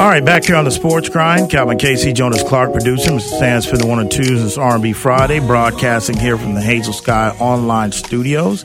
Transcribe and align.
All 0.00 0.08
right, 0.08 0.24
back 0.24 0.44
here 0.44 0.56
on 0.56 0.64
the 0.64 0.70
Sports 0.70 1.08
Grind, 1.08 1.50
Calvin 1.50 1.78
Casey, 1.78 2.12
Jonas 2.12 2.42
Clark 2.42 2.72
producing, 2.72 3.18
Mr. 3.18 3.38
Sands 3.38 3.66
for 3.66 3.76
the 3.76 3.86
one 3.86 4.00
and 4.00 4.10
twos. 4.10 4.42
It's 4.42 4.56
R&B 4.56 4.92
Friday, 4.94 5.40
broadcasting 5.40 6.16
here 6.16 6.38
from 6.38 6.54
the 6.54 6.60
Hazel 6.60 6.92
Sky 6.92 7.36
Online 7.38 7.92
Studios. 7.92 8.64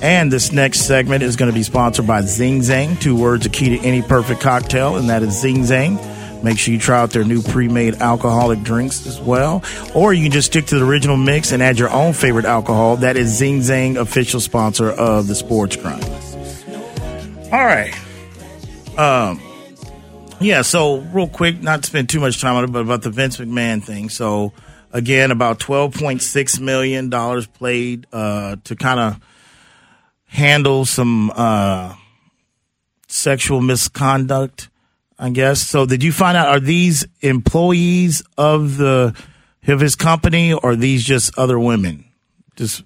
And 0.00 0.32
this 0.32 0.52
next 0.52 0.82
segment 0.82 1.22
is 1.22 1.36
going 1.36 1.50
to 1.50 1.54
be 1.54 1.64
sponsored 1.64 2.06
by 2.06 2.20
Zing 2.22 2.60
Zang. 2.60 3.00
Two 3.00 3.16
words, 3.16 3.46
a 3.46 3.48
key 3.48 3.76
to 3.76 3.84
any 3.84 4.00
perfect 4.00 4.40
cocktail, 4.40 4.96
and 4.96 5.10
that 5.10 5.22
is 5.22 5.40
Zing 5.40 5.62
Zang. 5.62 6.00
Make 6.42 6.58
sure 6.58 6.72
you 6.72 6.80
try 6.80 7.00
out 7.00 7.10
their 7.10 7.24
new 7.24 7.42
pre-made 7.42 7.96
alcoholic 7.96 8.62
drinks 8.62 9.06
as 9.06 9.20
well. 9.20 9.64
Or 9.94 10.14
you 10.14 10.22
can 10.22 10.32
just 10.32 10.46
stick 10.46 10.66
to 10.66 10.78
the 10.78 10.86
original 10.86 11.16
mix 11.16 11.50
and 11.50 11.62
add 11.62 11.78
your 11.78 11.90
own 11.90 12.12
favorite 12.12 12.44
alcohol. 12.44 12.98
That 12.98 13.16
is 13.16 13.36
Zing 13.36 13.60
Zang, 13.60 13.96
official 13.96 14.40
sponsor 14.40 14.90
of 14.90 15.26
the 15.26 15.34
Sports 15.34 15.76
Grind. 15.76 16.04
All 17.52 17.64
right. 17.64 17.92
Um, 18.98 19.40
yeah, 20.40 20.62
so 20.62 20.98
real 20.98 21.28
quick, 21.28 21.62
not 21.62 21.82
to 21.82 21.86
spend 21.86 22.08
too 22.08 22.20
much 22.20 22.40
time 22.40 22.56
on 22.56 22.64
it, 22.64 22.72
but 22.72 22.80
about 22.80 23.02
the 23.02 23.10
Vince 23.10 23.38
McMahon 23.38 23.82
thing. 23.82 24.08
So 24.08 24.52
again, 24.92 25.30
about 25.30 25.58
twelve 25.58 25.94
point 25.94 26.22
six 26.22 26.58
million 26.58 27.10
dollars 27.10 27.46
played 27.46 28.06
uh, 28.12 28.56
to 28.64 28.76
kind 28.76 29.00
of 29.00 29.20
handle 30.26 30.84
some 30.84 31.30
uh, 31.34 31.94
sexual 33.06 33.60
misconduct, 33.60 34.68
I 35.18 35.30
guess. 35.30 35.62
So 35.62 35.86
did 35.86 36.02
you 36.02 36.12
find 36.12 36.36
out 36.36 36.48
are 36.48 36.60
these 36.60 37.06
employees 37.20 38.22
of 38.36 38.76
the 38.76 39.14
of 39.66 39.80
his 39.80 39.96
company 39.96 40.52
or 40.52 40.70
are 40.70 40.76
these 40.76 41.04
just 41.04 41.38
other 41.38 41.58
women? 41.58 42.04
Just 42.56 42.82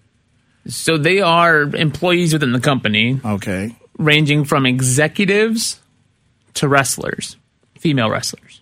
So 0.67 0.99
they 0.99 1.21
are 1.21 1.63
employees 1.63 2.33
within 2.33 2.53
the 2.53 2.61
company, 2.61 3.21
okay. 3.25 3.77
ranging 3.99 4.45
from 4.45 4.67
executives 4.67 5.80
to 6.55 6.69
wrestlers, 6.69 7.37
female 7.79 8.11
wrestlers. 8.11 8.61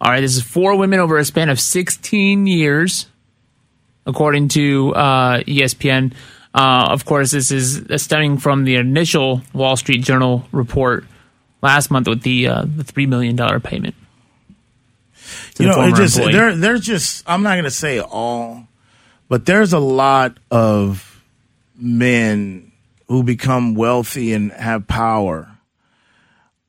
All 0.00 0.10
right, 0.10 0.20
this 0.20 0.36
is 0.36 0.42
four 0.42 0.76
women 0.76 0.98
over 0.98 1.16
a 1.16 1.24
span 1.24 1.48
of 1.48 1.60
16 1.60 2.46
years, 2.46 3.06
according 4.04 4.48
to 4.48 4.94
uh, 4.94 5.38
ESPN. 5.44 6.12
Uh, 6.54 6.88
of 6.90 7.04
course, 7.04 7.30
this 7.30 7.50
is 7.50 7.82
stemming 8.02 8.38
from 8.38 8.64
the 8.64 8.76
initial 8.76 9.42
Wall 9.54 9.76
Street 9.76 10.02
Journal 10.02 10.44
report 10.52 11.04
last 11.62 11.90
month 11.90 12.08
with 12.08 12.22
the 12.22 12.48
uh, 12.48 12.64
the 12.64 12.84
three 12.84 13.06
million 13.06 13.36
dollar 13.36 13.60
payment. 13.60 13.94
you 15.58 15.66
know, 15.66 15.82
it 15.84 15.94
just 15.94 16.16
employee. 16.16 16.32
there. 16.32 16.56
There's 16.56 16.82
just 16.82 17.22
I'm 17.26 17.42
not 17.42 17.52
going 17.52 17.64
to 17.64 17.70
say 17.70 18.00
all, 18.00 18.66
but 19.28 19.46
there's 19.46 19.72
a 19.72 19.78
lot 19.78 20.36
of 20.50 21.22
men 21.76 22.72
who 23.08 23.22
become 23.22 23.74
wealthy 23.74 24.32
and 24.34 24.52
have 24.52 24.86
power, 24.86 25.51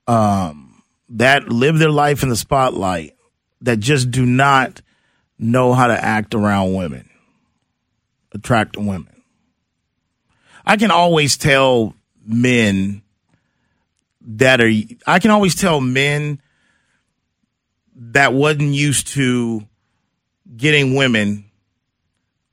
um, 0.07 0.83
that 1.09 1.49
live 1.49 1.77
their 1.79 1.91
life 1.91 2.23
in 2.23 2.29
the 2.29 2.35
spotlight, 2.35 3.15
that 3.61 3.79
just 3.79 4.11
do 4.11 4.25
not 4.25 4.81
know 5.39 5.73
how 5.73 5.87
to 5.87 5.93
act 5.93 6.35
around 6.35 6.73
women, 6.73 7.09
attract 8.33 8.77
women. 8.77 9.23
I 10.65 10.77
can 10.77 10.91
always 10.91 11.37
tell 11.37 11.93
men 12.25 13.03
that 14.21 14.61
are. 14.61 14.71
I 15.05 15.19
can 15.19 15.31
always 15.31 15.55
tell 15.55 15.81
men 15.81 16.41
that 17.95 18.33
wasn't 18.33 18.73
used 18.73 19.09
to 19.09 19.67
getting 20.55 20.95
women 20.95 21.45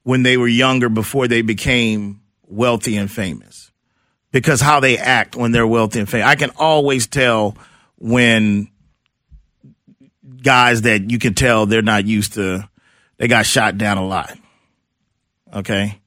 when 0.03 0.23
they 0.23 0.37
were 0.37 0.49
younger 0.49 0.89
before 0.89 1.29
they 1.29 1.43
became 1.43 2.21
wealthy 2.47 2.97
and 2.97 3.11
famous 3.11 3.70
because 4.33 4.61
how 4.61 4.81
they 4.81 4.97
act 4.99 5.37
when 5.37 5.53
they're 5.53 5.67
wealthy 5.67 6.01
and 6.01 6.09
famous. 6.09 6.27
I 6.27 6.35
can 6.35 6.51
always 6.57 7.07
tell 7.07 7.57
when 7.99 8.69
guys 10.43 10.83
that 10.83 11.11
you 11.11 11.19
can 11.19 11.35
tell 11.35 11.67
they're 11.67 11.83
not 11.83 12.07
used 12.07 12.35
to, 12.35 12.69
they 13.19 13.29
got 13.29 13.47
shot 13.47 13.79
down 13.79 13.99
a 13.99 14.07
lot. 14.07 14.37
Okay. 15.53 15.99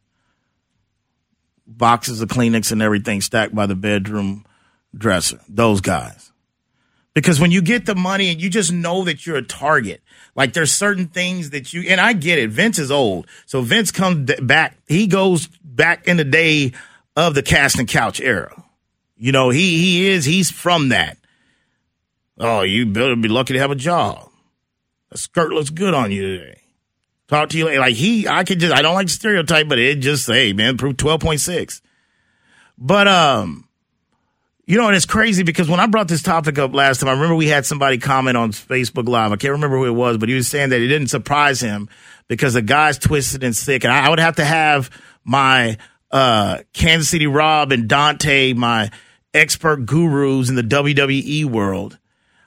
Boxes 1.67 2.21
of 2.21 2.29
Kleenex 2.29 2.71
and 2.71 2.81
everything 2.81 3.21
stacked 3.21 3.53
by 3.53 3.65
the 3.65 3.75
bedroom 3.75 4.45
dresser. 4.95 5.39
Those 5.49 5.81
guys 5.81 6.33
because 7.13 7.39
when 7.39 7.51
you 7.51 7.61
get 7.61 7.85
the 7.85 7.95
money 7.95 8.29
and 8.29 8.41
you 8.41 8.49
just 8.49 8.71
know 8.71 9.03
that 9.03 9.25
you're 9.25 9.37
a 9.37 9.43
target 9.43 10.01
like 10.35 10.53
there's 10.53 10.71
certain 10.71 11.07
things 11.07 11.51
that 11.51 11.73
you 11.73 11.83
and 11.87 12.01
i 12.01 12.13
get 12.13 12.39
it 12.39 12.49
vince 12.49 12.79
is 12.79 12.91
old 12.91 13.27
so 13.45 13.61
vince 13.61 13.91
comes 13.91 14.31
back 14.41 14.77
he 14.87 15.07
goes 15.07 15.47
back 15.63 16.07
in 16.07 16.17
the 16.17 16.23
day 16.23 16.71
of 17.15 17.35
the 17.35 17.43
cast 17.43 17.79
and 17.79 17.87
couch 17.87 18.19
era. 18.21 18.63
You 19.15 19.31
know 19.31 19.49
he 19.49 19.77
he 19.77 20.09
is 20.09 20.25
he's 20.25 20.51
from 20.51 20.89
that. 20.89 21.17
Oh 22.37 22.61
you 22.61 22.85
better 22.85 23.15
be 23.15 23.29
lucky 23.29 23.53
to 23.53 23.59
have 23.59 23.71
a 23.71 23.75
job. 23.75 24.29
A 25.11 25.17
skirt 25.17 25.51
looks 25.51 25.69
good 25.69 25.93
on 25.93 26.11
you 26.11 26.37
today. 26.37 26.61
Talk 27.27 27.49
to 27.49 27.57
you 27.57 27.65
later. 27.65 27.79
Like 27.79 27.95
he 27.95 28.27
i 28.27 28.43
could 28.43 28.59
just 28.59 28.73
i 28.73 28.81
don't 28.81 28.95
like 28.95 29.09
stereotype 29.09 29.69
but 29.69 29.79
it 29.79 29.99
just 29.99 30.25
say 30.25 30.53
man 30.53 30.77
prove 30.77 30.97
12.6 30.97 31.81
but 32.77 33.07
um 33.07 33.67
you 34.65 34.77
know, 34.77 34.87
and 34.87 34.95
it's 34.95 35.05
crazy 35.05 35.43
because 35.43 35.67
when 35.67 35.81
I 35.81 35.87
brought 35.87 36.07
this 36.07 36.21
topic 36.21 36.57
up 36.57 36.73
last 36.73 36.99
time, 36.99 37.09
I 37.09 37.13
remember 37.13 37.35
we 37.35 37.47
had 37.47 37.65
somebody 37.65 37.97
comment 37.97 38.37
on 38.37 38.51
Facebook 38.51 39.09
Live. 39.09 39.33
I 39.33 39.35
can't 39.35 39.51
remember 39.51 39.77
who 39.77 39.85
it 39.85 39.91
was, 39.91 40.17
but 40.17 40.29
he 40.29 40.35
was 40.35 40.47
saying 40.47 40.69
that 40.69 40.79
it 40.79 40.87
didn't 40.87 41.09
surprise 41.09 41.59
him 41.59 41.89
because 42.29 42.53
the 42.53 42.61
guy's 42.61 42.97
twisted 42.97 43.43
and 43.43 43.55
sick. 43.55 43.83
And 43.83 43.91
I, 43.91 44.05
I 44.05 44.09
would 44.09 44.19
have 44.19 44.37
to 44.37 44.45
have 44.45 44.89
my 45.25 45.77
uh, 46.13 46.59
Kansas 46.71 47.09
City 47.09 47.27
Rob 47.27 47.73
and 47.73 47.89
Dante, 47.89 48.53
my 48.53 48.89
expert 49.33 49.85
gurus 49.85 50.47
in 50.47 50.55
the 50.55 50.61
WWE 50.61 51.43
world. 51.45 51.97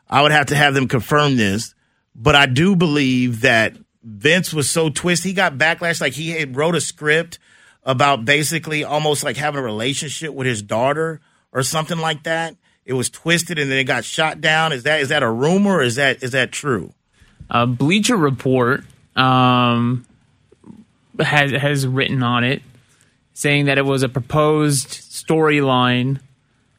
I 0.08 0.22
would 0.22 0.32
have 0.32 0.46
to 0.46 0.56
have 0.56 0.72
them 0.72 0.88
confirm 0.88 1.36
this. 1.36 1.74
But 2.14 2.34
I 2.34 2.46
do 2.46 2.74
believe 2.76 3.42
that 3.42 3.76
Vince 4.02 4.54
was 4.54 4.70
so 4.70 4.88
twisted. 4.88 5.28
He 5.28 5.34
got 5.34 5.58
backlash. 5.58 6.00
Like 6.00 6.14
he 6.14 6.30
had 6.30 6.56
wrote 6.56 6.74
a 6.74 6.80
script 6.80 7.38
about 7.84 8.24
basically 8.24 8.84
almost 8.84 9.22
like 9.22 9.36
having 9.36 9.60
a 9.60 9.62
relationship 9.62 10.32
with 10.32 10.46
his 10.46 10.62
daughter 10.62 11.20
or 11.52 11.62
something 11.62 11.98
like 11.98 12.22
that. 12.22 12.56
It 12.86 12.94
was 12.94 13.10
twisted 13.10 13.58
and 13.58 13.70
then 13.70 13.78
it 13.78 13.84
got 13.84 14.04
shot 14.04 14.40
down. 14.40 14.72
Is 14.72 14.84
that 14.84 15.00
is 15.00 15.10
that 15.10 15.22
a 15.22 15.30
rumor 15.30 15.78
or 15.78 15.82
is 15.82 15.96
that 15.96 16.22
is 16.22 16.30
that 16.30 16.52
true? 16.52 16.94
uh, 17.50 17.66
Bleacher 17.66 18.16
Report 18.16 18.84
um, 19.14 20.06
has 21.18 21.52
has 21.52 21.86
written 21.86 22.22
on 22.22 22.44
it, 22.44 22.62
saying 23.36 23.66
that 23.66 23.76
it 23.76 23.84
was 23.84 24.02
a 24.02 24.08
proposed 24.08 24.88
storyline 24.88 26.20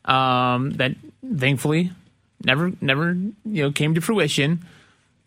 um, 0.06 0.72
that 0.72 0.96
thankfully 1.38 1.92
never 2.44 2.72
never 2.82 3.12
you 3.46 3.64
know 3.64 3.72
came 3.72 3.94
to 3.96 4.02
fruition. 4.02 4.66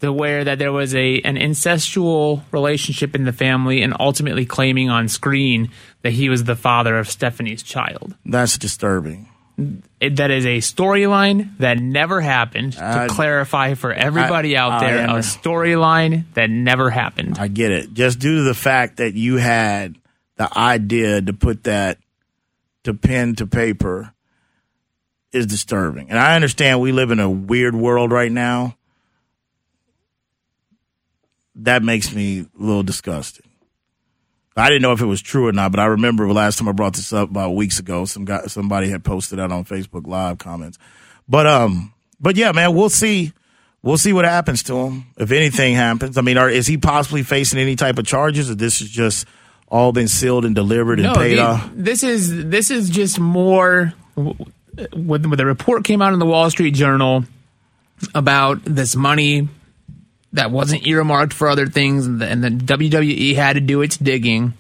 The 0.00 0.10
where 0.12 0.44
that 0.44 0.58
there 0.58 0.72
was 0.72 0.94
a 0.94 1.20
an 1.20 1.36
incestual 1.36 2.42
relationship 2.52 3.14
in 3.14 3.24
the 3.24 3.32
family, 3.32 3.82
and 3.82 3.94
ultimately 4.00 4.46
claiming 4.46 4.88
on 4.88 5.08
screen 5.08 5.70
that 6.02 6.12
he 6.12 6.28
was 6.28 6.44
the 6.44 6.56
father 6.56 6.98
of 6.98 7.08
Stephanie's 7.08 7.62
child. 7.62 8.16
That's 8.24 8.56
disturbing. 8.58 9.28
It, 10.00 10.16
that 10.16 10.30
is 10.30 10.47
a 10.47 10.58
storyline 10.58 11.54
that 11.58 11.78
never 11.78 12.22
happened. 12.22 12.72
To 12.72 12.84
I- 13.02 13.08
clarify 13.08 13.74
for 13.74 13.92
everybody 13.92 14.56
I- 14.56 14.62
out 14.62 14.80
there, 14.80 15.04
a 15.04 15.18
storyline 15.20 16.24
that 16.32 16.48
never 16.48 16.88
happened. 16.88 17.38
I 17.38 17.48
get 17.48 17.70
it. 17.70 17.92
Just 17.92 18.18
due 18.18 18.36
to 18.36 18.42
the 18.42 18.54
fact 18.54 18.97
that 18.97 19.12
you 19.12 19.36
had 19.36 19.97
the 20.41 20.59
idea 20.59 21.21
to 21.21 21.34
put 21.34 21.65
that 21.65 21.99
to 22.83 22.95
pen 22.95 23.34
to 23.34 23.47
paper 23.47 24.15
is 25.33 25.45
disturbing. 25.45 26.09
And 26.09 26.19
I 26.19 26.34
understand 26.34 26.81
we 26.81 26.93
live 26.93 27.11
in 27.11 27.21
a 27.21 27.28
weird 27.28 27.75
world 27.75 28.11
right 28.11 28.33
now. 28.33 28.75
That 31.56 31.83
makes 31.83 32.15
me 32.15 32.41
a 32.41 32.47
little 32.59 32.83
disgusted. 32.83 33.45
I 34.56 34.71
didn't 34.71 34.81
know 34.81 34.93
if 34.93 35.03
it 35.03 35.06
was 35.06 35.21
true 35.21 35.47
or 35.47 35.53
not, 35.53 35.73
but 35.73 35.81
I 35.81 35.84
remember 35.84 36.27
the 36.27 36.33
last 36.33 36.59
time 36.59 36.69
I 36.69 36.72
brought 36.72 36.95
this 36.95 37.12
up 37.12 37.28
about 37.28 37.55
weeks 37.55 37.78
ago. 37.78 38.07
Some 38.07 38.25
guy, 38.25 38.47
somebody 38.47 38.89
had 38.89 39.05
posted 39.05 39.41
that 39.41 39.53
on 39.53 39.67
Facebook 39.67 40.07
Live 40.07 40.39
comments. 40.39 40.78
But 41.28 41.47
um, 41.47 41.93
but 42.19 42.36
yeah, 42.36 42.53
man, 42.53 42.75
we'll 42.75 42.89
see. 42.89 43.34
We'll 43.83 43.98
see 43.98 44.15
what 44.15 44.25
happens 44.25 44.63
to 44.65 44.77
him 44.78 45.04
if 45.19 45.33
anything 45.33 45.75
happens. 45.75 46.16
I 46.16 46.22
mean, 46.22 46.39
are, 46.39 46.48
is 46.48 46.66
he 46.66 46.78
possibly 46.78 47.22
facing 47.22 47.59
any 47.59 47.77
type 47.77 47.98
of 47.98 48.07
charges, 48.07 48.51
or 48.51 48.54
this 48.54 48.81
is 48.81 48.89
just 48.89 49.27
all 49.71 49.93
been 49.93 50.09
sealed 50.09 50.45
and 50.45 50.55
delivered 50.55 50.99
and 50.99 51.09
no, 51.09 51.15
paid 51.15 51.37
the- 51.37 51.43
off? 51.43 51.71
this 51.75 52.03
is 52.03 52.47
this 52.47 52.71
is 52.71 52.91
just 52.91 53.19
more. 53.19 53.93
When, 54.15 55.28
when 55.28 55.37
the 55.37 55.47
report 55.47 55.84
came 55.84 56.01
out 56.01 56.13
in 56.13 56.19
the 56.19 56.27
Wall 56.27 56.49
Street 56.51 56.75
Journal 56.75 57.25
about 58.15 58.65
this 58.65 58.97
money 58.97 59.49
that 60.33 60.51
wasn't 60.51 60.87
earmarked 60.87 61.33
for 61.33 61.49
other 61.49 61.67
things, 61.67 62.07
and 62.07 62.21
the, 62.21 62.27
and 62.27 62.43
the 62.43 62.51
WWE 62.51 63.34
had 63.34 63.55
to 63.55 63.61
do 63.61 63.83
its 63.83 63.97
digging. 63.97 64.55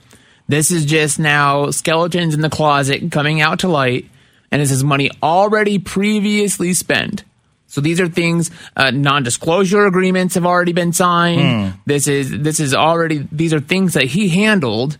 This 0.48 0.72
is 0.72 0.84
just 0.84 1.18
now 1.18 1.70
skeletons 1.70 2.34
in 2.34 2.40
the 2.40 2.50
closet 2.50 3.12
coming 3.12 3.40
out 3.40 3.60
to 3.60 3.68
light, 3.68 4.06
and 4.50 4.60
this 4.60 4.72
is 4.72 4.82
money 4.82 5.10
already 5.22 5.78
previously 5.78 6.74
spent. 6.74 7.22
So 7.70 7.80
these 7.80 8.00
are 8.00 8.08
things. 8.08 8.50
Uh, 8.76 8.90
non-disclosure 8.90 9.86
agreements 9.86 10.34
have 10.34 10.44
already 10.44 10.72
been 10.72 10.92
signed. 10.92 11.74
This 11.86 12.06
is 12.08 12.30
this 12.30 12.60
is 12.60 12.74
already. 12.74 13.26
These 13.32 13.54
are 13.54 13.60
things 13.60 13.94
that 13.94 14.04
he 14.04 14.28
handled 14.28 14.98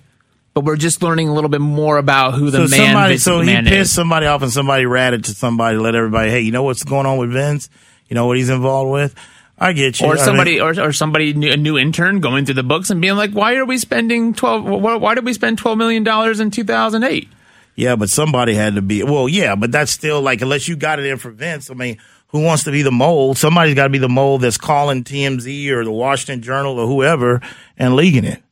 but 0.53 0.65
we're 0.65 0.77
just 0.77 1.01
learning 1.01 1.29
a 1.29 1.33
little 1.33 1.49
bit 1.49 1.61
more 1.61 1.97
about 1.97 2.35
who 2.35 2.51
the 2.51 2.67
so 2.67 2.77
man. 2.77 2.93
somebody, 2.93 3.19
so 3.19 3.41
he 3.41 3.55
pissed 3.63 3.73
is. 3.73 3.93
somebody 3.93 4.27
off, 4.27 4.43
and 4.43 4.51
somebody 4.53 4.85
ratted 4.85 5.25
to 5.27 5.31
somebody, 5.33 5.77
let 5.79 5.95
everybody, 5.95 6.29
hey, 6.29 6.41
you 6.41 6.51
know 6.51 6.65
what's 6.65 6.83
going 6.83 7.07
on 7.07 7.19
with 7.19 7.31
Vince? 7.33 7.71
You 8.09 8.17
know 8.17 8.27
what 8.27 8.37
he's 8.37 8.49
involved 8.51 8.91
with? 8.91 9.15
I 9.57 9.73
get 9.73 10.01
you. 10.01 10.07
I 10.07 10.11
Or 10.11 10.15
mean- 10.17 10.25
somebody, 10.25 10.61
or, 10.61 10.71
or 10.89 10.93
somebody, 10.93 11.35
new- 11.35 11.53
a 11.53 11.57
new 11.57 11.79
intern 11.79 12.19
going 12.19 12.47
through 12.47 12.57
the 12.57 12.65
books 12.65 12.91
and 12.91 13.01
being 13.01 13.15
like, 13.15 13.31
"Why 13.31 13.55
are 13.57 13.65
we 13.65 13.79
spending 13.79 14.35
twelve? 14.35 14.65
Why, 14.65 14.97
why 14.97 15.15
did 15.15 15.25
we 15.25 15.35
spend 15.35 15.57
twelve 15.59 15.79
million 15.79 16.03
dollars 16.03 16.41
in 16.41 16.51
two 16.51 16.65
thousand 16.65 17.05
eight? 17.05 17.29
Yeah, 17.77 17.95
but 17.95 18.11
somebody 18.11 18.55
had 18.55 18.75
to 18.75 18.83
be. 18.83 19.05
Well, 19.05 19.29
yeah, 19.29 19.55
but 19.55 19.71
that's 19.71 19.93
still 19.93 20.21
like 20.21 20.43
unless 20.43 20.67
you 20.67 20.75
got 20.75 20.99
it 20.99 21.07
in 21.07 21.19
for 21.19 21.31
Vince. 21.31 21.71
I 21.71 21.75
mean, 21.75 21.99
who 22.31 22.43
wants 22.43 22.65
to 22.65 22.71
be 22.71 22.83
the 22.83 22.93
mole? 22.93 23.35
Somebody's 23.35 23.75
got 23.75 23.85
to 23.85 23.91
be 23.91 23.99
the 23.99 24.09
mole 24.09 24.39
that's 24.39 24.57
calling 24.57 25.05
TMZ 25.05 25.69
or 25.71 25.85
the 25.85 25.93
Washington 25.93 26.43
Journal 26.43 26.79
or 26.79 26.87
whoever 26.87 27.41
and 27.77 27.95
leaking 27.95 28.25
it. 28.25 28.43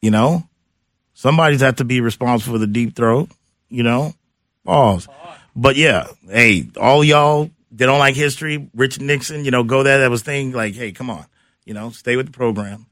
You 0.00 0.10
know, 0.10 0.44
somebody's 1.14 1.60
have 1.60 1.76
to 1.76 1.84
be 1.84 2.00
responsible 2.00 2.54
for 2.54 2.58
the 2.58 2.66
deep 2.66 2.96
throat. 2.96 3.28
You 3.68 3.82
know, 3.82 4.14
pause. 4.64 5.08
But 5.54 5.76
yeah, 5.76 6.08
hey, 6.28 6.68
all 6.80 7.04
y'all 7.04 7.50
that 7.72 7.86
don't 7.86 7.98
like 7.98 8.14
history, 8.14 8.68
Richard 8.74 9.02
Nixon, 9.02 9.44
you 9.44 9.50
know, 9.50 9.62
go 9.62 9.82
there. 9.82 9.98
That 9.98 10.10
was 10.10 10.22
thing 10.22 10.52
like, 10.52 10.74
hey, 10.74 10.92
come 10.92 11.10
on, 11.10 11.26
you 11.64 11.74
know, 11.74 11.90
stay 11.90 12.16
with 12.16 12.26
the 12.26 12.32
program. 12.32 12.86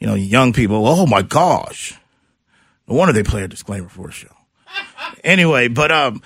You 0.00 0.08
know, 0.08 0.14
young 0.14 0.52
people. 0.52 0.86
Oh 0.86 1.06
my 1.06 1.22
gosh, 1.22 1.98
no 2.88 2.96
wonder 2.96 3.12
they 3.12 3.22
play 3.22 3.42
a 3.42 3.48
disclaimer 3.48 3.88
for 3.88 4.08
a 4.08 4.12
show 4.12 4.34
anyway, 5.22 5.68
but 5.68 5.90
um, 5.90 6.22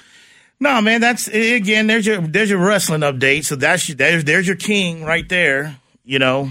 no, 0.61 0.81
man, 0.81 1.01
that's 1.01 1.29
again. 1.29 1.87
There's 1.87 2.07
your 2.07 2.21
there's 2.21 2.51
your 2.51 2.65
wrestling 2.65 3.03
update. 3.03 3.45
So 3.45 3.57
that's 3.57 3.89
your, 3.89 3.97
there's 3.97 4.25
there's 4.25 4.47
your 4.47 4.57
king 4.57 5.05
right 5.05 5.29
there. 5.29 5.77
You 6.05 6.19
know, 6.19 6.51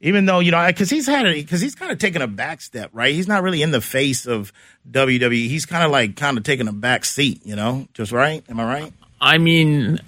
even 0.00 0.26
though 0.26 0.40
you 0.40 0.50
know 0.50 0.66
because 0.66 0.90
he's 0.90 1.06
had 1.06 1.26
it 1.26 1.34
because 1.34 1.60
he's 1.60 1.74
kind 1.74 1.92
of 1.92 1.98
taken 1.98 2.22
a 2.22 2.26
back 2.26 2.60
step, 2.60 2.90
right? 2.92 3.14
He's 3.14 3.28
not 3.28 3.42
really 3.42 3.62
in 3.62 3.70
the 3.70 3.80
face 3.80 4.26
of 4.26 4.52
WWE. 4.90 5.48
He's 5.48 5.66
kind 5.66 5.84
of 5.84 5.90
like 5.90 6.16
kind 6.16 6.38
of 6.38 6.44
taking 6.44 6.68
a 6.68 6.72
back 6.72 7.04
seat. 7.04 7.44
You 7.44 7.56
know, 7.56 7.88
just 7.94 8.12
right. 8.12 8.44
Am 8.48 8.58
I 8.58 8.64
right? 8.64 8.92
I 9.20 9.38
mean, 9.38 10.00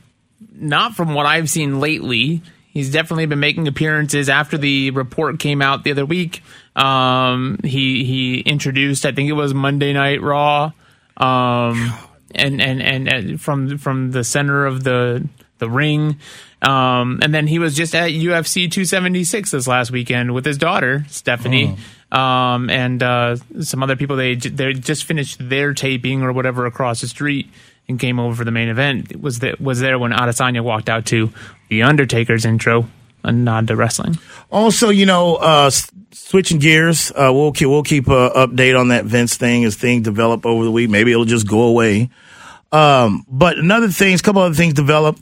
not 0.52 0.94
from 0.94 1.14
what 1.14 1.26
I've 1.26 1.50
seen 1.50 1.80
lately. 1.80 2.42
He's 2.74 2.90
definitely 2.90 3.26
been 3.26 3.38
making 3.38 3.68
appearances 3.68 4.28
after 4.28 4.58
the 4.58 4.90
report 4.90 5.38
came 5.38 5.62
out 5.62 5.84
the 5.84 5.92
other 5.92 6.04
week. 6.04 6.42
Um, 6.74 7.60
he 7.62 8.04
he 8.04 8.40
introduced, 8.40 9.06
I 9.06 9.12
think 9.12 9.28
it 9.28 9.34
was 9.34 9.54
Monday 9.54 9.92
Night 9.92 10.20
Raw, 10.20 10.72
um, 11.16 11.92
and, 12.34 12.60
and 12.60 12.82
and 12.82 13.08
and 13.08 13.40
from 13.40 13.78
from 13.78 14.10
the 14.10 14.24
center 14.24 14.66
of 14.66 14.84
the 14.84 15.26
the 15.58 15.70
ring, 15.70 16.18
um, 16.62 17.20
and 17.22 17.34
then 17.34 17.46
he 17.46 17.58
was 17.58 17.74
just 17.74 17.94
at 17.94 18.10
UFC 18.10 18.70
276 18.70 19.50
this 19.50 19.66
last 19.66 19.90
weekend 19.90 20.34
with 20.34 20.44
his 20.44 20.58
daughter 20.58 21.04
Stephanie. 21.08 21.76
Um, 22.12 22.70
and 22.70 23.02
uh, 23.02 23.36
some 23.60 23.82
other 23.82 23.96
people 23.96 24.16
they 24.16 24.36
they 24.36 24.72
just 24.72 25.04
finished 25.04 25.36
their 25.48 25.74
taping 25.74 26.22
or 26.22 26.32
whatever 26.32 26.64
across 26.64 27.00
the 27.00 27.08
street 27.08 27.50
and 27.88 27.98
came 27.98 28.18
over 28.18 28.36
for 28.36 28.44
the 28.44 28.50
main 28.50 28.68
event. 28.68 29.10
It 29.10 29.20
was 29.20 29.40
that 29.40 29.60
was 29.60 29.80
there 29.80 29.98
when 29.98 30.12
Adesanya 30.12 30.62
walked 30.62 30.88
out 30.88 31.06
to 31.06 31.32
the 31.68 31.82
Undertaker's 31.82 32.44
intro, 32.44 32.88
a 33.22 33.32
nod 33.32 33.66
to 33.68 33.76
wrestling. 33.76 34.18
Also, 34.50 34.90
you 34.90 35.06
know, 35.06 35.36
uh, 35.36 35.70
switching 36.14 36.58
gears, 36.58 37.10
uh, 37.10 37.30
we'll 37.32 37.52
keep, 37.52 37.68
we'll 37.68 37.82
keep 37.82 38.08
a 38.08 38.30
update 38.30 38.78
on 38.78 38.88
that 38.88 39.04
Vince 39.04 39.36
thing 39.36 39.64
as 39.64 39.76
things 39.76 40.04
develop 40.04 40.46
over 40.46 40.64
the 40.64 40.70
week. 40.70 40.88
Maybe 40.88 41.12
it'll 41.12 41.24
just 41.24 41.46
go 41.48 41.62
away. 41.62 42.10
Um, 42.72 43.24
but 43.28 43.58
another 43.58 43.88
things, 43.88 44.20
a 44.20 44.22
couple 44.22 44.42
other 44.42 44.54
things 44.54 44.74
develop. 44.74 45.18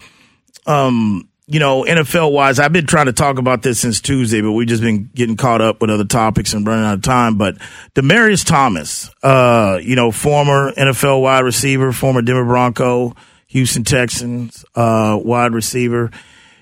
Um, 0.67 1.29
you 1.47 1.59
know, 1.59 1.83
NFL 1.85 2.33
wise, 2.33 2.59
I've 2.59 2.73
been 2.73 2.87
trying 2.87 3.07
to 3.07 3.13
talk 3.13 3.39
about 3.39 3.63
this 3.63 3.81
since 3.81 4.01
Tuesday, 4.01 4.41
but 4.41 4.53
we've 4.53 4.69
just 4.69 4.83
been 4.83 5.11
getting 5.15 5.37
caught 5.37 5.61
up 5.61 5.81
with 5.81 5.91
other 5.91 6.05
topics 6.05 6.55
and 6.55 6.67
running 6.67 6.85
out 6.85 6.95
of 6.95 7.03
time. 7.03 7.37
But 7.37 7.57
Demaryius 7.95 8.47
Thomas, 8.47 9.11
uh, 9.23 9.79
you 9.83 9.97
know, 9.97 10.13
former 10.13 10.73
NFL 10.73 11.21
wide 11.21 11.41
receiver, 11.41 11.93
former 11.93 12.23
Denver 12.23 12.45
Bronco, 12.45 13.15
Houston 13.49 13.85
Texans, 13.85 14.65
uh, 14.75 15.19
wide 15.23 15.53
receiver, 15.53 16.11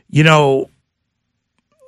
you 0.09 0.25
know, 0.25 0.70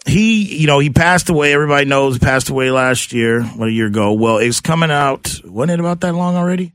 he, 0.06 0.56
you 0.58 0.66
know, 0.66 0.78
he 0.78 0.90
passed 0.90 1.28
away. 1.28 1.52
Everybody 1.52 1.84
knows 1.86 2.14
he 2.14 2.18
passed 2.18 2.48
away 2.50 2.70
last 2.70 3.12
year, 3.12 3.42
what 3.42 3.68
a 3.68 3.72
year 3.72 3.86
ago. 3.86 4.12
Well, 4.14 4.38
it's 4.38 4.60
coming 4.60 4.90
out. 4.90 5.40
Wasn't 5.44 5.70
it 5.70 5.80
about 5.80 6.00
that 6.00 6.14
long 6.14 6.36
already? 6.36 6.72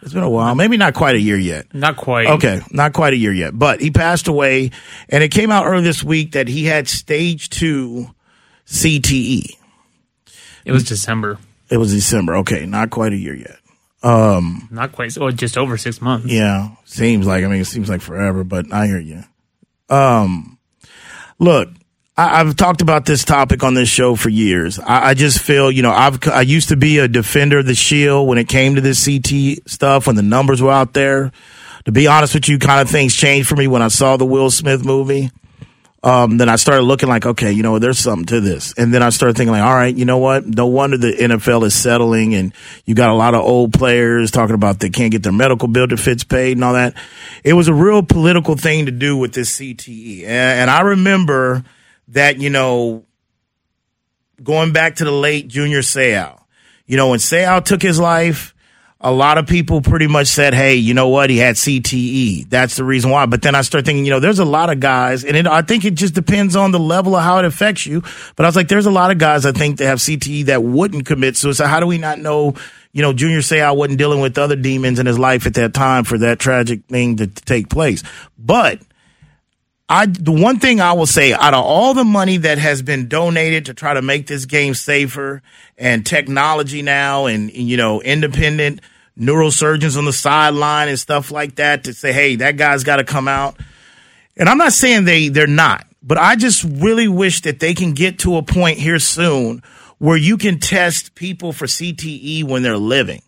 It's 0.00 0.12
been 0.14 0.22
a 0.22 0.30
while. 0.30 0.54
Maybe 0.54 0.76
not 0.76 0.94
quite 0.94 1.16
a 1.16 1.20
year 1.20 1.36
yet. 1.36 1.74
Not 1.74 1.96
quite. 1.96 2.28
Okay, 2.28 2.60
not 2.70 2.92
quite 2.92 3.14
a 3.14 3.16
year 3.16 3.32
yet, 3.32 3.58
but 3.58 3.80
he 3.80 3.90
passed 3.90 4.28
away, 4.28 4.70
and 5.08 5.24
it 5.24 5.30
came 5.30 5.50
out 5.50 5.66
earlier 5.66 5.82
this 5.82 6.04
week 6.04 6.32
that 6.32 6.46
he 6.46 6.64
had 6.64 6.86
stage 6.88 7.50
two 7.50 8.06
CTE. 8.66 9.56
It 10.64 10.72
was 10.72 10.84
December. 10.84 11.38
It 11.68 11.78
was 11.78 11.92
December. 11.92 12.36
Okay, 12.36 12.64
not 12.64 12.90
quite 12.90 13.12
a 13.12 13.16
year 13.16 13.34
yet. 13.34 13.56
Um, 14.02 14.68
Not 14.70 14.92
quite. 14.92 15.16
Oh, 15.18 15.30
just 15.32 15.58
over 15.58 15.76
six 15.76 16.00
months. 16.00 16.28
Yeah, 16.28 16.68
seems 16.84 17.26
like. 17.26 17.44
I 17.44 17.48
mean, 17.48 17.60
it 17.60 17.66
seems 17.66 17.88
like 17.88 18.00
forever, 18.00 18.44
but 18.44 18.72
I 18.72 18.86
hear 18.86 19.00
you. 19.00 19.24
Um, 19.90 20.58
look, 21.40 21.68
I, 22.18 22.40
I've 22.40 22.56
talked 22.56 22.82
about 22.82 23.06
this 23.06 23.24
topic 23.24 23.62
on 23.62 23.74
this 23.74 23.88
show 23.88 24.16
for 24.16 24.28
years. 24.28 24.80
I, 24.80 25.10
I 25.10 25.14
just 25.14 25.38
feel, 25.38 25.70
you 25.70 25.82
know, 25.82 25.92
I've 25.92 26.26
I 26.26 26.40
used 26.40 26.70
to 26.70 26.76
be 26.76 26.98
a 26.98 27.06
defender 27.06 27.58
of 27.58 27.66
the 27.66 27.76
Shield 27.76 28.26
when 28.26 28.38
it 28.38 28.48
came 28.48 28.74
to 28.74 28.80
this 28.80 29.04
CT 29.04 29.70
stuff 29.70 30.08
when 30.08 30.16
the 30.16 30.22
numbers 30.22 30.60
were 30.60 30.72
out 30.72 30.92
there. 30.92 31.30
To 31.84 31.92
be 31.92 32.08
honest 32.08 32.34
with 32.34 32.48
you, 32.48 32.58
kind 32.58 32.82
of 32.82 32.90
things 32.90 33.14
changed 33.14 33.48
for 33.48 33.56
me 33.56 33.68
when 33.68 33.80
I 33.80 33.88
saw 33.88 34.16
the 34.16 34.26
Will 34.26 34.50
Smith 34.50 34.84
movie. 34.84 35.30
Um, 36.02 36.36
then 36.36 36.48
I 36.48 36.56
started 36.56 36.82
looking 36.82 37.08
like, 37.08 37.24
okay, 37.24 37.50
you 37.50 37.62
know, 37.62 37.78
there's 37.78 37.98
something 37.98 38.26
to 38.26 38.40
this. 38.40 38.72
And 38.76 38.92
then 38.92 39.02
I 39.02 39.10
started 39.10 39.36
thinking 39.36 39.52
like, 39.52 39.62
all 39.62 39.74
right, 39.74 39.94
you 39.94 40.04
know 40.04 40.18
what? 40.18 40.46
No 40.46 40.66
wonder 40.66 40.96
the 40.96 41.12
NFL 41.12 41.64
is 41.64 41.74
settling 41.74 42.34
and 42.34 42.52
you 42.84 42.94
got 42.94 43.10
a 43.10 43.14
lot 43.14 43.34
of 43.34 43.40
old 43.40 43.72
players 43.72 44.30
talking 44.30 44.54
about 44.54 44.78
they 44.80 44.90
can't 44.90 45.10
get 45.10 45.22
their 45.22 45.32
medical 45.32 45.66
bill 45.66 45.88
fits 45.96 46.24
paid 46.24 46.56
and 46.56 46.64
all 46.64 46.74
that. 46.74 46.94
It 47.42 47.54
was 47.54 47.68
a 47.68 47.74
real 47.74 48.02
political 48.02 48.54
thing 48.54 48.86
to 48.86 48.92
do 48.92 49.16
with 49.16 49.32
this 49.32 49.58
CTE. 49.58 50.24
And 50.24 50.70
I 50.70 50.82
remember 50.82 51.64
that, 52.08 52.40
you 52.40 52.50
know, 52.50 53.04
going 54.42 54.72
back 54.72 54.96
to 54.96 55.04
the 55.04 55.12
late 55.12 55.48
Junior 55.48 55.80
Seau, 55.80 56.40
you 56.86 56.96
know, 56.96 57.10
when 57.10 57.18
Seau 57.18 57.64
took 57.64 57.82
his 57.82 57.98
life, 57.98 58.54
a 59.00 59.12
lot 59.12 59.38
of 59.38 59.46
people 59.46 59.80
pretty 59.80 60.08
much 60.08 60.26
said, 60.26 60.54
"Hey, 60.54 60.74
you 60.74 60.92
know 60.92 61.08
what? 61.08 61.30
He 61.30 61.38
had 61.38 61.54
CTE. 61.54 62.48
That's 62.48 62.76
the 62.76 62.84
reason 62.84 63.10
why." 63.10 63.26
But 63.26 63.42
then 63.42 63.54
I 63.54 63.60
start 63.60 63.84
thinking, 63.84 64.04
you 64.04 64.10
know, 64.10 64.18
there's 64.18 64.40
a 64.40 64.44
lot 64.44 64.70
of 64.70 64.80
guys, 64.80 65.24
and 65.24 65.36
it, 65.36 65.46
I 65.46 65.62
think 65.62 65.84
it 65.84 65.94
just 65.94 66.14
depends 66.14 66.56
on 66.56 66.72
the 66.72 66.80
level 66.80 67.14
of 67.14 67.22
how 67.22 67.38
it 67.38 67.44
affects 67.44 67.86
you. 67.86 68.02
But 68.34 68.44
I 68.44 68.48
was 68.48 68.56
like, 68.56 68.68
there's 68.68 68.86
a 68.86 68.90
lot 68.90 69.12
of 69.12 69.18
guys 69.18 69.46
I 69.46 69.52
think 69.52 69.78
that 69.78 69.86
have 69.86 69.98
CTE 69.98 70.46
that 70.46 70.64
wouldn't 70.64 71.06
commit 71.06 71.36
suicide. 71.36 71.68
How 71.68 71.78
do 71.78 71.86
we 71.86 71.98
not 71.98 72.18
know? 72.18 72.54
You 72.92 73.02
know, 73.02 73.12
Junior 73.12 73.38
Seau 73.38 73.76
wasn't 73.76 73.98
dealing 73.98 74.20
with 74.20 74.36
other 74.36 74.56
demons 74.56 74.98
in 74.98 75.06
his 75.06 75.18
life 75.18 75.46
at 75.46 75.54
that 75.54 75.74
time 75.74 76.02
for 76.02 76.18
that 76.18 76.40
tragic 76.40 76.84
thing 76.86 77.18
to, 77.18 77.28
to 77.28 77.44
take 77.44 77.68
place. 77.68 78.02
But 78.36 78.80
I 79.88 80.06
the 80.06 80.32
one 80.32 80.58
thing 80.58 80.80
I 80.80 80.92
will 80.92 81.06
say 81.06 81.32
out 81.32 81.54
of 81.54 81.64
all 81.64 81.94
the 81.94 82.04
money 82.04 82.36
that 82.38 82.58
has 82.58 82.82
been 82.82 83.08
donated 83.08 83.66
to 83.66 83.74
try 83.74 83.94
to 83.94 84.02
make 84.02 84.26
this 84.26 84.44
game 84.44 84.74
safer 84.74 85.42
and 85.78 86.04
technology 86.04 86.82
now 86.82 87.26
and, 87.26 87.50
you 87.50 87.76
know 87.76 88.02
independent 88.02 88.80
neurosurgeons 89.18 89.96
on 89.96 90.04
the 90.04 90.12
sideline 90.12 90.88
and 90.88 90.98
stuff 90.98 91.30
like 91.30 91.56
that 91.56 91.84
to 91.84 91.94
say 91.94 92.12
hey 92.12 92.36
that 92.36 92.56
guy's 92.56 92.84
got 92.84 92.96
to 92.96 93.04
come 93.04 93.28
out. 93.28 93.56
And 94.36 94.48
I'm 94.48 94.58
not 94.58 94.72
saying 94.72 95.04
they 95.04 95.28
they're 95.28 95.46
not 95.46 95.86
but 96.02 96.18
I 96.18 96.36
just 96.36 96.64
really 96.64 97.08
wish 97.08 97.40
that 97.42 97.60
they 97.60 97.74
can 97.74 97.92
get 97.92 98.20
to 98.20 98.36
a 98.36 98.42
point 98.42 98.78
here 98.78 98.98
soon 98.98 99.62
where 99.98 100.16
you 100.16 100.36
can 100.36 100.60
test 100.60 101.14
people 101.14 101.52
for 101.52 101.66
CTE 101.66 102.44
when 102.44 102.62
they're 102.62 102.78
living 102.78 103.22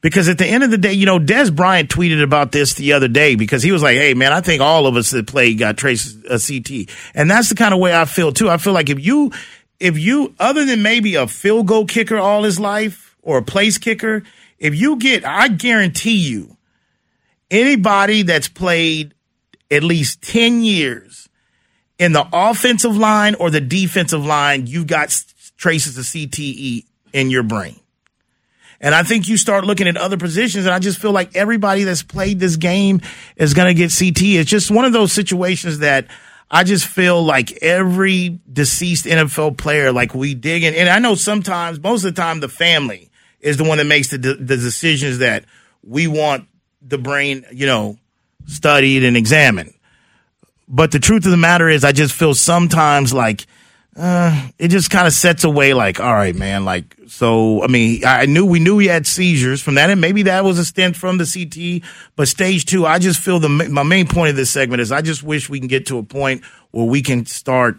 because 0.00 0.28
at 0.28 0.38
the 0.38 0.46
end 0.46 0.64
of 0.64 0.70
the 0.70 0.78
day, 0.78 0.92
you 0.92 1.06
know, 1.06 1.18
Dez 1.18 1.54
Bryant 1.54 1.90
tweeted 1.90 2.22
about 2.22 2.52
this 2.52 2.74
the 2.74 2.92
other 2.92 3.08
day 3.08 3.34
because 3.34 3.62
he 3.62 3.72
was 3.72 3.82
like, 3.82 3.96
"Hey, 3.96 4.14
man, 4.14 4.32
I 4.32 4.40
think 4.40 4.60
all 4.60 4.86
of 4.86 4.96
us 4.96 5.10
that 5.10 5.26
played 5.26 5.58
got 5.58 5.76
traces 5.76 6.16
a 6.24 6.38
CT," 6.38 6.88
and 7.14 7.30
that's 7.30 7.48
the 7.48 7.54
kind 7.54 7.74
of 7.74 7.80
way 7.80 7.94
I 7.94 8.04
feel 8.04 8.32
too. 8.32 8.48
I 8.48 8.56
feel 8.56 8.72
like 8.72 8.90
if 8.90 9.04
you, 9.04 9.32
if 9.80 9.98
you, 9.98 10.34
other 10.38 10.64
than 10.64 10.82
maybe 10.82 11.14
a 11.14 11.26
field 11.26 11.66
goal 11.66 11.86
kicker 11.86 12.16
all 12.16 12.42
his 12.42 12.60
life 12.60 13.16
or 13.22 13.38
a 13.38 13.42
place 13.42 13.78
kicker, 13.78 14.22
if 14.58 14.74
you 14.74 14.96
get, 14.96 15.24
I 15.24 15.48
guarantee 15.48 16.16
you, 16.16 16.56
anybody 17.50 18.22
that's 18.22 18.48
played 18.48 19.14
at 19.70 19.82
least 19.82 20.22
ten 20.22 20.62
years 20.62 21.28
in 21.98 22.12
the 22.12 22.26
offensive 22.32 22.96
line 22.96 23.34
or 23.36 23.50
the 23.50 23.60
defensive 23.60 24.24
line, 24.24 24.66
you've 24.66 24.86
got 24.86 25.08
traces 25.56 25.96
of 25.96 26.04
CTE 26.04 26.84
in 27.12 27.30
your 27.30 27.42
brain. 27.42 27.80
And 28.84 28.94
I 28.94 29.02
think 29.02 29.28
you 29.28 29.38
start 29.38 29.64
looking 29.64 29.88
at 29.88 29.96
other 29.96 30.18
positions, 30.18 30.66
and 30.66 30.74
I 30.74 30.78
just 30.78 30.98
feel 30.98 31.10
like 31.10 31.34
everybody 31.34 31.84
that's 31.84 32.02
played 32.02 32.38
this 32.38 32.56
game 32.56 33.00
is 33.34 33.54
going 33.54 33.68
to 33.68 33.72
get 33.72 33.90
CT. 33.98 34.22
It's 34.22 34.50
just 34.50 34.70
one 34.70 34.84
of 34.84 34.92
those 34.92 35.10
situations 35.10 35.78
that 35.78 36.06
I 36.50 36.64
just 36.64 36.86
feel 36.86 37.22
like 37.24 37.50
every 37.62 38.40
deceased 38.52 39.06
NFL 39.06 39.56
player, 39.56 39.90
like 39.90 40.14
we 40.14 40.34
dig 40.34 40.64
in. 40.64 40.74
And 40.74 40.90
I 40.90 40.98
know 40.98 41.14
sometimes, 41.14 41.80
most 41.80 42.04
of 42.04 42.14
the 42.14 42.20
time, 42.20 42.40
the 42.40 42.48
family 42.50 43.10
is 43.40 43.56
the 43.56 43.64
one 43.64 43.78
that 43.78 43.86
makes 43.86 44.10
the, 44.10 44.18
the 44.18 44.34
decisions 44.58 45.16
that 45.16 45.46
we 45.82 46.06
want 46.06 46.46
the 46.82 46.98
brain, 46.98 47.46
you 47.52 47.64
know, 47.64 47.96
studied 48.44 49.02
and 49.02 49.16
examined. 49.16 49.72
But 50.68 50.92
the 50.92 51.00
truth 51.00 51.24
of 51.24 51.30
the 51.30 51.38
matter 51.38 51.70
is, 51.70 51.84
I 51.84 51.92
just 51.92 52.12
feel 52.12 52.34
sometimes 52.34 53.14
like 53.14 53.46
uh, 53.96 54.48
it 54.58 54.68
just 54.68 54.90
kind 54.90 55.06
of 55.06 55.12
sets 55.12 55.44
away 55.44 55.72
like, 55.72 56.00
all 56.00 56.12
right, 56.12 56.34
man, 56.34 56.64
like, 56.64 56.96
so, 57.06 57.62
I 57.62 57.68
mean, 57.68 58.04
I 58.04 58.26
knew, 58.26 58.44
we 58.44 58.58
knew 58.58 58.78
he 58.78 58.88
had 58.88 59.06
seizures 59.06 59.62
from 59.62 59.74
that, 59.76 59.90
and 59.90 60.00
maybe 60.00 60.22
that 60.24 60.44
was 60.44 60.58
a 60.58 60.64
stint 60.64 60.96
from 60.96 61.18
the 61.18 61.26
CT, 61.26 61.88
but 62.16 62.26
stage 62.26 62.64
two, 62.64 62.86
I 62.86 62.98
just 62.98 63.20
feel 63.20 63.38
the, 63.38 63.48
my 63.48 63.84
main 63.84 64.08
point 64.08 64.30
of 64.30 64.36
this 64.36 64.50
segment 64.50 64.80
is 64.80 64.90
I 64.90 65.00
just 65.00 65.22
wish 65.22 65.48
we 65.48 65.60
can 65.60 65.68
get 65.68 65.86
to 65.86 65.98
a 65.98 66.02
point 66.02 66.42
where 66.72 66.86
we 66.86 67.02
can 67.02 67.24
start 67.26 67.76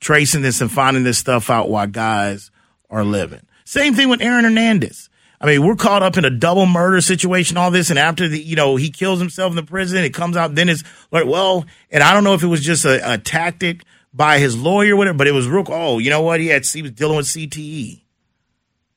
tracing 0.00 0.42
this 0.42 0.60
and 0.60 0.70
finding 0.70 1.04
this 1.04 1.18
stuff 1.18 1.50
out 1.50 1.68
while 1.68 1.86
guys 1.86 2.50
are 2.88 3.04
living. 3.04 3.40
Same 3.64 3.94
thing 3.94 4.08
with 4.08 4.22
Aaron 4.22 4.44
Hernandez. 4.44 5.10
I 5.40 5.46
mean, 5.46 5.66
we're 5.66 5.76
caught 5.76 6.02
up 6.02 6.16
in 6.16 6.24
a 6.24 6.30
double 6.30 6.66
murder 6.66 7.00
situation, 7.00 7.56
all 7.56 7.70
this, 7.70 7.90
and 7.90 7.98
after 7.98 8.28
the, 8.28 8.40
you 8.40 8.54
know, 8.54 8.76
he 8.76 8.90
kills 8.90 9.18
himself 9.18 9.50
in 9.50 9.56
the 9.56 9.62
prison, 9.64 9.98
it 10.04 10.14
comes 10.14 10.36
out, 10.36 10.54
then 10.54 10.68
it's 10.68 10.84
like, 11.10 11.26
well, 11.26 11.66
and 11.90 12.02
I 12.02 12.14
don't 12.14 12.24
know 12.24 12.34
if 12.34 12.42
it 12.42 12.46
was 12.46 12.62
just 12.62 12.84
a, 12.84 13.14
a 13.14 13.18
tactic 13.18 13.82
by 14.14 14.38
his 14.38 14.60
lawyer, 14.60 14.96
whatever, 14.96 15.18
but 15.18 15.26
it 15.26 15.32
was 15.32 15.48
real. 15.48 15.64
Oh, 15.68 15.98
you 15.98 16.10
know 16.10 16.22
what? 16.22 16.40
He 16.40 16.48
had 16.48 16.64
he 16.66 16.82
was 16.82 16.92
dealing 16.92 17.16
with 17.16 17.26
CTE. 17.26 18.00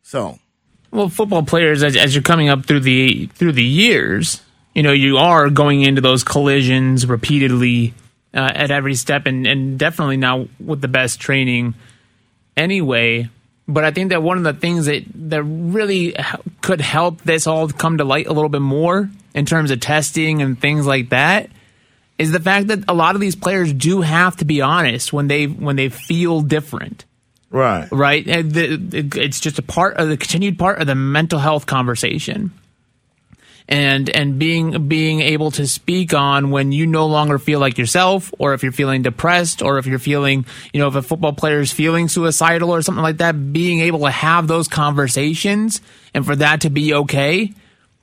So, 0.01 0.39
well, 0.91 1.09
football 1.09 1.43
players, 1.43 1.83
as, 1.83 1.95
as 1.95 2.13
you're 2.13 2.23
coming 2.23 2.49
up 2.49 2.65
through 2.65 2.81
the 2.81 3.27
through 3.27 3.53
the 3.53 3.63
years, 3.63 4.41
you 4.73 4.83
know, 4.83 4.91
you 4.91 5.17
are 5.17 5.49
going 5.49 5.81
into 5.81 6.01
those 6.01 6.23
collisions 6.23 7.07
repeatedly 7.07 7.93
uh, 8.33 8.51
at 8.53 8.71
every 8.71 8.95
step, 8.95 9.25
and 9.25 9.47
and 9.47 9.79
definitely 9.79 10.17
not 10.17 10.47
with 10.59 10.81
the 10.81 10.87
best 10.87 11.19
training, 11.19 11.75
anyway. 12.57 13.29
But 13.67 13.83
I 13.83 13.89
think 13.91 14.09
that 14.09 14.21
one 14.21 14.37
of 14.37 14.43
the 14.43 14.53
things 14.53 14.85
that 14.85 15.03
that 15.29 15.43
really 15.43 16.15
could 16.61 16.81
help 16.81 17.21
this 17.23 17.47
all 17.47 17.67
come 17.69 17.97
to 17.97 18.03
light 18.03 18.27
a 18.27 18.33
little 18.33 18.49
bit 18.49 18.61
more 18.61 19.09
in 19.33 19.45
terms 19.45 19.71
of 19.71 19.79
testing 19.79 20.41
and 20.41 20.59
things 20.59 20.85
like 20.85 21.09
that 21.09 21.49
is 22.17 22.31
the 22.31 22.39
fact 22.39 22.67
that 22.67 22.79
a 22.87 22.93
lot 22.93 23.15
of 23.15 23.21
these 23.21 23.35
players 23.35 23.73
do 23.73 24.01
have 24.01 24.37
to 24.37 24.45
be 24.45 24.61
honest 24.61 25.11
when 25.11 25.27
they 25.27 25.45
when 25.45 25.75
they 25.75 25.89
feel 25.89 26.41
different. 26.41 27.05
Right. 27.49 27.87
Right. 27.91 28.23
It's 28.27 29.39
just 29.39 29.59
a 29.59 29.63
part 29.63 29.97
of 29.97 30.09
the 30.09 30.17
continued 30.17 30.57
part 30.57 30.79
of 30.79 30.87
the 30.87 30.95
mental 30.95 31.39
health 31.39 31.65
conversation. 31.65 32.51
And 33.67 34.09
and 34.11 34.37
being 34.37 34.87
being 34.87 35.21
able 35.21 35.49
to 35.51 35.65
speak 35.65 36.13
on 36.13 36.51
when 36.51 36.71
you 36.71 36.85
no 36.85 37.07
longer 37.07 37.39
feel 37.39 37.59
like 37.59 37.79
yourself, 37.79 38.31
or 38.37 38.53
if 38.53 38.61
you're 38.61 38.71
feeling 38.71 39.01
depressed, 39.01 39.63
or 39.63 39.79
if 39.79 39.87
you're 39.87 39.97
feeling, 39.97 40.45
you 40.71 40.79
know, 40.79 40.87
if 40.87 40.93
a 40.93 41.01
football 41.01 41.33
player 41.33 41.61
is 41.61 41.71
feeling 41.71 42.07
suicidal 42.07 42.69
or 42.69 42.83
something 42.83 43.01
like 43.01 43.17
that, 43.17 43.53
being 43.53 43.79
able 43.79 44.01
to 44.01 44.11
have 44.11 44.47
those 44.47 44.67
conversations 44.67 45.81
and 46.13 46.23
for 46.23 46.35
that 46.35 46.61
to 46.61 46.69
be 46.69 46.93
okay 46.93 47.53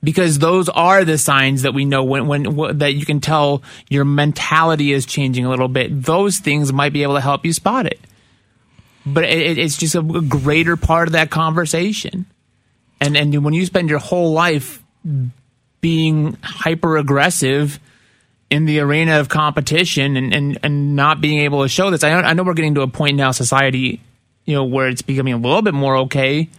because 0.03 0.39
those 0.39 0.67
are 0.69 1.05
the 1.05 1.17
signs 1.17 1.61
that 1.61 1.73
we 1.73 1.85
know 1.85 2.03
when, 2.03 2.27
when, 2.27 2.55
when, 2.55 2.77
that 2.79 2.93
you 2.93 3.05
can 3.05 3.21
tell 3.21 3.63
your 3.89 4.03
mentality 4.03 4.91
is 4.91 5.05
changing 5.05 5.45
a 5.45 5.49
little 5.49 5.69
bit. 5.69 6.03
Those 6.03 6.39
things 6.39 6.73
might 6.73 6.91
be 6.91 7.03
able 7.03 7.15
to 7.15 7.21
help 7.21 7.45
you 7.45 7.53
spot 7.53 7.85
it. 7.85 7.99
But 9.05 9.23
it, 9.25 9.57
it's 9.57 9.77
just 9.77 9.95
a 9.95 10.01
greater 10.01 10.75
part 10.75 11.07
of 11.07 11.13
that 11.13 11.29
conversation. 11.29 12.25
And 13.01 13.17
and 13.17 13.43
when 13.43 13.53
you 13.53 13.65
spend 13.65 13.89
your 13.89 13.99
whole 13.99 14.31
life 14.31 14.81
being 15.81 16.37
hyper 16.41 16.97
aggressive 16.97 17.79
in 18.49 18.65
the 18.65 18.79
arena 18.79 19.19
of 19.19 19.27
competition 19.27 20.15
and, 20.15 20.33
and, 20.33 20.57
and 20.63 20.95
not 20.95 21.19
being 21.19 21.39
able 21.39 21.63
to 21.63 21.67
show 21.67 21.89
this, 21.89 22.03
I, 22.03 22.11
I 22.11 22.33
know 22.33 22.43
we're 22.43 22.53
getting 22.53 22.75
to 22.75 22.81
a 22.81 22.87
point 22.87 23.17
now, 23.17 23.31
society, 23.31 23.99
you 24.45 24.55
know, 24.55 24.63
where 24.63 24.87
it's 24.87 25.01
becoming 25.01 25.33
a 25.33 25.37
little 25.37 25.61
bit 25.61 25.73
more 25.73 25.97
okay. 25.97 26.49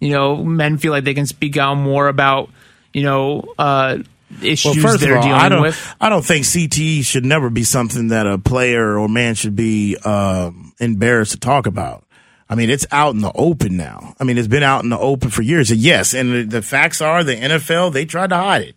You 0.00 0.10
know, 0.10 0.42
men 0.42 0.78
feel 0.78 0.90
like 0.90 1.04
they 1.04 1.14
can 1.14 1.26
speak 1.26 1.56
out 1.56 1.76
more 1.76 2.08
about 2.08 2.50
you 2.98 3.04
know, 3.04 3.44
uh, 3.58 3.98
issues 4.42 4.76
well, 4.76 4.92
first 4.92 5.00
they're 5.00 5.12
of 5.12 5.18
all, 5.18 5.22
dealing 5.22 5.40
I 5.40 5.48
don't, 5.48 5.62
with. 5.62 5.96
I 6.00 6.08
don't 6.08 6.24
think 6.24 6.44
CTE 6.44 7.04
should 7.04 7.24
never 7.24 7.50
be 7.50 7.64
something 7.64 8.08
that 8.08 8.26
a 8.26 8.38
player 8.38 8.98
or 8.98 9.08
man 9.08 9.34
should 9.34 9.56
be 9.56 9.96
um, 9.98 10.72
embarrassed 10.78 11.32
to 11.32 11.38
talk 11.38 11.66
about. 11.66 12.04
I 12.48 12.54
mean, 12.54 12.70
it's 12.70 12.86
out 12.90 13.14
in 13.14 13.20
the 13.20 13.32
open 13.34 13.76
now. 13.76 14.14
I 14.18 14.24
mean, 14.24 14.38
it's 14.38 14.48
been 14.48 14.62
out 14.62 14.82
in 14.82 14.90
the 14.90 14.98
open 14.98 15.30
for 15.30 15.42
years. 15.42 15.70
And 15.70 15.80
yes, 15.80 16.14
and 16.14 16.50
the, 16.50 16.62
facts 16.62 17.00
are 17.00 17.22
the 17.22 17.36
NFL, 17.36 17.92
they 17.92 18.06
tried 18.06 18.30
to 18.30 18.36
hide 18.36 18.62
it. 18.62 18.76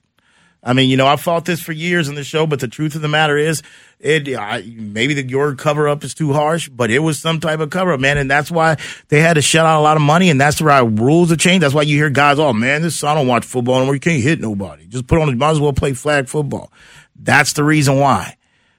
I 0.63 0.73
mean, 0.73 0.89
you 0.89 0.97
know, 0.97 1.07
I 1.07 1.15
fought 1.15 1.45
this 1.45 1.61
for 1.61 1.71
years 1.71 2.07
in 2.07 2.15
the 2.15 2.23
show, 2.23 2.45
but 2.45 2.59
the 2.59 2.67
truth 2.67 2.95
of 2.95 3.01
the 3.01 3.07
matter 3.07 3.37
is, 3.37 3.63
it 4.01 4.35
I, 4.35 4.63
maybe 4.75 5.13
the, 5.13 5.23
your 5.23 5.55
cover 5.55 5.87
up 5.87 6.03
is 6.03 6.13
too 6.13 6.33
harsh, 6.33 6.69
but 6.69 6.89
it 6.89 6.99
was 6.99 7.19
some 7.19 7.39
type 7.39 7.59
of 7.59 7.69
cover 7.69 7.93
up, 7.93 7.99
man, 7.99 8.17
and 8.17 8.29
that's 8.29 8.49
why 8.49 8.77
they 9.09 9.21
had 9.21 9.35
to 9.35 9.41
shut 9.41 9.65
out 9.65 9.79
a 9.79 9.83
lot 9.83 9.95
of 9.95 10.01
money, 10.01 10.29
and 10.29 10.41
that's 10.41 10.59
why 10.59 10.79
rules 10.79 11.29
have 11.29 11.39
changed. 11.39 11.63
That's 11.63 11.73
why 11.73 11.83
you 11.83 11.97
hear 11.97 12.09
guys, 12.09 12.39
oh 12.39 12.53
man, 12.53 12.81
this 12.81 13.03
I 13.03 13.13
don't 13.13 13.27
watch 13.27 13.45
football 13.45 13.77
anymore. 13.77 13.93
You 13.93 13.99
can't 13.99 14.21
hit 14.21 14.39
nobody. 14.39 14.87
Just 14.87 15.07
put 15.07 15.19
on. 15.19 15.29
You 15.29 15.35
might 15.35 15.51
as 15.51 15.59
well 15.59 15.73
play 15.73 15.93
flag 15.93 16.27
football. 16.27 16.71
That's 17.15 17.53
the 17.53 17.63
reason 17.63 17.99
why, 17.99 18.37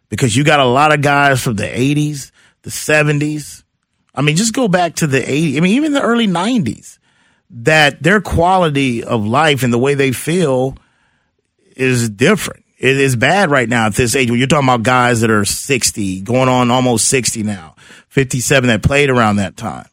because 0.08 0.36
you 0.36 0.44
got 0.44 0.60
a 0.60 0.64
lot 0.64 0.92
of 0.92 1.00
guys 1.02 1.42
from 1.42 1.54
the 1.54 1.68
'80s, 1.68 2.32
the 2.62 2.70
'70s. 2.70 3.62
I 4.14 4.22
mean, 4.22 4.36
just 4.36 4.52
go 4.52 4.66
back 4.66 4.96
to 4.96 5.06
the 5.06 5.20
'80s. 5.20 5.56
I 5.56 5.60
mean, 5.60 5.76
even 5.76 5.92
the 5.92 6.02
early 6.02 6.26
'90s. 6.26 6.98
That 7.54 8.02
their 8.02 8.22
quality 8.22 9.04
of 9.04 9.26
life 9.26 9.62
and 9.62 9.70
the 9.70 9.78
way 9.78 9.92
they 9.92 10.12
feel 10.12 10.74
is 11.76 12.08
different. 12.08 12.61
It 12.82 12.98
is 12.98 13.14
bad 13.14 13.48
right 13.48 13.68
now 13.68 13.86
at 13.86 13.94
this 13.94 14.16
age. 14.16 14.28
When 14.28 14.40
you're 14.40 14.48
talking 14.48 14.68
about 14.68 14.82
guys 14.82 15.20
that 15.20 15.30
are 15.30 15.44
60, 15.44 16.20
going 16.22 16.48
on 16.48 16.68
almost 16.72 17.06
60 17.06 17.44
now, 17.44 17.76
57 18.08 18.66
that 18.66 18.82
played 18.82 19.08
around 19.08 19.36
that 19.36 19.56
time. 19.56 19.86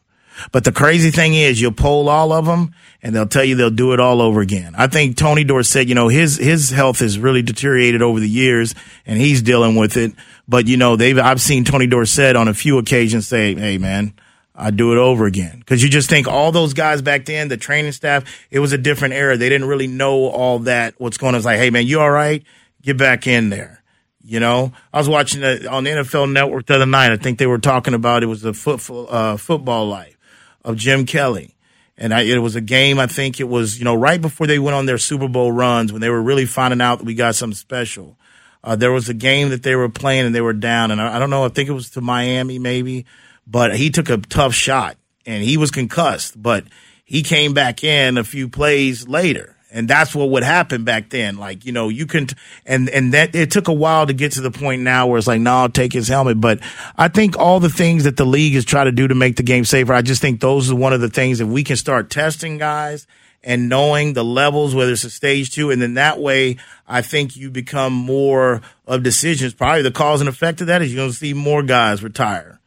But 0.50 0.64
the 0.64 0.72
crazy 0.72 1.12
thing 1.12 1.34
is, 1.34 1.60
you'll 1.60 1.70
poll 1.70 2.08
all 2.08 2.32
of 2.32 2.46
them, 2.46 2.74
and 3.00 3.14
they'll 3.14 3.28
tell 3.28 3.44
you 3.44 3.54
they'll 3.54 3.70
do 3.70 3.92
it 3.92 4.00
all 4.00 4.20
over 4.20 4.40
again. 4.40 4.74
I 4.76 4.88
think 4.88 5.16
Tony 5.16 5.44
Dorsett, 5.44 5.86
you 5.86 5.94
know, 5.94 6.08
his 6.08 6.36
his 6.36 6.70
health 6.70 6.98
has 6.98 7.16
really 7.16 7.42
deteriorated 7.42 8.02
over 8.02 8.18
the 8.18 8.28
years, 8.28 8.74
and 9.06 9.20
he's 9.20 9.40
dealing 9.40 9.76
with 9.76 9.96
it. 9.96 10.12
But 10.48 10.66
you 10.66 10.76
know, 10.76 10.96
they've 10.96 11.18
I've 11.18 11.40
seen 11.40 11.64
Tony 11.64 11.86
Dorsett 11.86 12.34
on 12.34 12.48
a 12.48 12.54
few 12.54 12.78
occasions 12.78 13.28
say, 13.28 13.54
"Hey, 13.54 13.78
man." 13.78 14.14
I 14.52 14.70
do 14.70 14.92
it 14.92 14.98
over 14.98 15.24
again. 15.24 15.62
Cause 15.64 15.82
you 15.82 15.88
just 15.88 16.10
think 16.10 16.28
all 16.28 16.52
those 16.52 16.74
guys 16.74 17.00
back 17.00 17.24
then, 17.24 17.48
the 17.48 17.56
training 17.56 17.92
staff, 17.92 18.24
it 18.50 18.58
was 18.58 18.74
a 18.74 18.78
different 18.78 19.14
era. 19.14 19.38
They 19.38 19.48
didn't 19.48 19.68
really 19.68 19.86
know 19.86 20.26
all 20.26 20.58
that. 20.60 20.92
What's 20.98 21.16
going 21.16 21.34
on? 21.34 21.38
It's 21.38 21.46
like, 21.46 21.58
hey 21.58 21.70
man, 21.70 21.86
you 21.86 21.98
all 21.98 22.10
right? 22.10 22.44
Get 22.82 22.96
back 22.96 23.26
in 23.26 23.50
there. 23.50 23.82
You 24.22 24.38
know, 24.38 24.72
I 24.92 24.98
was 24.98 25.08
watching 25.08 25.42
on 25.42 25.84
the 25.84 25.90
NFL 25.90 26.30
Network 26.32 26.66
the 26.66 26.74
other 26.74 26.86
night. 26.86 27.10
I 27.10 27.16
think 27.16 27.38
they 27.38 27.46
were 27.46 27.58
talking 27.58 27.94
about 27.94 28.22
it 28.22 28.26
was 28.26 28.42
the 28.42 28.52
foot, 28.52 28.80
uh, 28.90 29.36
football 29.36 29.88
life 29.88 30.16
of 30.64 30.76
Jim 30.76 31.06
Kelly. 31.06 31.56
And 31.96 32.14
I, 32.14 32.22
it 32.22 32.38
was 32.38 32.56
a 32.56 32.60
game, 32.60 32.98
I 32.98 33.06
think 33.06 33.40
it 33.40 33.48
was, 33.48 33.78
you 33.78 33.84
know, 33.84 33.94
right 33.94 34.20
before 34.20 34.46
they 34.46 34.58
went 34.58 34.74
on 34.74 34.86
their 34.86 34.98
Super 34.98 35.28
Bowl 35.28 35.52
runs 35.52 35.92
when 35.92 36.00
they 36.00 36.08
were 36.08 36.22
really 36.22 36.46
finding 36.46 36.80
out 36.80 36.98
that 36.98 37.04
we 37.04 37.14
got 37.14 37.34
something 37.34 37.54
special. 37.54 38.16
Uh, 38.62 38.76
there 38.76 38.92
was 38.92 39.08
a 39.08 39.14
game 39.14 39.50
that 39.50 39.62
they 39.62 39.74
were 39.74 39.88
playing 39.88 40.26
and 40.26 40.34
they 40.34 40.40
were 40.40 40.52
down. 40.52 40.90
And 40.90 41.00
I, 41.00 41.16
I 41.16 41.18
don't 41.18 41.30
know, 41.30 41.44
I 41.44 41.48
think 41.48 41.68
it 41.68 41.72
was 41.72 41.90
to 41.90 42.00
Miami 42.00 42.58
maybe 42.58 43.06
but 43.50 43.74
he 43.74 43.90
took 43.90 44.08
a 44.08 44.18
tough 44.18 44.54
shot 44.54 44.96
and 45.26 45.42
he 45.42 45.56
was 45.56 45.70
concussed, 45.72 46.40
but 46.40 46.64
he 47.04 47.22
came 47.22 47.52
back 47.52 47.82
in 47.82 48.16
a 48.16 48.24
few 48.24 48.48
plays 48.48 49.08
later. 49.08 49.56
And 49.72 49.86
that's 49.86 50.14
what 50.14 50.30
would 50.30 50.42
happen 50.42 50.82
back 50.82 51.10
then. 51.10 51.36
Like, 51.36 51.64
you 51.64 51.70
know, 51.70 51.88
you 51.88 52.06
can, 52.06 52.26
and, 52.66 52.88
and 52.88 53.14
that 53.14 53.34
it 53.36 53.52
took 53.52 53.68
a 53.68 53.72
while 53.72 54.06
to 54.06 54.12
get 54.12 54.32
to 54.32 54.40
the 54.40 54.50
point 54.50 54.82
now 54.82 55.06
where 55.06 55.16
it's 55.16 55.28
like, 55.28 55.40
no, 55.40 55.52
I'll 55.52 55.68
take 55.68 55.92
his 55.92 56.08
helmet. 56.08 56.40
But 56.40 56.58
I 56.96 57.06
think 57.06 57.38
all 57.38 57.60
the 57.60 57.68
things 57.68 58.04
that 58.04 58.16
the 58.16 58.24
league 58.24 58.56
is 58.56 58.64
trying 58.64 58.86
to 58.86 58.92
do 58.92 59.06
to 59.06 59.14
make 59.14 59.36
the 59.36 59.44
game 59.44 59.64
safer, 59.64 59.92
I 59.92 60.02
just 60.02 60.20
think 60.20 60.40
those 60.40 60.70
are 60.72 60.76
one 60.76 60.92
of 60.92 61.00
the 61.00 61.08
things 61.08 61.38
that 61.38 61.46
we 61.46 61.62
can 61.62 61.76
start 61.76 62.10
testing 62.10 62.58
guys 62.58 63.06
and 63.44 63.68
knowing 63.68 64.12
the 64.12 64.24
levels, 64.24 64.74
whether 64.74 64.92
it's 64.92 65.04
a 65.04 65.10
stage 65.10 65.52
two. 65.52 65.70
And 65.70 65.80
then 65.80 65.94
that 65.94 66.18
way, 66.18 66.56
I 66.88 67.02
think 67.02 67.36
you 67.36 67.48
become 67.50 67.92
more 67.92 68.62
of 68.86 69.04
decisions. 69.04 69.54
Probably 69.54 69.82
the 69.82 69.92
cause 69.92 70.20
and 70.20 70.28
effect 70.28 70.60
of 70.60 70.66
that 70.66 70.82
is 70.82 70.92
you're 70.92 71.02
going 71.02 71.10
to 71.12 71.16
see 71.16 71.32
more 71.32 71.62
guys 71.62 72.02
retire 72.02 72.60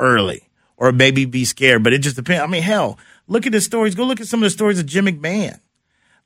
early 0.00 0.48
or 0.76 0.90
maybe 0.90 1.26
be 1.26 1.44
scared. 1.44 1.84
But 1.84 1.92
it 1.92 1.98
just 1.98 2.16
depends. 2.16 2.42
I 2.42 2.46
mean, 2.48 2.62
hell, 2.62 2.98
look 3.28 3.46
at 3.46 3.52
the 3.52 3.60
stories. 3.60 3.94
Go 3.94 4.04
look 4.04 4.20
at 4.20 4.26
some 4.26 4.40
of 4.40 4.44
the 4.44 4.50
stories 4.50 4.80
of 4.80 4.86
Jim 4.86 5.06
McMahon. 5.06 5.60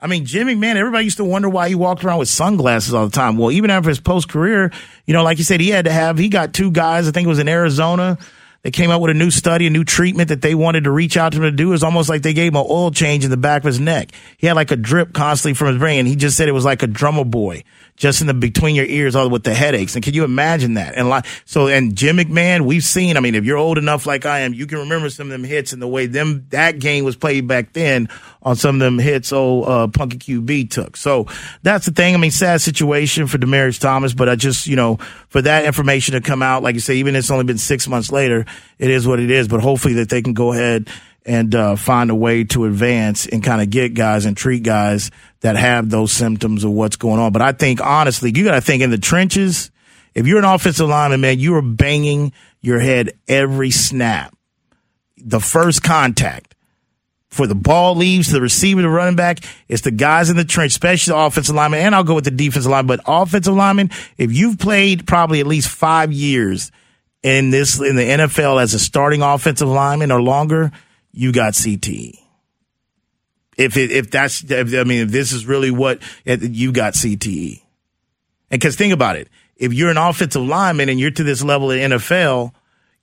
I 0.05 0.07
mean, 0.07 0.27
Jim 0.27 0.49
McMahon, 0.49 0.77
everybody 0.77 1.05
used 1.05 1.17
to 1.17 1.25
wonder 1.25 1.49
why 1.49 1.71
he 1.71 1.75
walked 1.75 2.05
around 2.05 2.19
with 2.19 2.29
sunglasses 2.29 2.93
all 2.93 3.07
the 3.07 3.11
time. 3.11 3.39
Well, 3.39 3.51
even 3.51 3.71
after 3.71 3.89
his 3.89 4.01
post 4.01 4.29
career, 4.29 4.71
you 5.07 5.15
know, 5.15 5.25
like 5.25 5.39
you 5.39 5.45
said, 5.45 5.63
he 5.63 5.71
had 5.71 5.87
to 5.87 5.91
have, 5.91 6.19
he 6.19 6.29
got 6.29 6.53
two 6.53 6.71
guys, 6.71 7.09
I 7.09 7.11
think 7.11 7.25
it 7.25 7.29
was 7.31 7.39
in 7.39 7.49
Arizona. 7.49 8.19
They 8.61 8.71
came 8.71 8.91
out 8.91 9.01
with 9.01 9.11
a 9.11 9.15
new 9.15 9.31
study, 9.31 9.67
a 9.67 9.71
new 9.71 9.83
treatment 9.83 10.29
that 10.29 10.43
they 10.43 10.55
wanted 10.55 10.85
to 10.85 10.91
reach 10.91 11.17
out 11.17 11.33
to 11.33 11.39
him 11.39 11.45
to 11.45 11.51
do. 11.51 11.69
It 11.69 11.73
was 11.73 11.83
almost 11.83 12.11
like 12.11 12.21
they 12.21 12.35
gave 12.35 12.53
him 12.53 12.57
an 12.57 12.67
oil 12.69 12.91
change 12.91 13.25
in 13.25 13.31
the 13.31 13.39
back 13.39 13.63
of 13.63 13.67
his 13.67 13.81
neck. 13.81 14.11
He 14.37 14.47
had 14.47 14.57
like 14.57 14.71
a 14.71 14.77
drip 14.77 15.15
constantly 15.15 15.55
from 15.55 15.69
his 15.69 15.79
brain. 15.79 16.05
He 16.05 16.17
just 16.17 16.37
said 16.37 16.51
it 16.51 16.53
was 16.53 16.67
like 16.67 16.83
a 16.83 16.87
drummer 16.87 17.25
boy 17.25 17.65
just 17.97 18.21
in 18.21 18.27
the 18.27 18.35
between 18.35 18.75
your 18.75 18.87
ears, 18.87 19.15
all 19.15 19.31
with 19.31 19.45
the 19.45 19.55
headaches. 19.55 19.95
And 19.95 20.05
can 20.05 20.15
you 20.15 20.25
imagine 20.25 20.75
that? 20.75 20.97
And 20.97 21.09
like, 21.09 21.27
so, 21.45 21.69
and 21.69 21.95
Jim 21.95 22.17
McMahon, 22.17 22.63
we've 22.63 22.85
seen, 22.85 23.17
I 23.17 23.21
mean, 23.21 23.35
if 23.35 23.45
you're 23.45 23.57
old 23.57 23.79
enough 23.79 24.05
like 24.05 24.27
I 24.27 24.41
am, 24.41 24.53
you 24.53 24.67
can 24.67 24.79
remember 24.79 25.11
some 25.11 25.29
of 25.29 25.31
them 25.31 25.45
hits 25.45 25.73
and 25.73 25.81
the 25.81 25.87
way 25.87 26.07
them, 26.07 26.47
that 26.51 26.81
game 26.81 27.05
was 27.05 27.15
played 27.15 27.47
back 27.47 27.73
then 27.73 28.09
on 28.43 28.57
some 28.57 28.77
of 28.77 28.81
them 28.81 28.99
hits 28.99 29.33
old, 29.33 29.69
uh, 29.69 29.87
Punky 29.87 30.19
QB 30.19 30.71
took. 30.71 30.97
So 30.97 31.27
that's 31.63 31.87
the 31.87 31.93
thing. 31.93 32.15
I 32.15 32.19
mean, 32.19 32.33
sad 32.33 32.61
situation 32.61 33.29
for 33.29 33.39
Demaryius 33.39 33.81
Thomas, 33.81 34.13
but 34.13 34.29
I 34.29 34.35
just, 34.35 34.67
you 34.67 34.77
know, 34.77 34.97
for 35.29 35.41
that 35.43 35.65
information 35.65 36.15
to 36.15 36.21
come 36.21 36.43
out, 36.43 36.63
like 36.63 36.75
you 36.75 36.81
say, 36.81 36.97
even 36.97 37.15
if 37.15 37.21
it's 37.21 37.31
only 37.31 37.45
been 37.45 37.59
six 37.59 37.87
months 37.87 38.11
later, 38.11 38.45
it 38.79 38.91
is 38.91 39.07
what 39.07 39.21
it 39.21 39.31
is, 39.31 39.47
but 39.47 39.61
hopefully 39.61 39.95
that 39.95 40.09
they 40.09 40.21
can 40.21 40.35
go 40.35 40.53
ahead 40.53 40.91
and 41.25 41.55
uh, 41.55 41.77
find 41.77 42.11
a 42.11 42.15
way 42.15 42.45
to 42.45 42.65
advance 42.65 43.27
and 43.27 43.43
kind 43.43 43.63
of 43.63 43.71
get 43.71 43.95
guys 43.95 44.27
and 44.27 44.37
treat 44.37 44.63
guys 44.63 45.11
that 45.41 45.57
have 45.57 45.89
those 45.89 46.13
symptoms 46.13 46.65
of 46.65 46.71
what's 46.71 46.97
going 46.97 47.21
on. 47.21 47.33
But 47.33 47.43
I 47.43 47.53
think 47.53 47.81
honestly, 47.81 48.33
you 48.35 48.45
got 48.45 48.55
to 48.55 48.61
think 48.61 48.83
in 48.83 48.91
the 48.91 48.99
trenches. 48.99 49.71
If 50.15 50.27
you're 50.27 50.39
an 50.39 50.45
offensive 50.45 50.89
lineman, 50.89 51.21
man, 51.21 51.39
you 51.39 51.55
are 51.57 51.63
banging 51.63 52.33
your 52.61 52.79
head 52.79 53.13
every 53.27 53.71
snap. 53.71 54.37
The 55.17 55.41
first 55.41 55.83
contact 55.83 56.55
for 57.35 57.47
the 57.49 57.55
ball 57.55 57.97
leaves 57.97 58.31
the 58.31 58.41
receiver, 58.41 58.83
the 58.83 58.89
running 58.89 59.17
back, 59.17 59.41
it's 59.69 59.83
the 59.83 59.91
guys 59.91 60.31
in 60.31 60.37
the 60.37 60.45
trench, 60.45 60.73
especially 60.73 61.13
the 61.13 61.19
offensive 61.19 61.55
lineman. 61.55 61.81
And 61.81 61.95
I'll 61.95 62.05
go 62.05 62.15
with 62.15 62.25
the 62.25 62.31
defensive 62.31 62.71
line, 62.71 62.87
but 62.87 63.01
offensive 63.07 63.55
lineman, 63.55 63.91
if 64.17 64.33
you've 64.33 64.59
played 64.59 65.07
probably 65.07 65.41
at 65.41 65.47
least 65.47 65.69
five 65.69 66.13
years 66.13 66.71
in 67.25 67.51
this, 67.51 67.81
in 67.81 67.97
the 67.97 68.03
NFL 68.03 68.63
as 68.63 68.75
a 68.75 68.79
starting 68.79 69.21
offensive 69.21 69.69
lineman 69.69 70.13
or 70.13 70.23
longer, 70.23 70.71
you 71.15 71.33
got 71.33 71.55
CTE. 71.55 72.19
If 73.57 73.77
it, 73.77 73.93
if 73.93 74.11
that's, 74.11 74.43
if, 74.43 74.75
I 74.75 74.83
mean, 74.83 75.03
if 75.03 75.11
this 75.11 75.33
is 75.33 75.47
really 75.47 75.71
what 75.71 76.03
eh, 76.27 76.39
you 76.41 76.73
got 76.73 76.95
CTE. 76.95 77.63
And 78.51 78.61
cause 78.61 78.75
think 78.75 78.93
about 78.93 79.17
it. 79.17 79.29
If 79.57 79.73
you're 79.73 79.91
an 79.91 79.97
offensive 79.97 80.43
lineman 80.43 80.89
and 80.89 80.99
you're 80.99 81.13
to 81.13 81.23
this 81.23 81.43
level 81.43 81.71
in 81.71 81.93
NFL, 81.93 82.53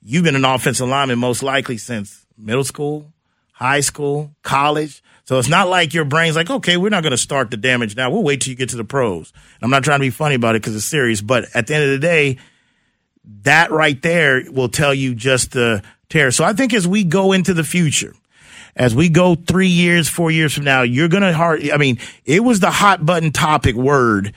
you've 0.02 0.24
been 0.24 0.36
an 0.36 0.44
offensive 0.44 0.86
lineman 0.86 1.18
most 1.18 1.42
likely 1.42 1.78
since 1.78 2.26
middle 2.36 2.64
school, 2.64 3.10
high 3.52 3.80
school, 3.80 4.34
college. 4.42 5.02
So 5.24 5.38
it's 5.38 5.48
not 5.48 5.68
like 5.68 5.94
your 5.94 6.04
brain's 6.04 6.36
like, 6.36 6.50
okay, 6.50 6.76
we're 6.76 6.90
not 6.90 7.02
going 7.02 7.12
to 7.12 7.16
start 7.16 7.50
the 7.50 7.56
damage 7.56 7.96
now. 7.96 8.10
We'll 8.10 8.22
wait 8.22 8.42
till 8.42 8.50
you 8.50 8.56
get 8.56 8.68
to 8.70 8.76
the 8.76 8.84
pros. 8.84 9.32
I'm 9.62 9.70
not 9.70 9.84
trying 9.84 10.00
to 10.00 10.04
be 10.04 10.10
funny 10.10 10.34
about 10.34 10.54
it 10.54 10.60
because 10.60 10.76
it's 10.76 10.84
serious, 10.84 11.22
but 11.22 11.46
at 11.54 11.66
the 11.66 11.74
end 11.74 11.84
of 11.84 11.90
the 11.90 11.98
day, 11.98 12.38
that 13.42 13.70
right 13.70 14.00
there 14.02 14.42
will 14.50 14.68
tell 14.68 14.92
you 14.92 15.14
just 15.14 15.52
the 15.52 15.82
tear. 16.12 16.30
So 16.30 16.44
I 16.44 16.52
think 16.52 16.74
as 16.74 16.86
we 16.86 17.04
go 17.04 17.32
into 17.32 17.54
the 17.54 17.64
future, 17.64 18.14
as 18.76 18.94
we 18.94 19.08
go 19.08 19.34
three 19.34 19.68
years, 19.68 20.08
four 20.08 20.30
years 20.30 20.54
from 20.54 20.64
now, 20.64 20.82
you're 20.82 21.08
going 21.08 21.22
to 21.22 21.32
hard. 21.32 21.68
I 21.70 21.76
mean, 21.76 21.98
it 22.24 22.42
was 22.42 22.60
the 22.60 22.70
hot 22.70 23.04
button 23.04 23.32
topic 23.32 23.74
word 23.74 24.34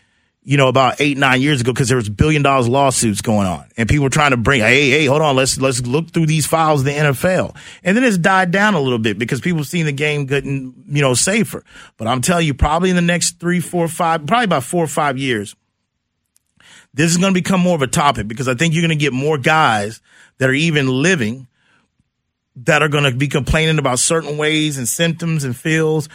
you 0.47 0.57
know, 0.57 0.67
about 0.67 1.01
eight, 1.01 1.17
nine 1.17 1.41
years 1.41 1.59
ago 1.59 1.73
because 1.73 1.87
there 1.87 1.97
was 1.97 2.07
billion 2.07 2.43
dollars 2.43 2.69
lawsuits 2.69 3.19
going 3.21 3.47
on 3.47 3.65
and 3.77 3.89
people 3.89 4.03
were 4.03 4.11
trying 4.11 4.29
to 4.29 4.37
bring, 4.37 4.61
hey, 4.61 4.91
hey, 4.91 5.05
hold 5.07 5.23
on, 5.23 5.35
let's, 5.35 5.59
let's 5.59 5.81
look 5.81 6.11
through 6.11 6.27
these 6.27 6.45
files 6.45 6.81
of 6.81 6.85
the 6.85 6.91
NFL. 6.91 7.57
And 7.83 7.97
then 7.97 8.03
it's 8.03 8.19
died 8.19 8.51
down 8.51 8.75
a 8.75 8.79
little 8.79 8.99
bit 8.99 9.17
because 9.17 9.41
people 9.41 9.63
seen 9.63 9.87
the 9.87 9.91
game 9.91 10.27
getting, 10.27 10.85
you 10.87 11.01
know, 11.01 11.15
safer. 11.15 11.63
But 11.97 12.07
I'm 12.07 12.21
telling 12.21 12.45
you, 12.45 12.53
probably 12.53 12.91
in 12.91 12.95
the 12.95 13.01
next 13.01 13.39
three, 13.39 13.59
four, 13.59 13.87
five, 13.87 14.27
probably 14.27 14.45
about 14.45 14.63
four 14.63 14.83
or 14.83 14.87
five 14.87 15.17
years, 15.17 15.55
this 16.93 17.09
is 17.09 17.17
going 17.17 17.33
to 17.33 17.41
become 17.41 17.59
more 17.59 17.75
of 17.75 17.81
a 17.81 17.87
topic 17.87 18.27
because 18.27 18.47
I 18.47 18.53
think 18.53 18.75
you're 18.75 18.83
going 18.83 18.97
to 18.97 19.03
get 19.03 19.13
more 19.13 19.39
guys 19.39 19.99
that 20.37 20.47
are 20.47 20.53
even 20.53 20.87
living 20.87 21.47
that 22.57 22.81
are 22.81 22.89
going 22.89 23.03
to 23.03 23.11
be 23.11 23.27
complaining 23.27 23.79
about 23.79 23.99
certain 23.99 24.37
ways 24.37 24.77
and 24.77 24.87
symptoms 24.87 25.43
and 25.43 25.55
feels 25.55 26.07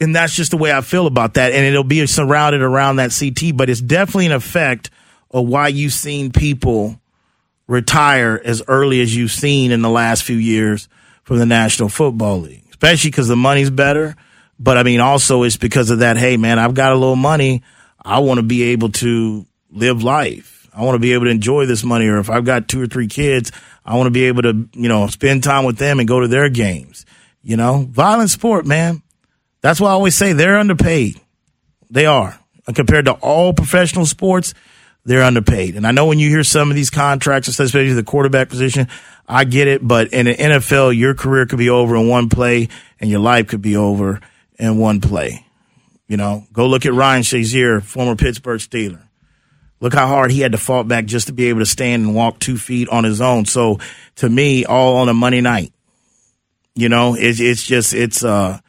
and 0.00 0.14
that's 0.14 0.34
just 0.34 0.50
the 0.50 0.56
way 0.56 0.72
I 0.72 0.80
feel 0.80 1.06
about 1.06 1.34
that. 1.34 1.52
And 1.52 1.64
it'll 1.64 1.84
be 1.84 2.04
surrounded 2.06 2.62
around 2.62 2.96
that 2.96 3.16
CT, 3.18 3.56
but 3.56 3.70
it's 3.70 3.80
definitely 3.80 4.26
an 4.26 4.32
effect 4.32 4.90
of 5.30 5.48
why 5.48 5.68
you've 5.68 5.92
seen 5.92 6.32
people 6.32 7.00
retire 7.66 8.40
as 8.44 8.62
early 8.68 9.00
as 9.00 9.14
you've 9.14 9.30
seen 9.30 9.70
in 9.70 9.82
the 9.82 9.88
last 9.88 10.22
few 10.22 10.36
years 10.36 10.88
from 11.22 11.38
the 11.38 11.46
National 11.46 11.88
Football 11.88 12.40
League, 12.40 12.64
especially 12.70 13.10
because 13.10 13.28
the 13.28 13.36
money's 13.36 13.70
better. 13.70 14.14
But 14.58 14.76
I 14.76 14.82
mean, 14.82 15.00
also 15.00 15.42
it's 15.42 15.56
because 15.56 15.90
of 15.90 16.00
that. 16.00 16.16
Hey, 16.16 16.36
man, 16.36 16.58
I've 16.58 16.74
got 16.74 16.92
a 16.92 16.96
little 16.96 17.16
money. 17.16 17.62
I 18.00 18.18
want 18.18 18.38
to 18.38 18.42
be 18.42 18.64
able 18.64 18.90
to 18.90 19.46
live 19.70 20.02
life. 20.02 20.53
I 20.76 20.82
want 20.82 20.96
to 20.96 20.98
be 21.00 21.12
able 21.12 21.26
to 21.26 21.30
enjoy 21.30 21.66
this 21.66 21.84
money. 21.84 22.06
Or 22.06 22.18
if 22.18 22.30
I've 22.30 22.44
got 22.44 22.68
two 22.68 22.82
or 22.82 22.86
three 22.86 23.06
kids, 23.06 23.52
I 23.84 23.96
want 23.96 24.06
to 24.06 24.10
be 24.10 24.24
able 24.24 24.42
to, 24.42 24.68
you 24.72 24.88
know, 24.88 25.06
spend 25.06 25.44
time 25.44 25.64
with 25.64 25.78
them 25.78 25.98
and 25.98 26.08
go 26.08 26.20
to 26.20 26.28
their 26.28 26.48
games. 26.48 27.06
You 27.42 27.56
know, 27.56 27.86
violent 27.90 28.30
sport, 28.30 28.66
man. 28.66 29.02
That's 29.60 29.80
why 29.80 29.90
I 29.90 29.92
always 29.92 30.14
say 30.14 30.32
they're 30.32 30.58
underpaid. 30.58 31.20
They 31.90 32.06
are. 32.06 32.38
Compared 32.74 33.04
to 33.04 33.12
all 33.12 33.52
professional 33.52 34.06
sports, 34.06 34.54
they're 35.04 35.22
underpaid. 35.22 35.76
And 35.76 35.86
I 35.86 35.92
know 35.92 36.06
when 36.06 36.18
you 36.18 36.30
hear 36.30 36.44
some 36.44 36.70
of 36.70 36.74
these 36.74 36.90
contracts, 36.90 37.48
especially 37.48 37.92
the 37.92 38.02
quarterback 38.02 38.48
position, 38.48 38.88
I 39.28 39.44
get 39.44 39.68
it. 39.68 39.86
But 39.86 40.12
in 40.12 40.26
the 40.26 40.34
NFL, 40.34 40.96
your 40.96 41.14
career 41.14 41.46
could 41.46 41.58
be 41.58 41.68
over 41.68 41.96
in 41.96 42.08
one 42.08 42.30
play 42.30 42.68
and 42.98 43.10
your 43.10 43.20
life 43.20 43.48
could 43.48 43.62
be 43.62 43.76
over 43.76 44.20
in 44.58 44.78
one 44.78 45.00
play. 45.00 45.46
You 46.08 46.16
know, 46.16 46.46
go 46.52 46.66
look 46.66 46.86
at 46.86 46.92
Ryan 46.94 47.22
Shazier, 47.22 47.82
former 47.82 48.16
Pittsburgh 48.16 48.60
Steeler. 48.60 49.02
Look 49.84 49.92
how 49.92 50.06
hard 50.06 50.30
he 50.30 50.40
had 50.40 50.52
to 50.52 50.58
fall 50.58 50.82
back 50.82 51.04
just 51.04 51.26
to 51.26 51.34
be 51.34 51.50
able 51.50 51.58
to 51.58 51.66
stand 51.66 52.04
and 52.04 52.14
walk 52.14 52.38
two 52.38 52.56
feet 52.56 52.88
on 52.88 53.04
his 53.04 53.20
own. 53.20 53.44
So 53.44 53.80
to 54.16 54.30
me, 54.30 54.64
all 54.64 54.96
on 54.96 55.10
a 55.10 55.12
Monday 55.12 55.42
night, 55.42 55.74
you 56.74 56.88
know, 56.88 57.14
it's, 57.14 57.38
it's 57.38 57.62
just, 57.62 57.92
it's, 57.92 58.24
uh, 58.24 58.60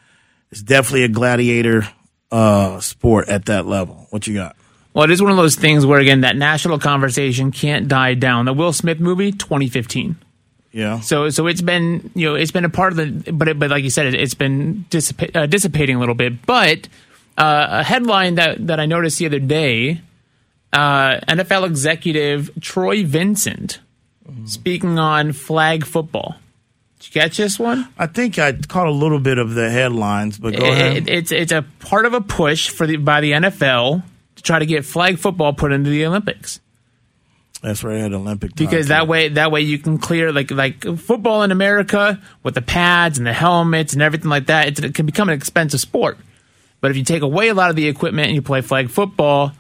it's 0.51 0.61
definitely 0.61 1.05
a 1.05 1.07
gladiator 1.07 1.87
uh, 2.33 2.81
sport 2.81 3.29
at 3.29 3.45
that 3.45 3.65
level. 3.65 4.07
What 4.09 4.27
you 4.27 4.33
got? 4.33 4.57
Well, 4.93 5.05
it 5.05 5.11
is 5.11 5.21
one 5.21 5.31
of 5.31 5.37
those 5.37 5.55
things 5.55 5.85
where 5.85 6.01
again 6.01 6.19
that 6.21 6.35
national 6.35 6.79
conversation 6.79 7.51
can't 7.53 7.87
die 7.87 8.15
down. 8.15 8.43
The 8.43 8.53
Will 8.53 8.73
Smith 8.73 8.99
movie, 8.99 9.31
2015. 9.31 10.17
Yeah. 10.73 10.99
So 10.99 11.29
so 11.29 11.47
it's 11.47 11.61
been 11.61 12.11
you 12.13 12.27
know 12.27 12.35
it's 12.35 12.51
been 12.51 12.65
a 12.65 12.69
part 12.69 12.91
of 12.91 12.97
the 12.97 13.31
but 13.31 13.47
it, 13.47 13.57
but 13.57 13.69
like 13.69 13.85
you 13.85 13.89
said 13.89 14.05
it, 14.13 14.19
has 14.19 14.33
been 14.33 14.83
dissipa- 14.89 15.33
uh, 15.33 15.45
dissipating 15.45 15.95
a 15.95 15.99
little 15.99 16.15
bit. 16.15 16.45
But 16.45 16.89
uh, 17.37 17.67
a 17.69 17.83
headline 17.83 18.35
that 18.35 18.67
that 18.67 18.81
I 18.81 18.85
noticed 18.85 19.19
the 19.19 19.25
other 19.27 19.39
day, 19.39 20.01
uh, 20.75 21.19
NFL 21.27 21.65
executive 21.65 22.51
Troy 22.59 23.05
Vincent 23.05 23.79
speaking 24.45 24.99
on 24.99 25.31
flag 25.31 25.85
football. 25.85 26.35
Did 26.99 27.15
you 27.15 27.21
catch 27.21 27.37
this 27.37 27.57
one? 27.57 27.87
I 27.97 28.07
think 28.07 28.39
I 28.39 28.53
caught 28.53 28.87
a 28.87 28.91
little 28.91 29.19
bit 29.19 29.37
of 29.37 29.53
the 29.53 29.69
headlines, 29.69 30.37
but 30.37 30.55
go 30.55 30.65
it, 30.65 30.71
ahead. 30.71 31.09
It's 31.09 31.31
it's 31.31 31.51
a 31.51 31.63
part 31.79 32.05
of 32.05 32.13
a 32.13 32.21
push 32.21 32.69
for 32.69 32.87
the 32.87 32.97
by 32.97 33.21
the 33.21 33.31
NFL 33.31 34.03
to 34.35 34.43
try 34.43 34.59
to 34.59 34.65
get 34.65 34.85
flag 34.85 35.17
football 35.17 35.53
put 35.53 35.71
into 35.71 35.89
the 35.89 36.05
Olympics. 36.05 36.59
That's 37.61 37.83
right, 37.83 37.99
at 37.99 38.13
Olympic 38.13 38.55
time 38.55 38.65
because 38.67 38.89
that 38.89 39.07
way 39.07 39.29
that 39.29 39.51
way 39.51 39.61
you 39.61 39.77
can 39.77 39.97
clear 39.97 40.31
like 40.31 40.51
like 40.51 40.83
football 40.97 41.43
in 41.43 41.51
America 41.51 42.21
with 42.43 42.53
the 42.53 42.61
pads 42.61 43.17
and 43.17 43.25
the 43.25 43.33
helmets 43.33 43.93
and 43.93 44.01
everything 44.01 44.29
like 44.29 44.47
that. 44.47 44.79
it 44.83 44.93
can 44.93 45.05
become 45.05 45.29
an 45.29 45.35
expensive 45.35 45.79
sport. 45.79 46.17
But 46.81 46.91
if 46.91 46.97
you 46.97 47.03
take 47.03 47.23
away 47.23 47.47
a 47.47 47.53
lot 47.53 47.69
of 47.69 47.75
the 47.75 47.87
equipment 47.87 48.27
and 48.27 48.35
you 48.35 48.41
play 48.41 48.61
flag 48.61 48.89
football, 48.89 49.53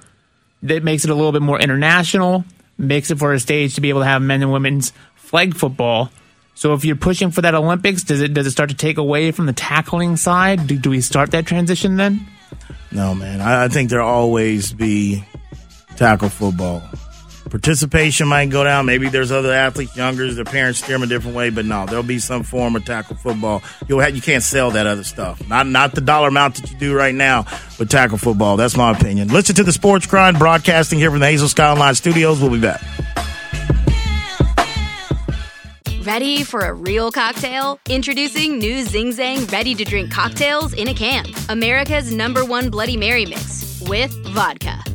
that 0.67 0.83
makes 0.83 1.03
it 1.05 1.09
a 1.09 1.15
little 1.15 1.31
bit 1.31 1.41
more 1.41 1.59
international. 1.59 2.45
Makes 2.77 3.11
it 3.11 3.19
for 3.19 3.33
a 3.33 3.39
stage 3.39 3.75
to 3.75 3.81
be 3.81 3.89
able 3.89 4.01
to 4.01 4.05
have 4.05 4.21
men 4.21 4.41
and 4.41 4.51
women's 4.51 4.91
flag 5.15 5.55
football 5.55 6.11
so 6.55 6.73
if 6.73 6.85
you're 6.85 6.95
pushing 6.95 7.31
for 7.31 7.41
that 7.41 7.53
Olympics, 7.53 8.03
does 8.03 8.21
it 8.21 8.33
does 8.33 8.47
it 8.47 8.51
start 8.51 8.69
to 8.69 8.75
take 8.75 8.97
away 8.97 9.31
from 9.31 9.45
the 9.45 9.53
tackling 9.53 10.15
side? 10.15 10.67
Do, 10.67 10.77
do 10.77 10.89
we 10.89 11.01
start 11.01 11.31
that 11.31 11.45
transition 11.45 11.97
then? 11.97 12.25
No, 12.91 13.13
man. 13.13 13.41
I, 13.41 13.65
I 13.65 13.67
think 13.67 13.89
there'll 13.89 14.07
always 14.07 14.71
be 14.71 15.23
tackle 15.97 16.29
football. 16.29 16.81
Participation 17.55 18.27
might 18.27 18.49
go 18.49 18.65
down. 18.65 18.85
Maybe 18.85 19.07
there's 19.07 19.31
other 19.31 19.53
athletes, 19.53 19.95
younger, 19.95 20.29
their 20.33 20.43
parents 20.43 20.79
steer 20.79 20.95
them 20.95 21.03
a 21.03 21.07
different 21.07 21.37
way, 21.37 21.49
but 21.51 21.63
no, 21.63 21.85
there'll 21.85 22.03
be 22.03 22.19
some 22.19 22.43
form 22.43 22.75
of 22.75 22.83
tackle 22.83 23.15
football. 23.15 23.63
You'll 23.87 24.01
have, 24.01 24.13
you 24.13 24.21
can't 24.21 24.43
sell 24.43 24.71
that 24.71 24.85
other 24.85 25.05
stuff. 25.05 25.41
Not 25.47 25.65
not 25.65 25.95
the 25.95 26.01
dollar 26.01 26.27
amount 26.27 26.55
that 26.55 26.69
you 26.69 26.77
do 26.77 26.93
right 26.93 27.15
now, 27.15 27.45
but 27.77 27.89
tackle 27.89 28.17
football. 28.17 28.57
That's 28.57 28.75
my 28.75 28.91
opinion. 28.91 29.29
Listen 29.29 29.55
to 29.55 29.63
the 29.63 29.71
Sports 29.71 30.05
Grind 30.05 30.37
broadcasting 30.37 30.99
here 30.99 31.09
from 31.09 31.21
the 31.21 31.27
Hazel 31.27 31.47
Skyline 31.47 31.95
Studios. 31.95 32.41
We'll 32.41 32.51
be 32.51 32.59
back. 32.59 32.83
Ready 36.03 36.43
for 36.43 36.59
a 36.59 36.73
real 36.73 37.09
cocktail? 37.09 37.79
Introducing 37.89 38.59
new 38.59 38.83
Zing 38.83 39.11
Zang 39.13 39.49
ready 39.49 39.73
to 39.75 39.85
drink 39.85 40.11
cocktails 40.11 40.73
in 40.73 40.89
a 40.89 40.93
can. 40.93 41.25
America's 41.47 42.11
number 42.11 42.43
one 42.43 42.69
Bloody 42.69 42.97
Mary 42.97 43.25
mix 43.25 43.81
with 43.87 44.11
vodka, 44.33 44.83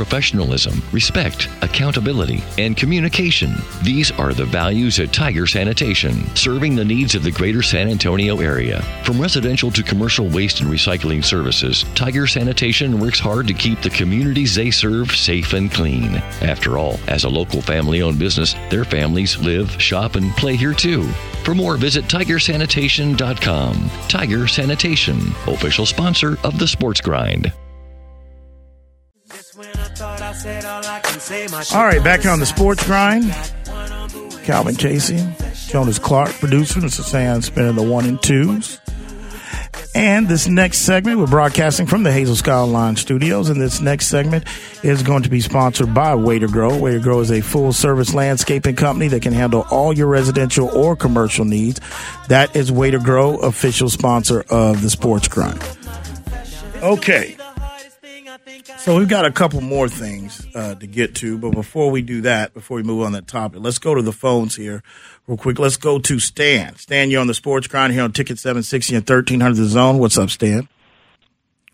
Professionalism, 0.00 0.80
respect, 0.92 1.50
accountability, 1.60 2.42
and 2.56 2.74
communication. 2.74 3.52
These 3.82 4.10
are 4.12 4.32
the 4.32 4.46
values 4.46 4.98
at 4.98 5.12
Tiger 5.12 5.46
Sanitation, 5.46 6.24
serving 6.34 6.74
the 6.74 6.86
needs 6.86 7.14
of 7.14 7.22
the 7.22 7.30
greater 7.30 7.60
San 7.60 7.86
Antonio 7.86 8.40
area. 8.40 8.80
From 9.04 9.20
residential 9.20 9.70
to 9.72 9.82
commercial 9.82 10.26
waste 10.26 10.62
and 10.62 10.70
recycling 10.70 11.22
services, 11.22 11.84
Tiger 11.94 12.26
Sanitation 12.26 12.98
works 12.98 13.20
hard 13.20 13.46
to 13.48 13.52
keep 13.52 13.82
the 13.82 13.90
communities 13.90 14.54
they 14.54 14.70
serve 14.70 15.10
safe 15.14 15.52
and 15.52 15.70
clean. 15.70 16.14
After 16.40 16.78
all, 16.78 16.98
as 17.06 17.24
a 17.24 17.28
local 17.28 17.60
family 17.60 18.00
owned 18.00 18.18
business, 18.18 18.54
their 18.70 18.86
families 18.86 19.36
live, 19.36 19.70
shop, 19.82 20.16
and 20.16 20.32
play 20.32 20.56
here 20.56 20.72
too. 20.72 21.06
For 21.44 21.54
more, 21.54 21.76
visit 21.76 22.06
tigersanitation.com. 22.06 23.90
Tiger 24.08 24.48
Sanitation, 24.48 25.18
official 25.46 25.84
sponsor 25.84 26.38
of 26.42 26.58
the 26.58 26.66
Sports 26.66 27.02
Grind. 27.02 27.52
All 31.74 31.84
right, 31.84 32.02
back 32.02 32.24
on 32.26 32.40
the 32.40 32.46
sports 32.46 32.84
grind. 32.86 33.24
Calvin 34.44 34.74
Casey, 34.74 35.18
Jonas 35.68 35.98
Clark, 35.98 36.30
producer, 36.30 36.80
Mr. 36.80 37.02
Sam 37.02 37.42
spinning 37.42 37.76
the 37.76 37.82
one 37.82 38.06
and 38.06 38.20
twos. 38.22 38.80
And 39.94 40.28
this 40.28 40.46
next 40.46 40.78
segment, 40.78 41.18
we're 41.18 41.26
broadcasting 41.26 41.86
from 41.86 42.04
the 42.04 42.12
Hazel 42.12 42.36
Skyline 42.36 42.96
Studios. 42.96 43.48
And 43.48 43.60
this 43.60 43.80
next 43.80 44.06
segment 44.06 44.44
is 44.82 45.02
going 45.02 45.24
to 45.24 45.28
be 45.28 45.40
sponsored 45.40 45.92
by 45.92 46.14
Way 46.14 46.38
to 46.38 46.46
Grow. 46.46 46.78
Way 46.78 46.92
to 46.92 47.00
Grow 47.00 47.20
is 47.20 47.30
a 47.32 47.40
full 47.40 47.72
service 47.72 48.14
landscaping 48.14 48.76
company 48.76 49.08
that 49.08 49.22
can 49.22 49.32
handle 49.32 49.66
all 49.70 49.92
your 49.92 50.06
residential 50.06 50.68
or 50.68 50.94
commercial 50.96 51.44
needs. 51.44 51.80
That 52.28 52.54
is 52.54 52.70
Way 52.70 52.92
to 52.92 52.98
Grow, 52.98 53.36
official 53.38 53.90
sponsor 53.90 54.44
of 54.48 54.80
the 54.80 54.90
Sports 54.90 55.28
Grind. 55.28 55.62
Okay. 56.82 57.36
So 58.78 58.98
we've 58.98 59.08
got 59.08 59.24
a 59.24 59.30
couple 59.30 59.60
more 59.60 59.88
things 59.88 60.46
uh, 60.54 60.74
to 60.74 60.86
get 60.86 61.14
to, 61.16 61.38
but 61.38 61.50
before 61.50 61.90
we 61.90 62.02
do 62.02 62.22
that, 62.22 62.54
before 62.54 62.76
we 62.76 62.82
move 62.82 63.02
on 63.02 63.12
that 63.12 63.26
topic, 63.26 63.60
let's 63.62 63.78
go 63.78 63.94
to 63.94 64.02
the 64.02 64.12
phones 64.12 64.56
here 64.56 64.82
real 65.26 65.36
quick. 65.36 65.58
Let's 65.58 65.76
go 65.76 65.98
to 65.98 66.18
Stan. 66.18 66.76
Stan, 66.76 67.10
you're 67.10 67.20
on 67.20 67.26
the 67.26 67.34
Sports 67.34 67.66
Grind 67.66 67.92
here 67.92 68.02
on 68.02 68.12
Ticket 68.12 68.38
760 68.38 68.96
and 68.96 69.08
1300 69.08 69.54
The 69.54 69.64
Zone. 69.66 69.98
What's 69.98 70.18
up, 70.18 70.30
Stan? 70.30 70.68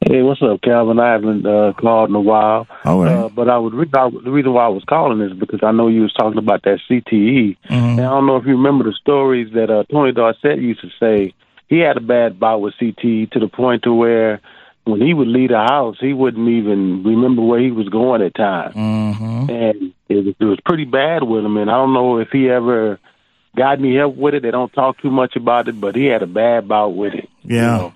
Hey, 0.04 0.22
what's 0.22 0.42
up, 0.42 0.60
Calvin? 0.62 1.00
I 1.00 1.12
haven't 1.12 1.46
uh, 1.46 1.72
called 1.80 2.10
in 2.10 2.14
a 2.14 2.20
while. 2.20 2.66
All 2.84 3.02
right. 3.02 3.12
Uh, 3.12 3.28
but 3.28 3.48
I 3.48 3.58
would 3.58 3.72
re- 3.72 3.90
I, 3.94 4.10
the 4.10 4.30
reason 4.30 4.52
why 4.52 4.66
I 4.66 4.68
was 4.68 4.84
calling 4.84 5.20
is 5.20 5.32
because 5.32 5.60
I 5.62 5.72
know 5.72 5.88
you 5.88 6.02
was 6.02 6.12
talking 6.12 6.38
about 6.38 6.62
that 6.64 6.80
CTE. 6.88 7.56
Mm-hmm. 7.64 7.72
And 7.72 8.00
I 8.00 8.10
don't 8.10 8.26
know 8.26 8.36
if 8.36 8.44
you 8.44 8.52
remember 8.52 8.84
the 8.84 8.92
stories 8.92 9.52
that 9.54 9.70
uh, 9.70 9.84
Tony 9.90 10.12
Dorsett 10.12 10.58
used 10.60 10.82
to 10.82 10.90
say. 11.00 11.34
He 11.68 11.78
had 11.78 11.96
a 11.96 12.00
bad 12.00 12.38
bout 12.38 12.60
with 12.60 12.74
CTE 12.80 13.30
to 13.32 13.40
the 13.40 13.48
point 13.48 13.82
to 13.84 13.92
where 13.92 14.40
when 14.86 15.00
he 15.00 15.12
would 15.12 15.28
leave 15.28 15.50
the 15.50 15.58
house, 15.58 15.96
he 16.00 16.12
wouldn't 16.12 16.48
even 16.48 17.02
remember 17.02 17.42
where 17.42 17.60
he 17.60 17.70
was 17.72 17.88
going 17.88 18.22
at 18.22 18.34
times, 18.34 18.74
Mm-hmm. 18.74 19.50
and 19.50 19.92
it 20.08 20.24
was, 20.24 20.34
it 20.38 20.44
was 20.44 20.58
pretty 20.64 20.84
bad 20.84 21.22
with 21.24 21.44
him. 21.44 21.56
And 21.56 21.70
I 21.70 21.74
don't 21.74 21.92
know 21.92 22.18
if 22.18 22.28
he 22.30 22.48
ever 22.48 22.98
got 23.56 23.78
any 23.78 23.96
help 23.96 24.16
with 24.16 24.34
it. 24.34 24.42
They 24.42 24.50
don't 24.50 24.72
talk 24.72 24.98
too 25.02 25.10
much 25.10 25.34
about 25.36 25.66
it, 25.68 25.80
but 25.80 25.96
he 25.96 26.04
had 26.06 26.22
a 26.22 26.26
bad 26.26 26.68
bout 26.68 26.94
with 26.94 27.14
it. 27.14 27.28
you 27.42 27.56
Yeah. 27.56 27.76
know. 27.78 27.92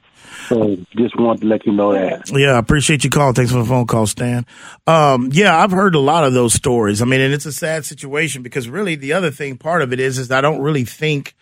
So 0.49 0.77
just 0.97 1.17
wanted 1.19 1.43
to 1.43 1.47
let 1.47 1.65
you 1.67 1.73
know 1.73 1.93
that. 1.93 2.31
Yeah, 2.33 2.53
I 2.53 2.59
appreciate 2.59 3.05
you 3.05 3.11
calling. 3.11 3.35
Thanks 3.35 3.53
for 3.53 3.59
the 3.59 3.65
phone 3.65 3.87
call, 3.87 4.07
Stan. 4.07 4.45
Um, 4.87 5.29
yeah, 5.33 5.57
I've 5.57 5.71
heard 5.71 5.95
a 5.95 6.01
lot 6.01 6.25
of 6.25 6.33
those 6.33 6.55
stories. 6.55 7.03
I 7.03 7.05
mean, 7.05 7.21
and 7.21 7.33
it's 7.33 7.47
a 7.47 7.53
sad 7.53 7.85
situation 7.85 8.43
because 8.43 8.69
really 8.69 8.97
the 8.97 9.13
other 9.13 9.31
thing, 9.31 9.59
part 9.59 9.83
of 9.83 9.93
it 9.93 10.01
is, 10.01 10.19
is 10.19 10.31
I 10.33 10.41
don't 10.41 10.61
really 10.61 10.85
think, 10.85 11.35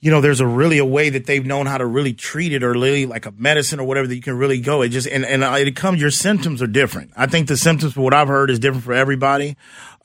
you 0.00 0.10
know, 0.10 0.20
there's 0.20 0.40
a 0.40 0.46
really 0.46 0.78
a 0.78 0.84
way 0.84 1.10
that 1.10 1.26
they've 1.26 1.44
known 1.44 1.66
how 1.66 1.78
to 1.78 1.86
really 1.86 2.12
treat 2.14 2.52
it 2.52 2.62
or 2.62 2.72
really 2.72 3.06
like 3.06 3.26
a 3.26 3.32
medicine 3.32 3.80
or 3.80 3.86
whatever 3.86 4.06
that 4.06 4.14
you 4.14 4.22
can 4.22 4.36
really 4.36 4.60
go. 4.60 4.82
It 4.82 4.88
just, 4.88 5.06
and, 5.06 5.24
and 5.24 5.42
it 5.44 5.76
comes, 5.76 6.00
your 6.00 6.10
symptoms 6.10 6.62
are 6.62 6.66
different. 6.66 7.12
I 7.16 7.26
think 7.26 7.48
the 7.48 7.56
symptoms 7.56 7.92
for 7.92 8.00
what 8.00 8.14
I've 8.14 8.28
heard 8.28 8.50
is 8.50 8.58
different 8.58 8.84
for 8.84 8.94
everybody. 8.94 9.56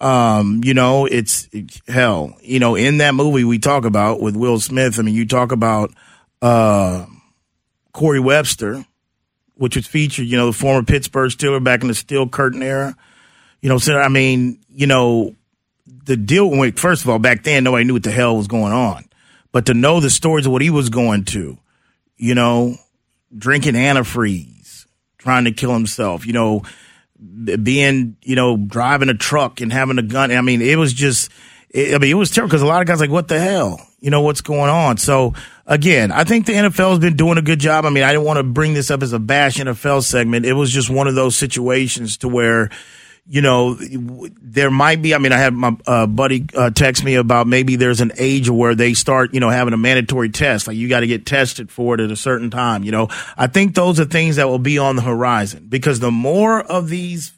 Um, 0.02 0.62
you 0.66 0.74
know, 0.74 1.06
it's 1.06 1.48
hell, 1.88 2.34
you 2.42 2.60
know, 2.60 2.76
in 2.76 2.98
that 2.98 3.16
movie 3.16 3.46
we 3.46 3.60
talk 3.60 3.86
about 3.86 4.22
with 4.22 4.36
Will 4.36 4.60
Smith, 4.60 5.00
I 5.00 5.04
mean, 5.04 5.16
you 5.16 5.26
talk 5.26 5.54
about, 5.54 5.92
uh, 6.42 7.06
Corey 7.94 8.20
Webster, 8.20 8.86
which 9.54 9.78
was 9.78 9.88
featured, 9.88 10.26
you 10.26 10.36
know, 10.36 10.48
the 10.48 10.54
former 10.54 10.84
Pittsburgh 10.84 11.32
Steeler 11.32 11.64
back 11.64 11.82
in 11.82 11.88
the 11.88 11.96
Steel 11.96 12.28
Curtain 12.28 12.62
era. 12.62 12.94
You 13.62 13.70
know, 13.70 13.78
so 13.78 13.98
I 13.98 14.10
mean, 14.10 14.60
you 14.70 14.86
know, 14.86 15.34
the 15.88 16.18
deal 16.18 16.50
went 16.50 16.78
first 16.78 17.04
of 17.04 17.10
all 17.10 17.20
back 17.20 17.44
then 17.44 17.64
nobody 17.64 17.86
knew 17.86 17.94
what 17.94 18.04
the 18.04 18.12
hell 18.12 18.36
was 18.36 18.48
going 18.48 18.74
on, 18.74 19.05
but 19.56 19.68
to 19.68 19.74
know 19.74 20.02
the 20.02 20.10
stories 20.10 20.46
of 20.46 20.52
what 20.52 20.62
he 20.62 20.70
was 20.70 20.90
going 20.90 21.24
to, 21.24 21.58
you 22.18 22.36
know, 22.36 22.76
drinking 23.38 23.76
antifreeze, 23.76 24.86
trying 25.18 25.46
to 25.46 25.54
kill 25.54 25.72
himself, 25.72 26.28
you 26.28 26.34
know, 26.34 26.62
being, 27.64 28.18
you 28.22 28.36
know, 28.36 28.58
driving 28.58 29.08
a 29.08 29.14
truck 29.14 29.62
and 29.62 29.72
having 29.72 29.98
a 29.98 30.02
gun. 30.02 30.30
I 30.30 30.42
mean, 30.42 30.62
it 30.62 30.78
was 30.78 30.92
just, 30.92 31.32
it, 31.70 31.96
I 31.96 32.00
mean, 32.00 32.12
it 32.12 32.16
was 32.16 32.32
terrible 32.32 32.50
because 32.50 32.64
a 32.64 32.66
lot 32.66 32.82
of 32.82 32.88
guys 32.90 33.00
like, 33.00 33.10
what 33.10 33.30
the 33.30 33.40
hell? 33.40 33.80
You 34.02 34.10
know, 34.10 34.20
what's 34.20 34.42
going 34.42 34.70
on? 34.70 34.98
So 34.98 35.34
again, 35.66 36.12
I 36.12 36.26
think 36.26 36.48
the 36.48 36.52
NFL 36.52 36.90
has 36.90 37.00
been 37.00 37.16
doing 37.16 37.38
a 37.38 37.42
good 37.42 37.62
job. 37.62 37.86
I 37.86 37.92
mean, 37.92 38.04
I 38.04 38.12
didn't 38.12 38.26
want 38.26 38.40
to 38.40 38.44
bring 38.44 38.74
this 38.74 38.92
up 38.92 39.04
as 39.04 39.14
a 39.14 39.20
bash 39.20 39.56
NFL 39.56 40.04
segment. 40.04 40.46
It 40.46 40.52
was 40.52 40.70
just 40.70 40.90
one 40.90 41.08
of 41.08 41.16
those 41.16 41.38
situations 41.38 42.18
to 42.18 42.28
where, 42.28 42.72
you 43.28 43.42
know, 43.42 43.76
there 43.80 44.70
might 44.70 45.02
be. 45.02 45.16
I 45.16 45.18
mean, 45.18 45.32
I 45.32 45.38
had 45.38 45.54
my 45.54 45.76
uh, 45.88 46.06
buddy 46.06 46.46
uh, 46.56 46.70
text 46.70 47.04
me 47.04 47.16
about 47.16 47.48
maybe 47.48 47.76
there's 47.76 48.02
an 48.02 48.12
age 48.18 48.50
where 48.50 48.76
they 48.76 48.94
start, 48.94 49.34
you 49.34 49.40
know, 49.40 49.50
having 49.50 49.74
a 49.74 49.78
mandatory 49.78 50.30
test. 50.30 50.68
Like 50.68 50.78
you 50.78 50.88
got 50.88 51.00
to 51.00 51.08
get 51.08 51.26
tested 51.26 51.72
for 51.72 51.96
it 51.96 52.02
at 52.02 52.12
a 52.12 52.16
certain 52.16 52.52
time. 52.52 52.84
You 52.84 52.92
know, 52.92 53.08
I 53.36 53.48
think 53.48 53.74
those 53.74 54.00
are 54.00 54.06
things 54.06 54.36
that 54.36 54.48
will 54.48 54.60
be 54.60 54.78
on 54.78 54.96
the 54.96 55.02
horizon 55.02 55.66
because 55.68 56.00
the 56.00 56.12
more 56.12 56.62
of 56.62 56.90
these 56.90 57.34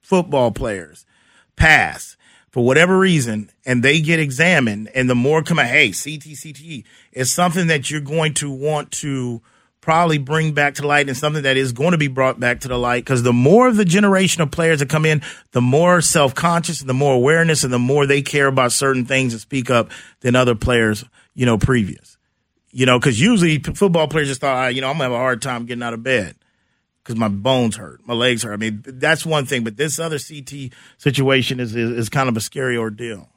football 0.00 0.50
players 0.50 1.06
pass 1.54 2.16
for 2.48 2.64
whatever 2.64 2.98
reason 2.98 3.50
and 3.64 3.84
they 3.84 4.00
get 4.00 4.18
examined 4.18 4.90
and 4.94 5.08
the 5.08 5.14
more 5.14 5.42
come 5.44 5.60
out, 5.60 5.66
hey, 5.66 5.88
CT, 5.88 6.34
CTE 6.34 6.84
is 7.12 7.32
something 7.32 7.68
that 7.68 7.88
you're 7.88 8.00
going 8.00 8.34
to 8.34 8.50
want 8.50 8.90
to 8.90 9.40
probably 9.80 10.18
bring 10.18 10.52
back 10.52 10.74
to 10.74 10.86
light 10.86 11.08
and 11.08 11.16
something 11.16 11.42
that 11.42 11.56
is 11.56 11.72
going 11.72 11.92
to 11.92 11.98
be 11.98 12.08
brought 12.08 12.38
back 12.38 12.60
to 12.60 12.68
the 12.68 12.78
light 12.78 13.04
because 13.04 13.22
the 13.22 13.32
more 13.32 13.68
of 13.68 13.76
the 13.76 13.84
generation 13.84 14.42
of 14.42 14.50
players 14.50 14.80
that 14.80 14.88
come 14.88 15.06
in, 15.06 15.22
the 15.52 15.60
more 15.60 16.00
self-conscious 16.00 16.80
and 16.80 16.88
the 16.88 16.94
more 16.94 17.14
awareness 17.14 17.64
and 17.64 17.72
the 17.72 17.78
more 17.78 18.06
they 18.06 18.22
care 18.22 18.46
about 18.46 18.72
certain 18.72 19.04
things 19.04 19.32
and 19.32 19.40
speak 19.40 19.70
up 19.70 19.90
than 20.20 20.36
other 20.36 20.54
players, 20.54 21.04
you 21.34 21.46
know, 21.46 21.56
previous. 21.56 22.18
You 22.72 22.86
know, 22.86 22.98
because 22.98 23.20
usually 23.20 23.58
football 23.58 24.06
players 24.06 24.28
just 24.28 24.40
thought, 24.40 24.56
ah, 24.56 24.68
you 24.68 24.80
know, 24.80 24.88
I'm 24.88 24.94
gonna 24.94 25.04
have 25.04 25.12
a 25.12 25.16
hard 25.16 25.42
time 25.42 25.66
getting 25.66 25.82
out 25.82 25.94
of 25.94 26.02
bed 26.02 26.36
because 27.02 27.18
my 27.18 27.28
bones 27.28 27.76
hurt, 27.76 28.06
my 28.06 28.14
legs 28.14 28.44
hurt. 28.44 28.52
I 28.52 28.56
mean, 28.56 28.84
that's 28.86 29.26
one 29.26 29.46
thing, 29.46 29.64
but 29.64 29.76
this 29.76 29.98
other 29.98 30.18
CT 30.18 30.72
situation 30.98 31.58
is 31.58 31.74
is, 31.74 31.90
is 31.90 32.08
kind 32.08 32.28
of 32.28 32.36
a 32.36 32.40
scary 32.40 32.76
ordeal. 32.76 33.28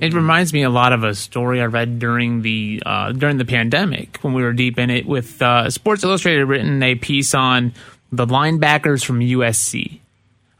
It 0.00 0.14
reminds 0.14 0.52
me 0.52 0.62
a 0.62 0.70
lot 0.70 0.92
of 0.92 1.04
a 1.04 1.14
story 1.14 1.60
I 1.60 1.66
read 1.66 1.98
during 1.98 2.42
the 2.42 2.82
uh, 2.84 3.12
during 3.12 3.36
the 3.36 3.44
pandemic 3.44 4.18
when 4.22 4.32
we 4.32 4.42
were 4.42 4.52
deep 4.52 4.78
in 4.78 4.90
it. 4.90 5.06
With 5.06 5.40
uh, 5.42 5.68
Sports 5.70 6.02
Illustrated 6.02 6.46
written 6.46 6.82
a 6.82 6.94
piece 6.94 7.34
on 7.34 7.72
the 8.10 8.26
linebackers 8.26 9.04
from 9.04 9.20
USC. 9.20 10.00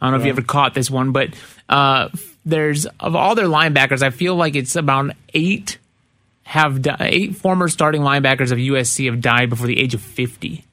I 0.01 0.07
don't 0.07 0.12
know 0.12 0.18
if 0.21 0.25
you 0.27 0.31
ever 0.33 0.42
caught 0.42 0.75
this 0.75 0.90
one, 0.90 1.12
but 1.12 1.31
uh, 1.68 2.09
there's 2.45 2.87
of 3.01 3.14
all 3.16 3.35
their 3.35 3.47
linebackers, 3.47 4.03
I 4.03 4.11
feel 4.11 4.35
like 4.35 4.55
it's 4.55 4.77
about 4.77 5.12
eight 5.33 5.79
have 6.45 6.83
di- 6.83 6.97
eight 7.01 7.37
former 7.37 7.68
starting 7.68 8.03
linebackers 8.03 8.51
of 8.53 8.59
USC 8.59 9.07
have 9.07 9.21
died 9.21 9.49
before 9.49 9.66
the 9.66 9.81
age 9.81 9.95
of 9.95 10.03
fifty. 10.03 10.64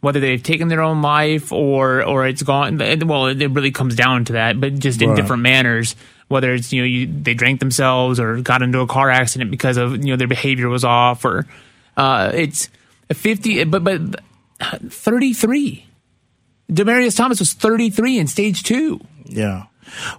Whether 0.00 0.20
they've 0.20 0.42
taken 0.42 0.68
their 0.68 0.82
own 0.82 1.02
life 1.02 1.52
or 1.52 2.02
or 2.04 2.26
it's 2.26 2.42
gone, 2.42 2.78
well, 2.78 3.26
it 3.26 3.38
really 3.50 3.70
comes 3.70 3.94
down 3.96 4.24
to 4.26 4.34
that, 4.34 4.60
but 4.60 4.78
just 4.78 5.00
in 5.02 5.10
Right. 5.10 5.16
different 5.16 5.42
manners. 5.42 5.96
Whether 6.28 6.54
it's 6.54 6.72
you 6.72 6.82
know 6.82 6.86
you, 6.86 7.06
they 7.06 7.34
drank 7.34 7.60
themselves 7.60 8.18
or 8.18 8.40
got 8.40 8.62
into 8.62 8.80
a 8.80 8.86
car 8.86 9.10
accident 9.10 9.50
because 9.50 9.76
of 9.76 10.04
you 10.04 10.12
know 10.12 10.16
their 10.16 10.26
behavior 10.26 10.68
was 10.68 10.84
off 10.84 11.24
or 11.24 11.46
uh, 11.96 12.30
it's 12.34 12.68
a 13.08 13.14
fifty, 13.14 13.62
but 13.64 13.84
but 13.84 14.00
thirty 14.90 15.32
three. 15.32 15.86
Demaryius 16.70 17.16
Thomas 17.16 17.38
was 17.38 17.52
thirty 17.52 17.90
three 17.90 18.18
in 18.18 18.26
stage 18.26 18.62
two. 18.62 19.00
Yeah. 19.24 19.66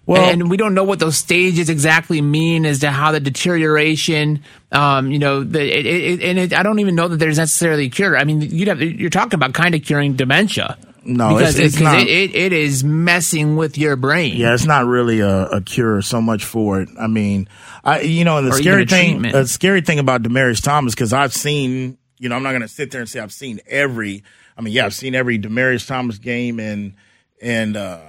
Well, 0.05 0.29
and 0.29 0.49
we 0.49 0.57
don't 0.57 0.73
know 0.73 0.85
what 0.85 0.99
those 0.99 1.17
stages 1.17 1.69
exactly 1.69 2.21
mean 2.21 2.65
as 2.65 2.79
to 2.79 2.91
how 2.91 3.11
the 3.11 3.19
deterioration, 3.19 4.43
um, 4.71 5.11
you 5.11 5.19
know, 5.19 5.43
the, 5.43 5.59
it, 5.59 5.85
it, 5.85 6.21
and 6.21 6.39
it, 6.39 6.53
I 6.53 6.63
don't 6.63 6.79
even 6.79 6.95
know 6.95 7.09
that 7.09 7.17
there's 7.17 7.37
necessarily 7.37 7.85
a 7.85 7.89
cure. 7.89 8.17
I 8.17 8.23
mean, 8.23 8.41
you'd 8.41 8.69
have, 8.69 8.81
you're 8.81 9.09
talking 9.09 9.35
about 9.35 9.53
kind 9.53 9.75
of 9.75 9.83
curing 9.83 10.15
dementia. 10.15 10.77
No, 11.07 11.35
because 11.37 11.55
it's- 11.55 11.67
it's 11.67 11.75
because 11.77 11.93
not. 11.93 12.01
It, 12.07 12.09
it, 12.09 12.35
it 12.35 12.53
is 12.53 12.83
messing 12.83 13.55
with 13.55 13.77
your 13.77 13.95
brain. 13.95 14.35
Yeah, 14.37 14.53
it's 14.53 14.65
not 14.65 14.85
really 14.85 15.21
a, 15.21 15.45
a 15.47 15.61
cure 15.61 16.01
so 16.01 16.21
much 16.21 16.43
for 16.45 16.81
it. 16.81 16.89
I 16.99 17.07
mean, 17.07 17.47
I 17.83 18.01
you 18.01 18.25
know, 18.25 18.37
and 18.37 18.47
the 18.47 18.51
Or 18.51 18.57
scary 18.57 18.85
thing, 18.85 19.11
treatment. 19.21 19.33
the 19.33 19.47
scary 19.47 19.81
thing 19.81 19.99
about 19.99 20.21
Demaryius 20.23 20.61
Thomas 20.61 20.93
because 20.93 21.13
I've 21.13 21.33
seen, 21.33 21.97
you 22.19 22.27
know, 22.29 22.35
I'm 22.35 22.43
not 22.43 22.49
going 22.51 22.61
to 22.61 22.67
sit 22.67 22.91
there 22.91 23.01
and 23.01 23.09
say 23.09 23.19
I've 23.21 23.31
seen 23.33 23.59
every. 23.67 24.23
I 24.57 24.61
mean, 24.61 24.73
yeah, 24.73 24.85
I've 24.85 24.93
seen 24.93 25.15
every 25.15 25.39
Demaryius 25.39 25.87
Thomas 25.87 26.17
game 26.17 26.59
and 26.59 26.93
and 27.41 27.77
uh 27.77 27.99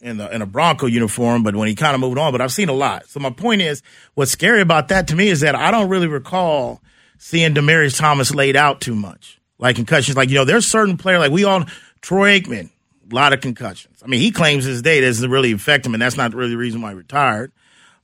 in 0.00 0.16
the 0.18 0.34
in 0.34 0.42
a 0.42 0.46
Bronco 0.46 0.86
uniform, 0.86 1.42
but 1.42 1.54
when 1.56 1.68
he 1.68 1.74
kind 1.74 1.94
of 1.94 2.00
moved 2.00 2.18
on, 2.18 2.32
but 2.32 2.40
I've 2.40 2.52
seen 2.52 2.68
a 2.68 2.72
lot. 2.74 3.08
So 3.08 3.18
my 3.20 3.30
point 3.30 3.62
is, 3.62 3.82
what's 4.14 4.30
scary 4.32 4.60
about 4.60 4.88
that 4.88 5.08
to 5.08 5.16
me 5.16 5.28
is 5.28 5.40
that 5.40 5.54
I 5.54 5.70
don't 5.70 5.88
really 5.88 6.06
recall 6.08 6.82
seeing 7.18 7.54
Demaryius 7.54 7.96
Thomas 7.98 8.34
laid 8.34 8.56
out 8.56 8.80
too 8.80 8.94
much, 8.94 9.40
like 9.58 9.76
concussions. 9.76 10.16
Like 10.16 10.28
you 10.28 10.34
know, 10.34 10.44
there's 10.44 10.66
certain 10.66 10.96
player 10.96 11.18
like 11.18 11.30
we 11.32 11.44
all 11.44 11.64
Troy 12.06 12.38
Aikman 12.38 12.70
A 13.10 13.14
lot 13.16 13.32
of 13.32 13.40
concussions. 13.40 14.00
I 14.00 14.06
mean, 14.06 14.20
he 14.20 14.30
claims 14.30 14.62
his 14.62 14.80
day 14.80 15.00
doesn't 15.00 15.28
really 15.28 15.50
affect 15.50 15.84
him, 15.84 15.92
and 15.92 16.00
that's 16.00 16.16
not 16.16 16.34
really 16.34 16.50
the 16.50 16.56
reason 16.56 16.80
why 16.80 16.90
he 16.90 16.94
retired. 16.94 17.50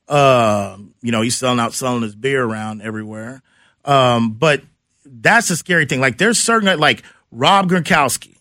Uh, 0.09 0.77
you 1.03 1.13
know, 1.13 1.23
he's 1.23 1.37
selling 1.37 1.61
out, 1.61 1.73
selling 1.73 2.03
his 2.03 2.17
beer 2.17 2.43
around 2.43 2.83
everywhere. 2.83 3.43
Um, 3.85 4.33
but 4.33 4.63
that's 5.07 5.47
the 5.47 5.55
scary 5.55 5.87
thing. 5.87 6.01
Like, 6.01 6.19
there's 6.19 6.41
certain, 6.41 6.81
like 6.81 7.05
Rob 7.31 7.71
Gronkowski. 7.71 8.35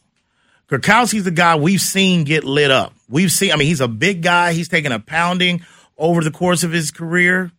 Gronkowski's 0.67 1.25
the 1.25 1.29
guy 1.29 1.55
we've 1.57 1.79
seen 1.79 2.23
get 2.23 2.43
lit 2.43 2.71
up. 2.71 2.93
We've 3.07 3.31
seen, 3.31 3.51
I 3.51 3.55
mean, 3.55 3.67
he's 3.67 3.81
a 3.81 3.87
big 3.87 4.23
guy. 4.23 4.53
He's 4.53 4.67
taken 4.67 4.91
a 4.91 4.99
pounding 4.99 5.63
over 5.95 6.23
the 6.23 6.31
course 6.31 6.63
of 6.63 6.71
his 6.71 6.89
career. 6.89 7.51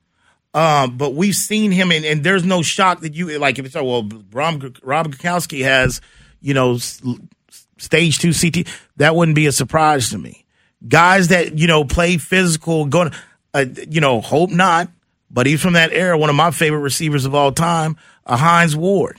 Um, 0.55 0.97
but 0.97 1.15
we've 1.15 1.37
seen 1.37 1.71
him, 1.71 1.93
and, 1.93 2.05
and, 2.05 2.25
there's 2.25 2.45
no 2.45 2.63
shock 2.63 3.03
that 3.03 3.15
you 3.15 3.39
like. 3.39 3.61
If 3.61 3.67
it's 3.67 3.77
oh, 3.77 3.85
well, 3.85 4.09
Rob, 4.33 4.77
Rob 4.83 5.15
Gronkowski 5.15 5.63
has, 5.63 6.01
you 6.41 6.53
know, 6.53 6.79
stage 7.83 8.19
two 8.19 8.33
CT. 8.33 8.67
That 8.97 9.15
wouldn't 9.15 9.35
be 9.35 9.47
a 9.47 9.53
surprise 9.53 10.11
to 10.11 10.19
me. 10.19 10.45
Guys 10.87 11.29
that 11.29 11.59
you 11.59 11.67
know 11.67 11.85
play 11.85 12.17
physical, 12.17 12.87
going, 12.87 13.13
uh, 13.55 13.67
you 13.89 14.01
know, 14.01 14.21
hope 14.21 14.51
not. 14.51 14.89
But 15.31 15.47
he's 15.47 15.63
from 15.63 15.73
that 15.75 15.93
era. 15.93 16.19
One 16.19 16.29
of 16.29 16.37
my 16.37 16.51
favorite 16.51 16.81
receivers 16.81 17.25
of 17.25 17.35
all 17.35 17.53
time, 17.53 17.97
a 18.27 18.33
uh, 18.33 18.37
Hines 18.37 18.77
Ward. 18.77 19.19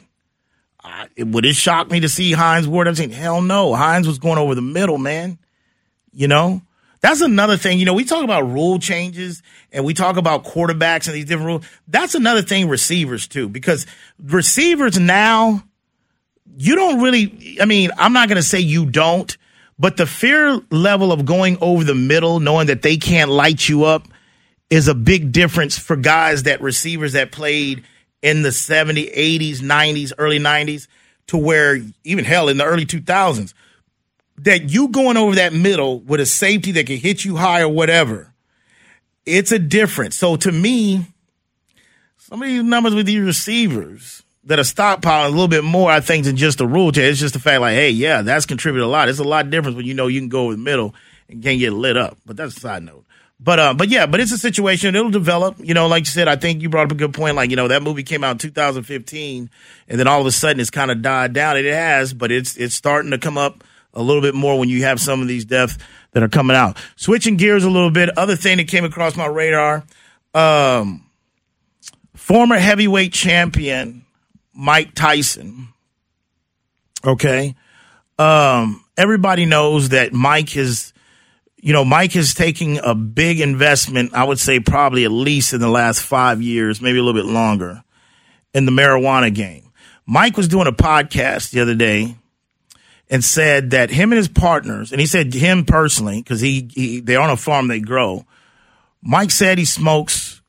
Uh, 0.83 1.07
would 1.17 1.45
it 1.45 1.55
shock 1.55 1.89
me 1.89 2.01
to 2.01 2.09
see 2.09 2.33
Hines 2.33 2.67
Ward? 2.67 2.87
I'm 2.87 2.93
saying, 2.93 3.11
hell 3.11 3.41
no. 3.41 3.73
Hines 3.73 4.07
was 4.07 4.19
going 4.19 4.37
over 4.37 4.53
the 4.53 4.61
middle, 4.61 4.99
man. 4.99 5.39
You 6.11 6.27
know, 6.27 6.61
that's 7.01 7.21
another 7.21 7.57
thing. 7.57 7.79
You 7.79 7.85
know, 7.85 7.93
we 7.93 8.05
talk 8.05 8.23
about 8.23 8.49
rule 8.49 8.79
changes 8.79 9.41
and 9.71 9.83
we 9.83 9.93
talk 9.93 10.17
about 10.17 10.45
quarterbacks 10.45 11.07
and 11.07 11.15
these 11.15 11.25
different 11.25 11.47
rules. 11.47 11.65
That's 11.87 12.15
another 12.15 12.41
thing, 12.41 12.69
receivers 12.69 13.27
too, 13.27 13.49
because 13.49 13.85
receivers 14.21 14.99
now, 14.99 15.63
you 16.57 16.75
don't 16.75 17.01
really, 17.01 17.57
I 17.61 17.65
mean, 17.65 17.91
I'm 17.97 18.13
not 18.13 18.29
going 18.29 18.37
to 18.37 18.43
say 18.43 18.59
you 18.59 18.85
don't, 18.85 19.35
but 19.79 19.97
the 19.97 20.05
fear 20.05 20.59
level 20.69 21.11
of 21.11 21.25
going 21.25 21.57
over 21.61 21.83
the 21.83 21.95
middle, 21.95 22.39
knowing 22.39 22.67
that 22.67 22.81
they 22.81 22.97
can't 22.97 23.31
light 23.31 23.67
you 23.67 23.85
up, 23.85 24.07
is 24.69 24.87
a 24.87 24.95
big 24.95 25.31
difference 25.31 25.77
for 25.77 25.95
guys 25.95 26.43
that 26.43 26.61
receivers 26.61 27.13
that 27.13 27.31
played 27.31 27.83
in 28.21 28.41
the 28.41 28.49
70s, 28.49 29.13
80s, 29.15 29.57
90s, 29.59 30.13
early 30.17 30.39
90s 30.39 30.87
to 31.27 31.37
where 31.37 31.79
even 32.03 32.25
hell 32.25 32.49
in 32.49 32.57
the 32.57 32.65
early 32.65 32.85
2000s 32.85 33.53
that 34.37 34.69
you 34.69 34.87
going 34.87 35.17
over 35.17 35.35
that 35.35 35.53
middle 35.53 35.99
with 35.99 36.19
a 36.19 36.25
safety 36.25 36.71
that 36.71 36.87
can 36.87 36.97
hit 36.97 37.23
you 37.23 37.35
high 37.35 37.61
or 37.61 37.69
whatever, 37.69 38.33
it's 39.25 39.51
a 39.51 39.59
difference. 39.59 40.15
So 40.15 40.35
to 40.37 40.51
me, 40.51 41.05
some 42.17 42.41
of 42.41 42.47
these 42.47 42.63
numbers 42.63 42.95
with 42.95 43.05
these 43.05 43.21
receivers 43.21 44.23
that 44.45 44.59
are 44.59 44.63
stockpiling 44.63 45.27
a 45.27 45.29
little 45.29 45.47
bit 45.47 45.63
more, 45.63 45.89
I 45.89 45.99
think, 45.99 46.25
than 46.25 46.35
just 46.35 46.57
the 46.57 46.67
rule 46.67 46.91
change. 46.91 47.11
It's 47.11 47.19
just 47.19 47.33
the 47.33 47.39
fact 47.39 47.61
like, 47.61 47.75
hey, 47.75 47.89
yeah, 47.89 48.21
that's 48.21 48.45
contributed 48.45 48.85
a 48.85 48.89
lot. 48.89 49.09
It's 49.09 49.19
a 49.19 49.23
lot 49.23 49.49
different 49.49 49.77
when 49.77 49.85
you 49.85 49.93
know 49.93 50.07
you 50.07 50.19
can 50.19 50.29
go 50.29 50.45
over 50.45 50.53
the 50.53 50.57
middle 50.57 50.93
and 51.29 51.41
can't 51.41 51.59
get 51.59 51.71
lit 51.71 51.97
up. 51.97 52.17
But 52.25 52.37
that's 52.37 52.57
a 52.57 52.59
side 52.59 52.83
note. 52.83 53.05
But 53.39 53.59
uh, 53.59 53.73
but 53.73 53.89
yeah, 53.89 54.05
but 54.05 54.19
it's 54.19 54.31
a 54.31 54.37
situation. 54.37 54.95
It'll 54.95 55.11
develop. 55.11 55.57
You 55.59 55.73
know, 55.73 55.87
like 55.87 56.01
you 56.01 56.11
said, 56.11 56.27
I 56.27 56.35
think 56.35 56.61
you 56.61 56.69
brought 56.69 56.85
up 56.85 56.91
a 56.91 56.95
good 56.95 57.13
point. 57.13 57.35
Like 57.35 57.49
you 57.49 57.55
know, 57.55 57.67
that 57.67 57.83
movie 57.83 58.03
came 58.03 58.23
out 58.23 58.31
in 58.31 58.37
2015, 58.37 59.49
and 59.89 59.99
then 59.99 60.07
all 60.07 60.21
of 60.21 60.27
a 60.27 60.31
sudden 60.31 60.59
it's 60.59 60.69
kind 60.69 60.91
of 60.91 61.01
died 61.01 61.33
down. 61.33 61.57
It 61.57 61.65
has, 61.65 62.13
but 62.13 62.31
it's 62.31 62.55
it's 62.55 62.75
starting 62.75 63.11
to 63.11 63.17
come 63.17 63.37
up 63.37 63.63
a 63.93 64.01
little 64.01 64.21
bit 64.21 64.33
more 64.33 64.57
when 64.57 64.69
you 64.69 64.83
have 64.83 64.99
some 64.99 65.21
of 65.21 65.27
these 65.27 65.45
deaths 65.45 65.77
that 66.11 66.23
are 66.23 66.29
coming 66.29 66.55
out. 66.55 66.77
Switching 66.95 67.35
gears 67.35 67.63
a 67.63 67.69
little 67.69 67.91
bit, 67.91 68.17
other 68.17 68.35
thing 68.35 68.57
that 68.57 68.67
came 68.67 68.85
across 68.85 69.15
my 69.15 69.27
radar, 69.27 69.83
um, 70.33 71.05
former 72.15 72.57
heavyweight 72.57 73.13
champion 73.13 74.05
Mike 74.53 74.93
Tyson. 74.93 75.69
Okay. 77.05 77.55
Um, 78.17 78.83
everybody 78.97 79.45
knows 79.45 79.89
that 79.89 80.13
Mike 80.13 80.55
is, 80.55 80.93
you 81.57 81.73
know, 81.73 81.83
Mike 81.83 82.15
is 82.15 82.33
taking 82.33 82.79
a 82.83 82.93
big 82.93 83.39
investment, 83.39 84.13
I 84.13 84.23
would 84.23 84.39
say 84.39 84.59
probably 84.59 85.03
at 85.05 85.11
least 85.11 85.53
in 85.53 85.61
the 85.61 85.69
last 85.69 86.01
five 86.01 86.41
years, 86.41 86.81
maybe 86.81 86.99
a 86.99 87.03
little 87.03 87.19
bit 87.21 87.29
longer, 87.29 87.83
in 88.53 88.65
the 88.65 88.71
marijuana 88.71 89.33
game. 89.33 89.71
Mike 90.05 90.37
was 90.37 90.47
doing 90.47 90.67
a 90.67 90.71
podcast 90.73 91.51
the 91.51 91.61
other 91.61 91.75
day 91.75 92.15
and 93.09 93.23
said 93.23 93.71
that 93.71 93.89
him 93.89 94.11
and 94.11 94.17
his 94.17 94.27
partners, 94.27 94.91
and 94.91 94.99
he 94.99 95.07
said 95.07 95.33
him 95.33 95.65
personally, 95.65 96.21
because 96.21 96.41
he, 96.41 96.69
he 96.73 96.99
they're 96.99 97.21
on 97.21 97.29
a 97.29 97.37
farm 97.37 97.67
they 97.67 97.79
grow. 97.79 98.25
Mike 99.01 99.31
said 99.31 99.57
he 99.57 99.65
smokes 99.65 100.41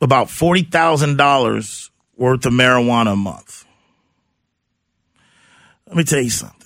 about 0.00 0.28
forty 0.28 0.62
thousand 0.62 1.16
dollars 1.16 1.90
worth 2.16 2.46
of 2.46 2.52
marijuana 2.52 3.12
a 3.12 3.16
month. 3.16 3.64
Let 5.86 5.96
me 5.96 6.04
tell 6.04 6.20
you 6.20 6.30
something. 6.30 6.58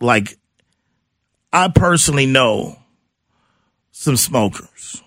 Like, 0.00 0.38
I 1.52 1.68
personally 1.68 2.26
know 2.26 2.78
some 3.90 4.16
smokers. 4.16 5.02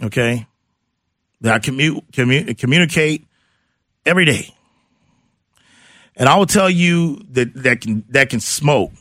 Okay, 0.00 0.46
that 1.40 1.54
I 1.54 1.58
commute, 1.58 2.12
commu- 2.12 2.56
communicate 2.56 3.26
every 4.06 4.24
day 4.24 4.54
and 6.18 6.28
I 6.28 6.36
will 6.36 6.46
tell 6.46 6.68
you 6.68 7.24
that 7.30 7.54
that 7.62 7.80
can 7.80 8.04
that 8.10 8.28
can 8.28 8.40
smoke. 8.40 8.92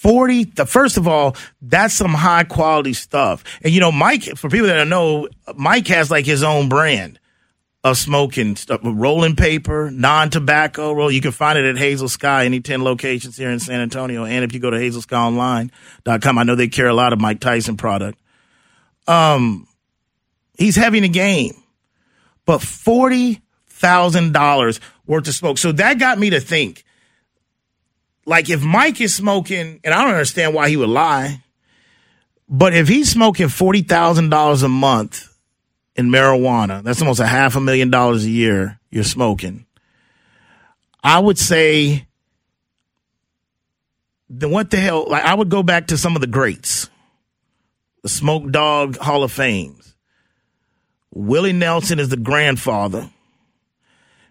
40 0.00 0.44
the 0.44 0.66
first 0.66 0.96
of 0.96 1.06
all 1.06 1.36
that's 1.60 1.94
some 1.94 2.14
high 2.14 2.44
quality 2.44 2.94
stuff 2.94 3.44
and 3.62 3.72
you 3.72 3.80
know 3.80 3.92
mike 3.92 4.24
for 4.36 4.48
people 4.48 4.66
that 4.66 4.76
don't 4.76 4.88
know 4.88 5.28
mike 5.56 5.86
has 5.88 6.10
like 6.10 6.24
his 6.24 6.42
own 6.42 6.68
brand 6.68 7.18
of 7.84 7.98
smoking 7.98 8.56
stuff 8.56 8.80
rolling 8.82 9.36
paper 9.36 9.90
non-tobacco 9.90 10.92
roll 10.92 11.10
you 11.10 11.20
can 11.20 11.32
find 11.32 11.58
it 11.58 11.64
at 11.64 11.76
hazel 11.76 12.08
sky 12.08 12.46
any 12.46 12.60
10 12.60 12.82
locations 12.82 13.36
here 13.36 13.50
in 13.50 13.60
san 13.60 13.80
antonio 13.80 14.24
and 14.24 14.42
if 14.42 14.54
you 14.54 14.60
go 14.60 14.70
to 14.70 14.78
hazelskyonline.com 14.78 16.38
i 16.38 16.42
know 16.42 16.54
they 16.54 16.68
carry 16.68 16.88
a 16.88 16.94
lot 16.94 17.12
of 17.12 17.20
mike 17.20 17.40
tyson 17.40 17.76
product 17.76 18.18
um 19.06 19.68
he's 20.56 20.76
having 20.76 21.04
a 21.04 21.08
game 21.08 21.60
but 22.50 22.60
$40000 22.62 24.80
worth 25.06 25.28
of 25.28 25.34
smoke. 25.34 25.58
So 25.58 25.70
that 25.72 25.98
got 26.00 26.18
me 26.18 26.30
to 26.30 26.40
think. 26.40 26.84
Like 28.30 28.48
if 28.48 28.62
Mike 28.62 29.00
is 29.00 29.12
smoking, 29.12 29.80
and 29.82 29.92
I 29.92 30.04
don't 30.04 30.12
understand 30.12 30.54
why 30.54 30.68
he 30.68 30.76
would 30.76 30.88
lie, 30.88 31.42
but 32.48 32.72
if 32.72 32.86
he's 32.86 33.10
smoking 33.10 33.48
forty 33.48 33.82
thousand 33.82 34.30
dollars 34.30 34.62
a 34.62 34.68
month 34.68 35.36
in 35.96 36.10
marijuana, 36.10 36.80
that's 36.80 37.02
almost 37.02 37.18
a 37.18 37.26
half 37.26 37.56
a 37.56 37.60
million 37.60 37.90
dollars 37.90 38.24
a 38.24 38.30
year 38.30 38.78
you're 38.88 39.02
smoking. 39.02 39.66
I 41.02 41.18
would 41.18 41.40
say 41.40 42.06
then 44.28 44.52
what 44.52 44.70
the 44.70 44.76
hell? 44.76 45.06
Like 45.08 45.24
I 45.24 45.34
would 45.34 45.48
go 45.48 45.64
back 45.64 45.88
to 45.88 45.98
some 45.98 46.14
of 46.14 46.20
the 46.20 46.28
greats, 46.28 46.88
the 48.04 48.08
Smoke 48.08 48.52
Dog 48.52 48.96
Hall 48.96 49.24
of 49.24 49.32
Fames. 49.32 49.96
Willie 51.12 51.52
Nelson 51.52 51.98
is 51.98 52.10
the 52.10 52.16
grandfather. 52.16 53.10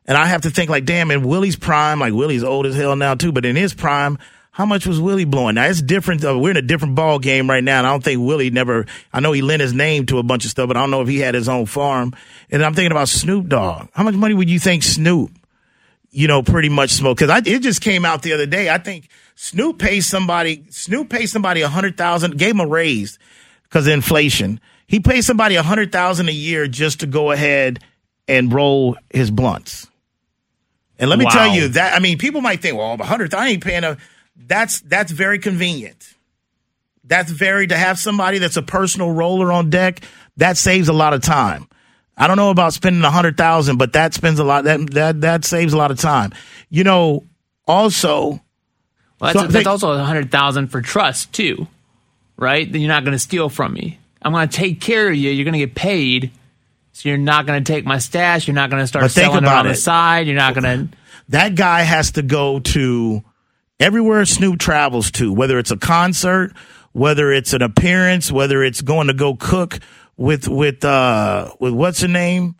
And 0.10 0.18
I 0.18 0.26
have 0.26 0.42
to 0.42 0.50
think 0.50 0.72
like, 0.72 0.86
damn, 0.86 1.12
in 1.12 1.22
Willie's 1.22 1.56
prime, 1.56 2.00
like 2.00 2.14
Willie's 2.14 2.44
old 2.44 2.66
as 2.66 2.76
hell 2.76 2.96
now 2.96 3.14
too, 3.14 3.32
but 3.32 3.46
in 3.46 3.56
his 3.56 3.76
prime, 3.76 4.18
how 4.50 4.66
much 4.66 4.88
was 4.88 5.00
Willie 5.00 5.24
blowing? 5.24 5.54
Now 5.54 5.68
it's 5.68 5.84
different. 5.84 6.26
Uh, 6.26 6.36
we're 6.36 6.50
in 6.50 6.58
a 6.58 6.64
different 6.64 6.96
ball 6.96 7.20
game 7.20 7.48
right 7.48 7.64
now. 7.64 7.78
And 7.78 7.86
I 7.86 7.92
don't 7.92 8.04
think 8.04 8.20
Willie 8.20 8.50
never, 8.50 8.88
I 9.14 9.20
know 9.20 9.34
he 9.34 9.44
lent 9.44 9.62
his 9.62 9.72
name 9.72 10.08
to 10.08 10.18
a 10.18 10.24
bunch 10.24 10.46
of 10.46 10.52
stuff, 10.52 10.68
but 10.68 10.78
I 10.78 10.80
don't 10.80 10.90
know 10.90 11.04
if 11.04 11.08
he 11.08 11.20
had 11.20 11.36
his 11.36 11.48
own 11.48 11.68
farm. 11.68 12.14
And 12.50 12.66
I'm 12.66 12.74
thinking 12.74 12.92
about 12.92 13.08
Snoop 13.08 13.50
Dogg. 13.50 13.90
How 13.94 14.02
much 14.02 14.16
money 14.16 14.34
would 14.34 14.50
you 14.50 14.58
think 14.58 14.82
Snoop, 14.82 15.30
you 16.10 16.28
know, 16.28 16.42
pretty 16.42 16.70
much 16.70 16.90
smoked? 16.90 17.20
Cause 17.20 17.30
I, 17.30 17.38
it 17.46 17.60
just 17.60 17.82
came 17.82 18.04
out 18.04 18.24
the 18.24 18.34
other 18.34 18.48
day. 18.48 18.68
I 18.68 18.80
think 18.80 19.10
Snoop 19.36 19.78
pays 19.78 20.08
somebody, 20.08 20.66
Snoop 20.72 21.10
pays 21.10 21.32
somebody 21.32 21.62
a 21.62 21.70
hundred 21.70 21.98
thousand, 21.98 22.36
gave 22.36 22.56
him 22.56 22.62
a 22.62 22.68
raise 22.68 23.20
because 23.62 23.86
of 23.86 23.94
inflation. 23.94 24.60
He 24.88 25.00
pays 25.00 25.28
somebody 25.28 25.54
a 25.54 25.64
hundred 25.64 25.92
thousand 25.92 26.30
a 26.30 26.34
year 26.34 26.68
just 26.68 27.02
to 27.02 27.06
go 27.06 27.30
ahead 27.30 27.80
and 28.28 28.52
roll 28.52 28.98
his 29.12 29.30
blunts. 29.30 29.86
And 31.00 31.10
let 31.10 31.18
me 31.18 31.26
wow. 31.26 31.32
tell 31.32 31.56
you 31.56 31.70
that 31.70 31.96
I 31.96 32.00
mean, 32.00 32.18
people 32.18 32.42
might 32.42 32.62
think, 32.62 32.78
well, 32.78 32.94
a 32.94 33.04
hundred, 33.04 33.34
I 33.34 33.48
ain't 33.48 33.64
paying 33.64 33.84
a. 33.84 33.98
That's 34.36 34.82
that's 34.82 35.12
very 35.12 35.40
convenient. 35.40 36.14
That's 37.06 37.32
very 37.32 37.68
to 37.68 37.78
have 37.78 37.98
somebody 37.98 38.38
that's 38.38 38.58
a 38.58 38.62
personal 38.62 39.12
roller 39.12 39.52
on 39.52 39.70
deck. 39.70 40.02
That 40.38 40.58
saves 40.58 40.90
a 40.90 40.94
lot 40.94 41.14
of 41.14 41.22
time. 41.22 41.68
I 42.18 42.28
don't 42.28 42.36
know 42.36 42.50
about 42.50 42.74
spending 42.74 43.04
a 43.04 43.10
hundred 43.10 43.38
thousand, 43.38 43.78
but 43.78 43.94
that 43.94 44.14
spends 44.14 44.40
a 44.40 44.44
lot. 44.44 44.66
That 44.66 44.92
that 44.92 45.22
that 45.22 45.46
saves 45.46 45.74
a 45.74 45.78
lot 45.78 45.90
of 45.90 45.98
time. 45.98 46.34
You 46.70 46.84
know, 46.84 47.24
also. 47.66 48.42
Well, 49.22 49.34
that's, 49.34 49.40
so 49.40 49.48
that's 49.48 49.68
also 49.68 49.92
a 49.92 50.04
hundred 50.04 50.32
thousand 50.32 50.68
for 50.68 50.82
trust 50.82 51.34
too, 51.34 51.68
right? 52.38 52.70
Then 52.70 52.82
you're 52.82 52.90
not 52.90 53.04
going 53.04 53.16
to 53.16 53.20
steal 53.20 53.50
from 53.50 53.74
me. 53.74 54.00
I'm 54.22 54.34
going 54.34 54.48
to 54.48 54.56
take 54.56 54.82
care 54.82 55.10
of 55.10 55.16
you. 55.16 55.32
You're 55.32 55.46
going 55.46 55.54
to 55.54 55.60
get 55.60 55.76
paid 55.76 56.32
so 56.92 57.10
you're 57.10 57.18
not 57.18 57.46
going 57.46 57.64
to 57.64 57.72
take 57.72 57.86
my 57.86 58.00
stash. 58.00 58.48
You're 58.48 58.56
not 58.56 58.70
going 58.70 58.82
to 58.84 58.88
start 58.88 59.04
but 59.04 59.12
selling 59.12 59.44
it 59.44 59.50
on 59.50 59.66
it. 59.66 59.70
the 59.70 59.76
side. 59.76 60.28
You're 60.28 60.36
not 60.36 60.54
going 60.54 60.90
to. 60.90 60.98
That 61.30 61.56
guy 61.56 61.82
has 61.82 62.12
to 62.12 62.22
go 62.22 62.60
to 62.60 63.24
everywhere 63.80 64.26
Snoop 64.26 64.60
travels 64.60 65.12
to, 65.12 65.32
whether 65.32 65.60
it's 65.60 65.72
a 65.72 65.78
concert, 65.78 66.54
whether 66.92 67.32
it's 67.32 67.54
an 67.54 67.62
appearance, 67.62 68.32
whether 68.32 68.64
it's 68.64 68.82
going 68.82 69.08
to 69.08 69.14
go 69.14 69.36
cook 69.36 69.80
with 70.18 70.48
with 70.48 70.84
uh 70.84 71.54
with 71.60 71.74
what's 71.74 72.02
her 72.02 72.08
name, 72.08 72.56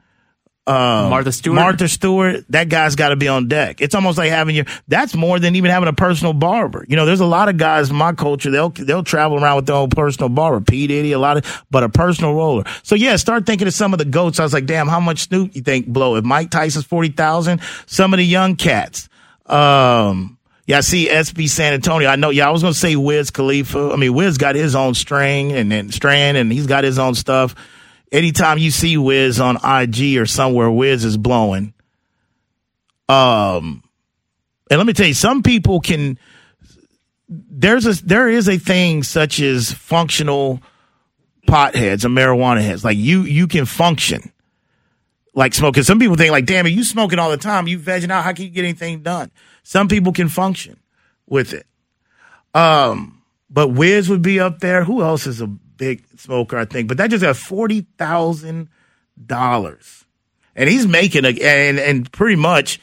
uh, 0.70 1.10
Martha 1.10 1.32
Stewart. 1.32 1.56
Martha 1.56 1.88
Stewart, 1.88 2.46
that 2.50 2.70
guy's 2.70 2.96
got 2.96 3.10
to 3.10 3.16
be 3.16 3.28
on 3.28 3.48
deck. 3.48 3.82
It's 3.82 3.96
almost 3.96 4.20
like 4.20 4.30
having 4.30 4.56
your. 4.56 4.66
That's 4.88 5.16
more 5.16 5.40
than 5.40 5.56
even 5.56 5.72
having 5.72 5.90
a 5.90 5.94
personal 5.94 6.34
barber. 6.34 6.86
You 6.88 6.96
know, 6.96 7.08
there's 7.08 7.22
a 7.22 7.26
lot 7.26 7.50
of 7.50 7.58
guys 7.58 7.90
in 7.90 7.96
my 7.96 8.14
culture. 8.14 8.52
They'll 8.52 8.70
they'll 8.70 9.04
travel 9.04 9.44
around 9.44 9.56
with 9.56 9.66
their 9.66 9.76
own 9.76 9.90
personal 9.90 10.30
barber. 10.30 10.64
P 10.64 10.86
Diddy, 10.86 11.12
a 11.12 11.18
lot 11.18 11.38
of, 11.38 11.66
but 11.72 11.84
a 11.84 11.90
personal 11.90 12.36
roller. 12.36 12.66
So 12.84 12.94
yeah, 12.94 13.16
start 13.16 13.48
thinking 13.48 13.68
of 13.68 13.74
some 13.74 13.94
of 13.94 14.00
the 14.00 14.06
goats. 14.06 14.40
I 14.40 14.44
was 14.44 14.54
like, 14.54 14.68
damn, 14.68 14.88
how 14.88 15.00
much 15.00 15.22
Snoop 15.22 15.56
you 15.56 15.64
think 15.64 15.88
blow? 15.88 16.18
If 16.18 16.24
Mike 16.24 16.52
Tyson's 16.52 16.86
forty 16.86 17.10
thousand, 17.10 17.62
some 17.88 18.14
of 18.14 18.18
the 18.18 18.26
young 18.26 18.56
cats. 18.56 19.10
Um, 19.48 20.38
yeah, 20.68 20.78
I 20.78 20.82
see 20.82 21.08
SB 21.08 21.50
San 21.50 21.74
Antonio. 21.74 22.08
I 22.08 22.16
know. 22.16 22.30
Yeah, 22.30 22.48
I 22.48 22.52
was 22.52 22.62
gonna 22.62 22.76
say 22.76 22.96
Wiz 22.96 23.32
Khalifa. 23.32 23.90
I 23.92 23.96
mean, 23.96 24.14
Wiz 24.14 24.38
got 24.38 24.54
his 24.54 24.76
own 24.76 24.94
string 24.94 25.52
and 25.52 25.72
then 25.72 25.92
strand, 25.92 26.38
and 26.38 26.52
he's 26.52 26.68
got 26.68 26.84
his 26.84 27.00
own 27.00 27.16
stuff 27.16 27.56
anytime 28.12 28.58
you 28.58 28.72
see 28.72 28.98
Wiz 28.98 29.40
on 29.40 29.58
IG 29.58 30.18
or 30.18 30.26
somewhere, 30.26 30.70
Wiz 30.70 31.06
is 31.06 31.18
blowing. 31.18 31.74
Um, 33.08 33.84
and 34.70 34.78
let 34.78 34.86
me 34.86 34.94
tell 34.94 35.08
you, 35.08 35.14
some 35.14 35.44
people 35.44 35.80
can. 35.80 36.20
There's 37.28 37.86
a 37.86 38.06
there 38.06 38.30
is 38.30 38.50
a 38.50 38.58
thing 38.58 39.04
such 39.04 39.40
as 39.40 39.72
functional 39.72 40.62
potheads 41.48 42.06
and 42.06 42.18
marijuana 42.18 42.62
heads. 42.62 42.84
Like 42.84 42.98
you 42.98 43.24
you 43.24 43.48
can 43.48 43.66
function 43.66 44.32
like 45.34 45.54
smoking. 45.54 45.84
Some 45.84 46.00
people 46.00 46.16
think 46.16 46.32
like, 46.32 46.46
damn 46.46 46.66
it, 46.66 46.72
you 46.72 46.84
smoking 46.84 47.20
all 47.20 47.30
the 47.30 47.38
time, 47.38 47.68
you 47.68 47.80
vegging 47.80 48.12
out. 48.12 48.24
How 48.24 48.34
can 48.34 48.46
you 48.46 48.52
get 48.52 48.64
anything 48.64 49.02
done? 49.02 49.32
Some 49.64 49.88
people 49.88 50.12
can 50.12 50.30
function 50.30 50.80
with 51.28 51.54
it. 51.54 51.66
Um, 52.54 53.22
but 53.50 53.70
Wiz 53.70 54.10
would 54.10 54.22
be 54.22 54.40
up 54.40 54.60
there. 54.60 54.84
Who 54.84 55.02
else 55.04 55.28
is 55.28 55.42
a 55.42 55.50
big 55.80 56.04
smoker, 56.20 56.58
I 56.58 56.66
think, 56.66 56.88
but 56.88 56.98
that 56.98 57.10
just 57.10 57.24
got 57.24 57.36
forty 57.36 57.88
thousand 57.98 58.70
dollars, 59.26 60.06
and 60.56 60.70
he's 60.70 60.86
making 60.86 61.26
a 61.26 61.30
and 61.30 61.80
and 61.80 62.12
pretty 62.12 62.36
much 62.36 62.80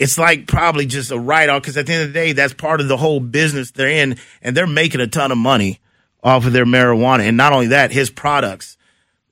it's 0.00 0.18
like 0.18 0.48
probably 0.48 0.86
just 0.86 1.12
a 1.12 1.18
write 1.18 1.48
off 1.48 1.62
because 1.62 1.76
at 1.76 1.86
the 1.86 1.92
end 1.92 2.02
of 2.02 2.08
the 2.08 2.14
day, 2.14 2.32
that's 2.32 2.54
part 2.54 2.80
of 2.80 2.88
the 2.88 2.96
whole 2.96 3.20
business 3.20 3.70
they're 3.70 3.88
in, 3.88 4.16
and 4.40 4.56
they're 4.56 4.66
making 4.66 5.00
a 5.00 5.06
ton 5.06 5.30
of 5.30 5.38
money 5.38 5.78
off 6.24 6.44
of 6.44 6.52
their 6.52 6.66
marijuana, 6.66 7.20
and 7.20 7.36
not 7.36 7.52
only 7.52 7.68
that, 7.68 7.92
his 7.92 8.10
products, 8.10 8.76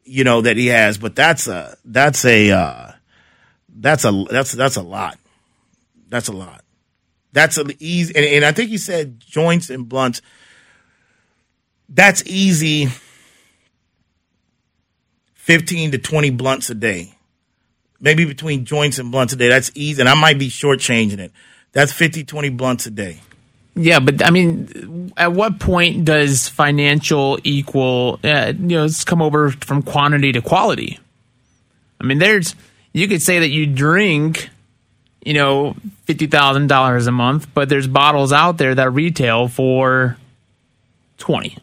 you 0.04 0.22
know, 0.22 0.42
that 0.42 0.56
he 0.56 0.66
has, 0.68 0.98
but 0.98 1.16
that's 1.16 1.48
a 1.48 1.76
that's 1.84 2.24
a 2.24 2.50
uh, 2.52 2.92
that's 3.68 4.04
a 4.04 4.24
that's 4.30 4.52
that's 4.52 4.76
a 4.76 4.82
lot, 4.82 5.18
that's 6.08 6.28
a 6.28 6.32
lot. 6.32 6.64
That's 7.32 7.58
an 7.58 7.72
easy, 7.78 8.14
and, 8.14 8.24
and 8.24 8.44
I 8.44 8.52
think 8.52 8.70
he 8.70 8.78
said 8.78 9.20
joints 9.20 9.70
and 9.70 9.88
blunts 9.88 10.20
that's 11.90 12.22
easy 12.24 12.88
15 15.34 15.92
to 15.92 15.98
20 15.98 16.30
blunts 16.30 16.70
a 16.70 16.74
day. 16.74 17.14
Maybe 18.00 18.24
between 18.24 18.64
joints 18.64 18.98
and 18.98 19.10
blunts 19.10 19.32
a 19.32 19.36
day. 19.36 19.48
That's 19.48 19.70
easy. 19.74 20.00
And 20.00 20.08
I 20.08 20.14
might 20.14 20.38
be 20.38 20.48
shortchanging 20.48 21.18
it. 21.18 21.32
That's 21.72 21.92
50, 21.92 22.24
20 22.24 22.50
blunts 22.50 22.86
a 22.86 22.90
day. 22.90 23.20
Yeah, 23.74 24.00
but 24.00 24.24
I 24.24 24.30
mean, 24.30 25.12
at 25.16 25.32
what 25.32 25.58
point 25.58 26.04
does 26.04 26.48
financial 26.48 27.38
equal, 27.44 28.20
uh, 28.24 28.52
you 28.56 28.76
know, 28.76 28.84
it's 28.84 29.04
come 29.04 29.22
over 29.22 29.50
from 29.50 29.82
quantity 29.82 30.32
to 30.32 30.42
quality? 30.42 30.98
I 32.00 32.04
mean, 32.04 32.18
there's, 32.18 32.54
you 32.92 33.08
could 33.08 33.22
say 33.22 33.40
that 33.40 33.48
you 33.48 33.66
drink, 33.66 34.50
you 35.24 35.34
know, 35.34 35.74
$50,000 36.06 37.06
a 37.06 37.10
month, 37.10 37.48
but 37.54 37.68
there's 37.68 37.86
bottles 37.86 38.32
out 38.32 38.58
there 38.58 38.74
that 38.74 38.90
retail 38.90 39.48
for 39.48 40.16
20. 41.18 41.56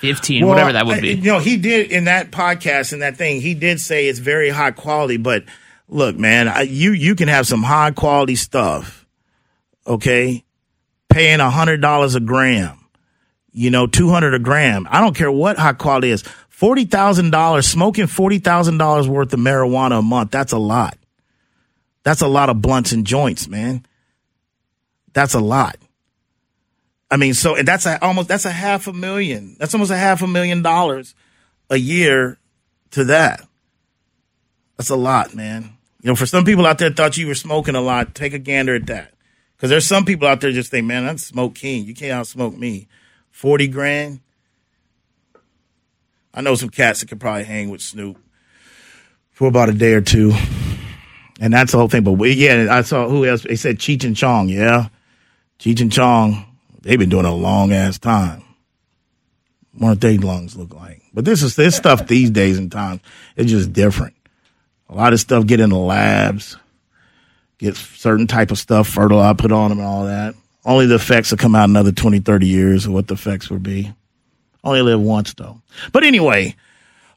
15, 0.00 0.42
well, 0.42 0.54
whatever 0.54 0.72
that 0.72 0.86
would 0.86 1.00
be. 1.02 1.14
You 1.14 1.32
know, 1.32 1.38
he 1.38 1.56
did 1.56 1.90
in 1.90 2.04
that 2.04 2.30
podcast 2.30 2.92
and 2.92 3.02
that 3.02 3.16
thing, 3.16 3.40
he 3.40 3.54
did 3.54 3.80
say 3.80 4.06
it's 4.08 4.18
very 4.18 4.48
high 4.48 4.70
quality, 4.70 5.16
but 5.16 5.44
look, 5.88 6.16
man, 6.16 6.48
I, 6.48 6.62
you, 6.62 6.92
you 6.92 7.14
can 7.14 7.28
have 7.28 7.46
some 7.46 7.62
high 7.62 7.90
quality 7.90 8.36
stuff, 8.36 9.06
okay? 9.86 10.44
Paying 11.08 11.40
a 11.40 11.50
hundred 11.50 11.80
dollars 11.80 12.14
a 12.14 12.20
gram, 12.20 12.78
you 13.52 13.70
know, 13.70 13.86
200 13.86 14.34
a 14.34 14.38
gram. 14.38 14.86
I 14.90 15.00
don't 15.00 15.16
care 15.16 15.32
what 15.32 15.58
high 15.58 15.72
quality 15.72 16.10
is. 16.10 16.22
$40,000, 16.58 17.64
smoking 17.64 18.06
$40,000 18.06 19.06
worth 19.08 19.32
of 19.32 19.40
marijuana 19.40 20.00
a 20.00 20.02
month. 20.02 20.32
That's 20.32 20.52
a 20.52 20.58
lot. 20.58 20.98
That's 22.02 22.20
a 22.20 22.26
lot 22.26 22.48
of 22.48 22.60
blunts 22.62 22.92
and 22.92 23.06
joints, 23.06 23.48
man. 23.48 23.84
That's 25.12 25.34
a 25.34 25.40
lot. 25.40 25.76
I 27.10 27.16
mean, 27.16 27.34
so 27.34 27.56
and 27.56 27.66
that's 27.66 27.86
a, 27.86 28.02
almost 28.04 28.28
that's 28.28 28.44
a 28.44 28.52
half 28.52 28.86
a 28.86 28.92
million. 28.92 29.56
That's 29.58 29.74
almost 29.74 29.90
a 29.90 29.96
half 29.96 30.22
a 30.22 30.26
million 30.26 30.62
dollars 30.62 31.14
a 31.70 31.76
year 31.76 32.38
to 32.90 33.04
that. 33.04 33.46
That's 34.76 34.90
a 34.90 34.96
lot, 34.96 35.34
man. 35.34 35.76
You 36.02 36.08
know, 36.08 36.14
for 36.14 36.26
some 36.26 36.44
people 36.44 36.66
out 36.66 36.78
there 36.78 36.90
thought 36.90 37.16
you 37.16 37.26
were 37.26 37.34
smoking 37.34 37.74
a 37.74 37.80
lot, 37.80 38.14
take 38.14 38.34
a 38.34 38.38
gander 38.38 38.74
at 38.74 38.86
that. 38.86 39.14
Because 39.56 39.70
there's 39.70 39.86
some 39.86 40.04
people 40.04 40.28
out 40.28 40.40
there 40.40 40.52
just 40.52 40.70
think, 40.70 40.86
man, 40.86 41.08
I'm 41.08 41.18
smoke 41.18 41.54
king. 41.56 41.84
You 41.84 41.94
can't 41.94 42.12
outsmoke 42.12 42.56
me. 42.56 42.86
Forty 43.30 43.66
grand. 43.68 44.20
I 46.32 46.42
know 46.42 46.54
some 46.54 46.68
cats 46.68 47.00
that 47.00 47.08
could 47.08 47.20
probably 47.20 47.44
hang 47.44 47.70
with 47.70 47.80
Snoop 47.80 48.18
for 49.32 49.48
about 49.48 49.70
a 49.70 49.72
day 49.72 49.94
or 49.94 50.00
two, 50.02 50.32
and 51.40 51.52
that's 51.52 51.72
the 51.72 51.78
whole 51.78 51.88
thing. 51.88 52.04
But 52.04 52.12
we, 52.12 52.32
yeah, 52.34 52.68
I 52.70 52.82
saw 52.82 53.08
who 53.08 53.24
else. 53.24 53.42
They 53.42 53.56
said 53.56 53.78
Cheech 53.78 54.04
and 54.04 54.14
Chong. 54.14 54.48
Yeah, 54.48 54.88
Cheech 55.58 55.80
and 55.80 55.90
Chong 55.90 56.47
They've 56.80 56.98
been 56.98 57.08
doing 57.08 57.24
a 57.24 57.34
long 57.34 57.72
ass 57.72 57.98
time. 57.98 58.42
What 59.76 60.00
do 60.00 60.08
their 60.08 60.18
lungs 60.18 60.56
look 60.56 60.74
like? 60.74 61.02
But 61.12 61.24
this 61.24 61.42
is 61.42 61.56
this 61.56 61.76
stuff 61.76 62.06
these 62.06 62.30
days 62.30 62.58
and 62.58 62.70
times. 62.70 63.00
It's 63.36 63.50
just 63.50 63.72
different. 63.72 64.14
A 64.88 64.94
lot 64.94 65.12
of 65.12 65.20
stuff 65.20 65.46
get 65.46 65.60
in 65.60 65.70
the 65.70 65.78
labs, 65.78 66.56
get 67.58 67.76
certain 67.76 68.26
type 68.26 68.50
of 68.50 68.58
stuff 68.58 68.88
fertilized, 68.88 69.38
put 69.38 69.52
on 69.52 69.70
them 69.70 69.78
and 69.78 69.86
all 69.86 70.06
that. 70.06 70.34
Only 70.64 70.86
the 70.86 70.96
effects 70.96 71.30
will 71.30 71.38
come 71.38 71.54
out 71.54 71.68
another 71.68 71.92
20, 71.92 72.20
30 72.20 72.46
years 72.46 72.86
of 72.86 72.92
what 72.92 73.06
the 73.06 73.14
effects 73.14 73.50
will 73.50 73.58
be. 73.58 73.92
Only 74.64 74.82
live 74.82 75.00
once 75.00 75.34
though. 75.34 75.60
But 75.92 76.04
anyway, 76.04 76.56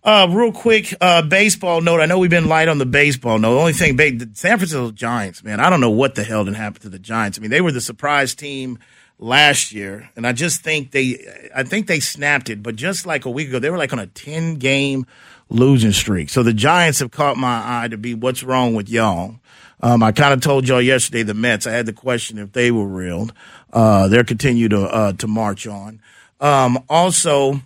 uh, 0.03 0.27
real 0.29 0.51
quick, 0.51 0.93
uh, 0.99 1.21
baseball 1.21 1.81
note. 1.81 2.01
I 2.01 2.05
know 2.05 2.17
we've 2.19 2.29
been 2.29 2.47
light 2.47 2.67
on 2.67 2.77
the 2.77 2.85
baseball 2.85 3.39
note. 3.39 3.53
The 3.53 3.59
only 3.59 3.73
thing, 3.73 3.95
the 3.97 4.29
San 4.33 4.57
Francisco 4.57 4.91
Giants, 4.91 5.43
man, 5.43 5.59
I 5.59 5.69
don't 5.69 5.81
know 5.81 5.91
what 5.91 6.15
the 6.15 6.23
hell 6.23 6.43
did 6.45 6.55
happen 6.55 6.81
to 6.81 6.89
the 6.89 6.99
Giants. 6.99 7.37
I 7.37 7.41
mean, 7.41 7.51
they 7.51 7.61
were 7.61 7.71
the 7.71 7.81
surprise 7.81 8.33
team 8.33 8.79
last 9.21 9.71
year, 9.71 10.09
and 10.17 10.27
I 10.27 10.33
just 10.33 10.61
think 10.61 10.91
they, 10.91 11.49
I 11.55 11.63
think 11.63 11.87
they 11.87 12.01
snapped 12.01 12.49
it. 12.49 12.61
But 12.61 12.75
just 12.75 13.05
like 13.05 13.23
a 13.23 13.29
week 13.29 13.47
ago, 13.47 13.59
they 13.59 13.69
were 13.69 13.77
like 13.77 13.93
on 13.93 13.99
a 13.99 14.07
ten 14.07 14.55
game 14.55 15.05
losing 15.47 15.93
streak. 15.93 16.29
So 16.29 16.43
the 16.43 16.53
Giants 16.53 16.99
have 16.99 17.11
caught 17.11 17.37
my 17.37 17.61
eye 17.63 17.87
to 17.87 17.97
be 17.97 18.13
what's 18.13 18.43
wrong 18.43 18.73
with 18.73 18.89
y'all. 18.89 19.35
Um, 19.83 20.03
I 20.03 20.11
kind 20.11 20.33
of 20.33 20.41
told 20.41 20.67
y'all 20.67 20.81
yesterday 20.81 21.23
the 21.23 21.33
Mets. 21.33 21.65
I 21.65 21.71
had 21.71 21.85
the 21.85 21.93
question 21.93 22.37
if 22.37 22.51
they 22.51 22.71
were 22.71 22.85
real. 22.85 23.29
Uh, 23.71 24.07
they're 24.09 24.23
continue 24.23 24.67
to 24.69 24.81
uh, 24.81 25.13
to 25.13 25.27
march 25.27 25.65
on. 25.65 26.01
Um, 26.39 26.83
also, 26.89 27.61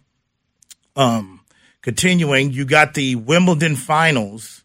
um, 0.96 1.41
continuing, 1.82 2.52
you 2.52 2.65
got 2.65 2.94
the 2.94 3.15
Wimbledon 3.15 3.76
finals 3.76 4.63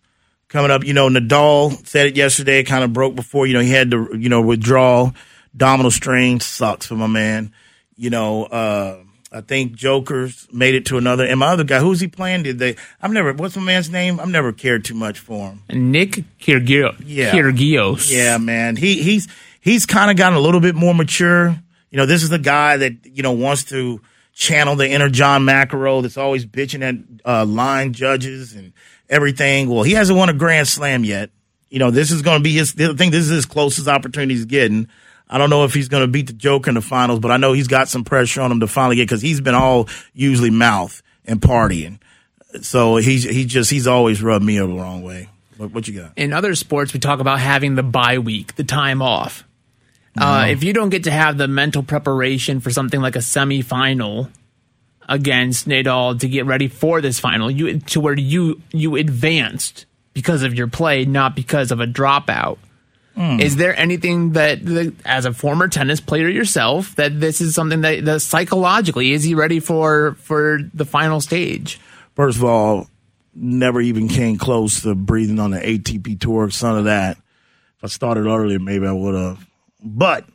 coming 0.48 0.70
up. 0.70 0.84
You 0.84 0.92
know, 0.92 1.08
Nadal 1.08 1.86
said 1.86 2.06
it 2.06 2.16
yesterday. 2.16 2.62
Kind 2.62 2.84
of 2.84 2.92
broke 2.92 3.14
before. 3.14 3.46
You 3.46 3.54
know, 3.54 3.60
he 3.60 3.70
had 3.70 3.90
to 3.92 4.10
you 4.16 4.28
know 4.28 4.42
withdraw 4.42 5.12
abdominal 5.54 5.90
strain 5.90 6.40
sucks 6.40 6.86
for 6.86 6.94
my 6.94 7.06
man. 7.06 7.52
You 7.96 8.10
know, 8.10 8.44
uh, 8.44 9.02
I 9.32 9.42
think 9.42 9.74
Joker's 9.74 10.48
made 10.52 10.74
it 10.74 10.86
to 10.86 10.98
another. 10.98 11.24
And 11.24 11.38
my 11.38 11.48
other 11.48 11.64
guy, 11.64 11.78
who's 11.78 12.00
he 12.00 12.08
playing? 12.08 12.42
Did 12.42 12.58
they? 12.58 12.76
I've 13.00 13.12
never. 13.12 13.32
What's 13.32 13.56
my 13.56 13.62
man's 13.62 13.90
name? 13.90 14.18
I've 14.18 14.28
never 14.28 14.52
cared 14.52 14.84
too 14.84 14.94
much 14.94 15.18
for 15.18 15.50
him. 15.50 15.90
Nick 15.92 16.24
Kyrgios. 16.40 16.96
Yeah, 17.04 17.32
Kyrgios. 17.32 18.10
Yeah, 18.10 18.38
man. 18.38 18.76
He 18.76 19.02
he's 19.02 19.28
he's 19.60 19.86
kind 19.86 20.10
of 20.10 20.16
gotten 20.16 20.36
a 20.36 20.40
little 20.40 20.60
bit 20.60 20.74
more 20.74 20.94
mature. 20.94 21.56
You 21.90 21.96
know, 21.96 22.06
this 22.06 22.22
is 22.22 22.28
the 22.28 22.38
guy 22.38 22.76
that 22.78 23.06
you 23.06 23.22
know 23.22 23.32
wants 23.32 23.64
to 23.64 24.00
channel 24.32 24.74
the 24.74 24.88
inner 24.88 25.08
John 25.08 25.42
McEnroe 25.42 26.02
that's 26.02 26.16
always 26.16 26.46
bitching 26.46 26.82
at 26.82 26.94
uh, 27.24 27.44
line 27.44 27.92
judges 27.92 28.54
and 28.54 28.72
everything. 29.08 29.68
Well, 29.68 29.82
he 29.82 29.92
hasn't 29.92 30.18
won 30.18 30.28
a 30.28 30.32
Grand 30.32 30.66
Slam 30.66 31.04
yet. 31.04 31.30
You 31.68 31.78
know, 31.78 31.90
this 31.92 32.10
is 32.10 32.22
going 32.22 32.40
to 32.40 32.42
be 32.42 32.52
his. 32.52 32.74
I 32.80 32.94
think 32.94 33.12
this 33.12 33.24
is 33.24 33.30
his 33.30 33.46
closest 33.46 33.86
opportunity 33.86 34.34
he's 34.34 34.44
getting. 34.44 34.88
I 35.32 35.38
don't 35.38 35.48
know 35.48 35.64
if 35.64 35.72
he's 35.72 35.88
going 35.88 36.02
to 36.02 36.08
beat 36.08 36.26
the 36.26 36.32
Joker 36.32 36.70
in 36.70 36.74
the 36.74 36.80
finals, 36.80 37.20
but 37.20 37.30
I 37.30 37.36
know 37.36 37.52
he's 37.52 37.68
got 37.68 37.88
some 37.88 38.02
pressure 38.02 38.40
on 38.40 38.50
him 38.50 38.60
to 38.60 38.66
finally 38.66 38.96
get 38.96 39.04
because 39.04 39.22
he's 39.22 39.40
been 39.40 39.54
all 39.54 39.88
usually 40.12 40.50
mouth 40.50 41.00
and 41.24 41.40
partying. 41.40 42.00
So 42.62 42.96
he's 42.96 43.22
he 43.22 43.44
just 43.44 43.70
he's 43.70 43.86
always 43.86 44.22
rubbed 44.22 44.44
me 44.44 44.58
the 44.58 44.66
wrong 44.66 45.02
way. 45.02 45.28
What, 45.56 45.72
what, 45.72 45.88
you 45.88 46.00
got? 46.00 46.14
In 46.16 46.32
other 46.32 46.54
sports, 46.54 46.92
we 46.92 47.00
talk 47.00 47.20
about 47.20 47.38
having 47.38 47.76
the 47.76 47.82
bye 47.82 48.18
week, 48.18 48.56
the 48.56 48.64
time 48.64 49.02
off. 49.02 49.44
No. 50.16 50.26
Uh, 50.26 50.46
if 50.46 50.64
you 50.64 50.72
don't 50.72 50.88
get 50.88 51.04
to 51.04 51.10
have 51.10 51.38
the 51.38 51.46
mental 51.46 51.82
preparation 51.82 52.58
for 52.60 52.70
something 52.70 53.00
like 53.00 53.14
a 53.14 53.20
semifinal 53.20 54.30
against 55.08 55.68
Nadal 55.68 56.18
to 56.18 56.28
get 56.28 56.46
ready 56.46 56.66
for 56.66 57.00
this 57.00 57.20
final, 57.20 57.50
you 57.50 57.78
to 57.78 58.00
where 58.00 58.18
you 58.18 58.60
you 58.72 58.96
advanced 58.96 59.86
because 60.12 60.42
of 60.42 60.54
your 60.54 60.66
play, 60.66 61.04
not 61.04 61.36
because 61.36 61.70
of 61.70 61.78
a 61.78 61.86
dropout. 61.86 62.58
Mm. 63.16 63.40
Is 63.40 63.56
there 63.56 63.76
anything 63.78 64.32
that, 64.32 64.60
as 65.04 65.24
a 65.26 65.32
former 65.32 65.68
tennis 65.68 66.00
player 66.00 66.28
yourself, 66.28 66.94
that 66.96 67.20
this 67.20 67.40
is 67.40 67.54
something 67.54 67.80
that, 67.82 68.04
that 68.04 68.20
psychologically 68.20 69.12
is 69.12 69.24
he 69.24 69.34
ready 69.34 69.60
for 69.60 70.14
for 70.20 70.60
the 70.72 70.84
final 70.84 71.20
stage? 71.20 71.80
First 72.14 72.38
of 72.38 72.44
all, 72.44 72.88
never 73.34 73.80
even 73.80 74.08
came 74.08 74.38
close 74.38 74.82
to 74.82 74.94
breathing 74.94 75.38
on 75.38 75.50
the 75.50 75.58
ATP 75.60 76.20
tour. 76.20 76.50
Some 76.50 76.76
of 76.76 76.84
that. 76.84 77.16
If 77.78 77.84
I 77.84 77.86
started 77.88 78.26
earlier, 78.26 78.58
maybe 78.58 78.86
I 78.86 78.92
would 78.92 79.14
have. 79.14 79.46
But 79.82 80.26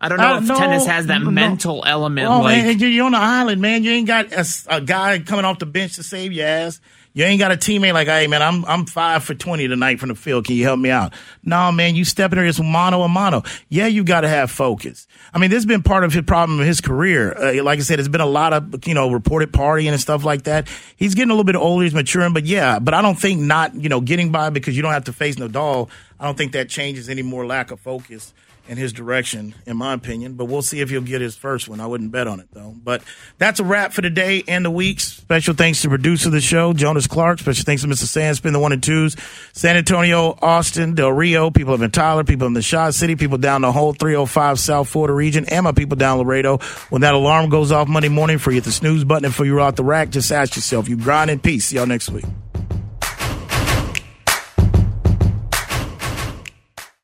I 0.00 0.08
don't 0.08 0.18
know 0.18 0.34
Uh, 0.34 0.38
if 0.38 0.44
no, 0.44 0.56
tennis 0.56 0.86
has 0.86 1.06
that 1.06 1.22
no. 1.22 1.30
mental 1.30 1.82
element. 1.86 2.28
Oh 2.28 2.40
like 2.40 2.64
man, 2.64 2.78
you're 2.78 3.06
on 3.06 3.14
an 3.14 3.20
island, 3.20 3.60
man. 3.60 3.84
You 3.84 3.92
ain't 3.92 4.06
got 4.06 4.32
a, 4.32 4.44
a 4.68 4.80
guy 4.80 5.18
coming 5.20 5.44
off 5.44 5.58
the 5.58 5.66
bench 5.66 5.94
to 5.96 6.02
save 6.02 6.32
your 6.32 6.46
ass. 6.46 6.80
You 7.16 7.24
ain't 7.24 7.38
got 7.38 7.52
a 7.52 7.56
teammate 7.56 7.92
like, 7.92 8.08
hey 8.08 8.26
man, 8.26 8.42
I'm 8.42 8.64
I'm 8.64 8.86
five 8.86 9.22
for 9.22 9.34
twenty 9.34 9.68
tonight 9.68 10.00
from 10.00 10.08
the 10.08 10.16
field. 10.16 10.46
Can 10.46 10.56
you 10.56 10.64
help 10.64 10.80
me 10.80 10.90
out? 10.90 11.14
No, 11.44 11.70
man, 11.70 11.94
you 11.94 12.04
step 12.04 12.32
in 12.32 12.38
there, 12.38 12.44
it's 12.44 12.60
mano 12.60 13.02
a 13.02 13.08
mano. 13.08 13.44
Yeah, 13.68 13.86
you 13.86 14.02
got 14.02 14.22
to 14.22 14.28
have 14.28 14.50
focus. 14.50 15.06
I 15.32 15.38
mean, 15.38 15.50
this 15.50 15.58
has 15.58 15.66
been 15.66 15.84
part 15.84 16.02
of 16.02 16.12
his 16.12 16.24
problem 16.24 16.58
of 16.58 16.66
his 16.66 16.80
career. 16.80 17.32
Uh, 17.38 17.62
like 17.62 17.78
I 17.78 17.82
said, 17.82 18.00
it's 18.00 18.08
been 18.08 18.20
a 18.20 18.26
lot 18.26 18.52
of 18.52 18.84
you 18.88 18.94
know 18.94 19.12
reported 19.12 19.52
partying 19.52 19.92
and 19.92 20.00
stuff 20.00 20.24
like 20.24 20.42
that. 20.42 20.68
He's 20.96 21.14
getting 21.14 21.30
a 21.30 21.34
little 21.34 21.44
bit 21.44 21.54
older, 21.54 21.84
he's 21.84 21.94
maturing, 21.94 22.32
but 22.32 22.46
yeah, 22.46 22.80
but 22.80 22.94
I 22.94 23.00
don't 23.00 23.18
think 23.18 23.40
not 23.40 23.76
you 23.76 23.88
know 23.88 24.00
getting 24.00 24.32
by 24.32 24.50
because 24.50 24.74
you 24.74 24.82
don't 24.82 24.92
have 24.92 25.04
to 25.04 25.12
face 25.12 25.36
Nadal. 25.36 25.88
I 26.18 26.24
don't 26.24 26.36
think 26.36 26.50
that 26.52 26.68
changes 26.68 27.08
any 27.08 27.22
more 27.22 27.46
lack 27.46 27.70
of 27.70 27.78
focus 27.78 28.34
in 28.68 28.76
his 28.76 28.92
direction, 28.92 29.54
in 29.66 29.76
my 29.76 29.92
opinion. 29.92 30.34
But 30.34 30.46
we'll 30.46 30.62
see 30.62 30.80
if 30.80 30.90
he'll 30.90 31.02
get 31.02 31.20
his 31.20 31.36
first 31.36 31.68
one. 31.68 31.80
I 31.80 31.86
wouldn't 31.86 32.12
bet 32.12 32.26
on 32.26 32.40
it 32.40 32.48
though. 32.52 32.74
But 32.82 33.02
that's 33.38 33.60
a 33.60 33.64
wrap 33.64 33.92
for 33.92 34.00
the 34.02 34.10
day 34.10 34.42
and 34.48 34.64
the 34.64 34.70
week. 34.70 35.00
Special 35.00 35.54
thanks 35.54 35.82
to 35.82 35.88
producer 35.88 36.28
of 36.28 36.32
the 36.32 36.40
show, 36.40 36.72
Jonas 36.72 37.06
Clark. 37.06 37.40
Special 37.40 37.64
thanks 37.64 37.82
to 37.82 37.88
Mr. 37.88 38.04
Sandspin, 38.04 38.52
the 38.52 38.58
one 38.58 38.72
and 38.72 38.82
twos, 38.82 39.16
San 39.52 39.76
Antonio, 39.76 40.38
Austin, 40.40 40.94
Del 40.94 41.12
Rio, 41.12 41.50
people 41.50 41.80
in 41.80 41.90
Tyler, 41.90 42.24
people 42.24 42.46
in 42.46 42.52
the 42.52 42.62
Shot 42.62 42.94
City, 42.94 43.16
people 43.16 43.38
down 43.38 43.62
the 43.62 43.72
whole 43.72 43.92
305 43.92 44.58
South 44.58 44.88
Florida 44.88 45.14
region, 45.14 45.44
and 45.46 45.64
my 45.64 45.72
people 45.72 45.96
down 45.96 46.18
Laredo. 46.18 46.58
When 46.90 47.02
that 47.02 47.14
alarm 47.14 47.50
goes 47.50 47.72
off 47.72 47.88
Monday 47.88 48.08
morning 48.08 48.38
for 48.38 48.52
you 48.52 48.60
the 48.60 48.72
snooze 48.72 49.04
button 49.04 49.26
and 49.26 49.34
for 49.34 49.44
you 49.44 49.60
out 49.60 49.76
the 49.76 49.84
rack, 49.84 50.10
just 50.10 50.30
ask 50.32 50.56
yourself, 50.56 50.88
you 50.88 50.96
grind 50.96 51.30
in 51.30 51.38
peace. 51.38 51.66
See 51.66 51.76
y'all 51.76 51.86
next 51.86 52.10
week. 52.10 52.24